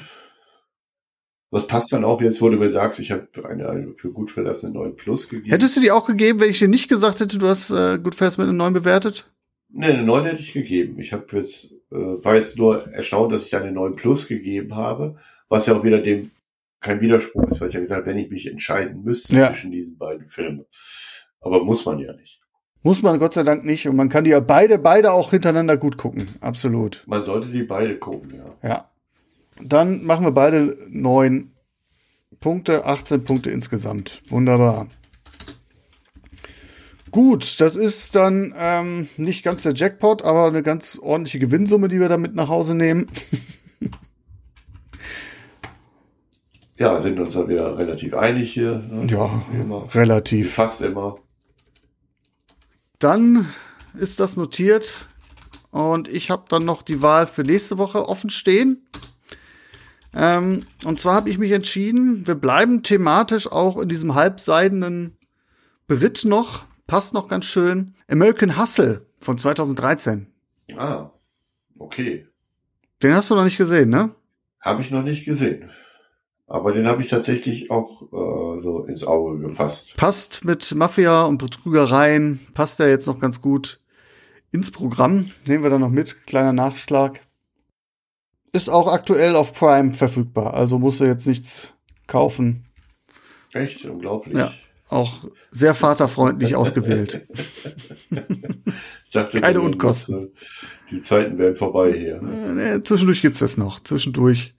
Was 1.51 1.67
passt 1.67 1.91
dann 1.91 2.05
auch 2.05 2.21
jetzt, 2.21 2.41
wo 2.41 2.49
du 2.49 2.57
mir 2.57 2.69
sagst, 2.69 2.99
ich 2.99 3.11
habe 3.11 3.27
eine, 3.47 3.93
für 3.97 4.11
Goodfellas 4.11 4.63
eine 4.63 4.73
9 4.73 4.95
Plus 4.95 5.27
gegeben. 5.27 5.49
Hättest 5.49 5.75
du 5.75 5.81
die 5.81 5.91
auch 5.91 6.07
gegeben, 6.07 6.39
wenn 6.39 6.49
ich 6.49 6.59
dir 6.59 6.69
nicht 6.69 6.87
gesagt 6.87 7.19
hätte, 7.19 7.37
du 7.37 7.47
hast 7.47 7.71
äh, 7.71 7.99
Goodfellas 7.99 8.37
mit 8.37 8.47
einer 8.47 8.53
9 8.53 8.71
bewertet? 8.71 9.29
Nee, 9.69 9.87
eine 9.87 10.03
9 10.03 10.23
hätte 10.23 10.41
ich 10.41 10.53
gegeben. 10.53 10.97
Ich 10.99 11.11
habe 11.11 11.25
jetzt, 11.33 11.73
äh, 11.91 11.95
war 11.95 12.35
jetzt 12.35 12.57
nur 12.57 12.87
erstaunt, 12.93 13.33
dass 13.33 13.45
ich 13.45 13.55
eine 13.55 13.73
9 13.73 13.97
Plus 13.97 14.29
gegeben 14.29 14.75
habe, 14.75 15.17
was 15.49 15.65
ja 15.65 15.75
auch 15.75 15.83
wieder 15.83 15.99
dem 15.99 16.31
kein 16.79 17.01
Widerspruch 17.01 17.47
ist, 17.49 17.61
weil 17.61 17.67
ich 17.67 17.73
ja 17.73 17.79
gesagt 17.81 18.01
habe, 18.01 18.11
wenn 18.11 18.17
ich 18.17 18.31
mich 18.31 18.49
entscheiden 18.49 19.03
müsste 19.03 19.35
ja. 19.35 19.49
zwischen 19.49 19.71
diesen 19.71 19.97
beiden 19.97 20.29
Filmen. 20.29 20.65
Aber 21.41 21.63
muss 21.63 21.85
man 21.85 21.99
ja 21.99 22.13
nicht. 22.13 22.39
Muss 22.83 23.03
man 23.03 23.19
Gott 23.19 23.33
sei 23.33 23.43
Dank 23.43 23.63
nicht. 23.63 23.87
Und 23.87 23.95
man 23.95 24.09
kann 24.09 24.23
die 24.23 24.31
ja 24.31 24.39
beide, 24.39 24.79
beide 24.79 25.11
auch 25.11 25.31
hintereinander 25.31 25.77
gut 25.77 25.97
gucken. 25.97 26.27
Absolut. 26.39 27.03
Man 27.05 27.21
sollte 27.21 27.49
die 27.49 27.63
beide 27.63 27.97
gucken, 27.97 28.33
ja. 28.35 28.67
Ja. 28.67 28.90
Dann 29.59 30.03
machen 30.03 30.25
wir 30.25 30.31
beide 30.31 30.77
neun 30.89 31.51
Punkte, 32.39 32.85
18 32.85 33.23
Punkte 33.23 33.51
insgesamt. 33.51 34.23
Wunderbar. 34.29 34.87
Gut, 37.11 37.59
das 37.59 37.75
ist 37.75 38.15
dann 38.15 38.53
ähm, 38.57 39.09
nicht 39.17 39.43
ganz 39.43 39.63
der 39.63 39.73
Jackpot, 39.73 40.23
aber 40.23 40.45
eine 40.45 40.63
ganz 40.63 40.97
ordentliche 40.97 41.39
Gewinnsumme, 41.39 41.89
die 41.89 41.99
wir 41.99 42.07
damit 42.07 42.35
nach 42.35 42.47
Hause 42.47 42.73
nehmen. 42.73 43.07
ja, 46.77 46.97
sind 46.99 47.19
uns 47.19 47.33
dann 47.33 47.49
wieder 47.49 47.77
relativ 47.77 48.13
einig 48.13 48.53
hier. 48.53 48.77
Ne? 48.89 49.07
Ja, 49.07 49.43
relativ. 49.93 50.53
Fast 50.53 50.79
immer. 50.81 51.17
Dann 52.97 53.45
ist 53.99 54.21
das 54.21 54.37
notiert 54.37 55.09
und 55.71 56.07
ich 56.07 56.31
habe 56.31 56.45
dann 56.47 56.63
noch 56.63 56.81
die 56.81 57.01
Wahl 57.01 57.27
für 57.27 57.43
nächste 57.43 57.77
Woche 57.77 58.07
offen 58.07 58.29
stehen. 58.29 58.87
Ähm, 60.13 60.65
und 60.83 60.99
zwar 60.99 61.15
habe 61.15 61.29
ich 61.29 61.37
mich 61.37 61.51
entschieden, 61.51 62.27
wir 62.27 62.35
bleiben 62.35 62.83
thematisch 62.83 63.51
auch 63.51 63.77
in 63.77 63.87
diesem 63.87 64.15
halbseidenen 64.15 65.17
Brit 65.87 66.25
noch, 66.25 66.65
passt 66.87 67.13
noch 67.13 67.27
ganz 67.27 67.45
schön. 67.45 67.95
American 68.09 68.59
Hustle 68.59 69.05
von 69.19 69.37
2013. 69.37 70.27
Ah, 70.77 71.11
okay. 71.77 72.27
Den 73.01 73.13
hast 73.15 73.29
du 73.29 73.35
noch 73.35 73.43
nicht 73.43 73.57
gesehen, 73.57 73.89
ne? 73.89 74.13
Habe 74.59 74.81
ich 74.81 74.91
noch 74.91 75.03
nicht 75.03 75.25
gesehen. 75.25 75.69
Aber 76.47 76.73
den 76.73 76.85
habe 76.85 77.01
ich 77.01 77.09
tatsächlich 77.09 77.71
auch 77.71 78.01
äh, 78.01 78.59
so 78.59 78.83
ins 78.83 79.05
Auge 79.05 79.39
gefasst. 79.39 79.95
Passt 79.95 80.43
mit 80.43 80.75
Mafia 80.75 81.23
und 81.23 81.37
Betrügereien, 81.37 82.41
passt 82.53 82.79
ja 82.79 82.87
jetzt 82.87 83.07
noch 83.07 83.19
ganz 83.19 83.41
gut 83.41 83.79
ins 84.51 84.69
Programm. 84.69 85.31
Nehmen 85.47 85.63
wir 85.63 85.69
da 85.69 85.79
noch 85.79 85.89
mit, 85.89 86.27
kleiner 86.27 86.51
Nachschlag. 86.51 87.21
Ist 88.53 88.69
auch 88.69 88.91
aktuell 88.91 89.35
auf 89.35 89.53
Prime 89.53 89.93
verfügbar, 89.93 90.53
also 90.53 90.79
musst 90.79 90.99
du 90.99 91.05
jetzt 91.05 91.25
nichts 91.27 91.73
kaufen. 92.07 92.65
Echt? 93.53 93.85
Unglaublich. 93.85 94.37
Ja, 94.37 94.51
auch 94.89 95.25
sehr 95.51 95.73
vaterfreundlich 95.73 96.55
ausgewählt. 96.57 97.27
ich 98.09 99.11
dachte, 99.11 99.39
Keine 99.39 99.61
Unkosten. 99.61 100.31
Die 100.89 100.99
Zeiten 100.99 101.37
werden 101.37 101.55
vorbei 101.55 101.93
hier. 101.93 102.21
Ne? 102.21 102.73
Äh, 102.73 102.81
zwischendurch 102.81 103.21
gibt's 103.21 103.39
das 103.39 103.57
noch. 103.57 103.81
Zwischendurch 103.81 104.53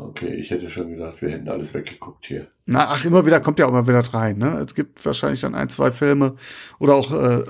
Okay, 0.00 0.32
ich 0.34 0.52
hätte 0.52 0.70
schon 0.70 0.90
gedacht, 0.90 1.20
wir 1.22 1.30
hätten 1.30 1.48
alles 1.48 1.74
weggeguckt 1.74 2.26
hier. 2.26 2.46
Na, 2.66 2.84
ach, 2.84 3.04
immer 3.04 3.26
wieder 3.26 3.40
kommt 3.40 3.58
ja 3.58 3.66
auch 3.66 3.70
immer 3.70 3.88
wieder 3.88 3.98
rein, 4.14 4.38
ne? 4.38 4.60
Es 4.64 4.76
gibt 4.76 5.04
wahrscheinlich 5.04 5.40
dann 5.40 5.56
ein, 5.56 5.68
zwei 5.70 5.90
Filme 5.90 6.36
oder 6.78 6.94
auch 6.94 7.12
äh, 7.12 7.44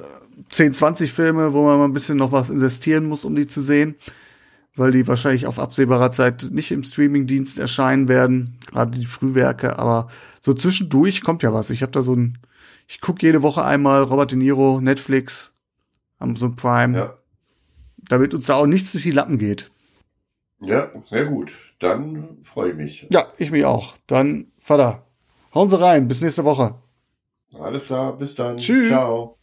10, 0.49 0.73
20 0.73 1.13
Filme, 1.13 1.53
wo 1.53 1.63
man 1.65 1.77
mal 1.77 1.85
ein 1.85 1.93
bisschen 1.93 2.17
noch 2.17 2.33
was 2.33 2.49
investieren 2.49 3.05
muss, 3.05 3.27
um 3.27 3.37
die 3.37 3.47
zu 3.47 3.61
sehen. 3.61 3.97
Weil 4.79 4.93
die 4.93 5.09
wahrscheinlich 5.09 5.47
auf 5.47 5.59
absehbarer 5.59 6.13
Zeit 6.13 6.51
nicht 6.53 6.71
im 6.71 6.85
Streamingdienst 6.85 7.59
erscheinen 7.59 8.07
werden, 8.07 8.57
gerade 8.71 8.97
die 8.97 9.07
Frühwerke, 9.07 9.77
aber 9.77 10.07
so 10.41 10.55
zwischendurch 10.55 11.23
kommt 11.23 11.43
ja 11.43 11.53
was. 11.53 11.71
Ich 11.71 11.83
habe 11.83 11.91
da 11.91 12.01
so 12.01 12.15
ein, 12.15 12.39
ich 12.87 13.01
gucke 13.01 13.27
jede 13.27 13.43
Woche 13.43 13.65
einmal 13.65 14.05
Robert 14.05 14.31
De 14.31 14.39
Niro, 14.39 14.81
Netflix, 14.81 15.53
Amazon 16.21 16.55
Prime. 16.55 16.97
Ja. 16.97 17.19
Damit 18.09 18.35
uns 18.35 18.47
da 18.47 18.55
auch 18.55 18.67
nicht 18.67 18.87
zu 18.87 19.01
viel 19.01 19.17
Lappen 19.17 19.39
geht. 19.39 19.71
Ja, 20.63 20.91
sehr 21.05 21.27
gut. 21.27 21.53
Dann 21.81 22.39
freue 22.43 22.71
ich 22.71 22.77
mich. 22.77 23.09
Ja, 23.11 23.27
ich 23.37 23.51
mich 23.51 23.65
auch. 23.65 23.97
Dann, 24.07 24.53
Vater, 24.59 25.07
hauen 25.55 25.69
Sie 25.69 25.81
rein. 25.81 26.07
Bis 26.07 26.23
nächste 26.23 26.45
Woche. 26.45 26.77
Alles 27.59 27.87
klar, 27.87 28.17
bis 28.17 28.37
dann. 28.37 28.59
Tschüss. 28.59 28.89
Ciao. 28.89 29.38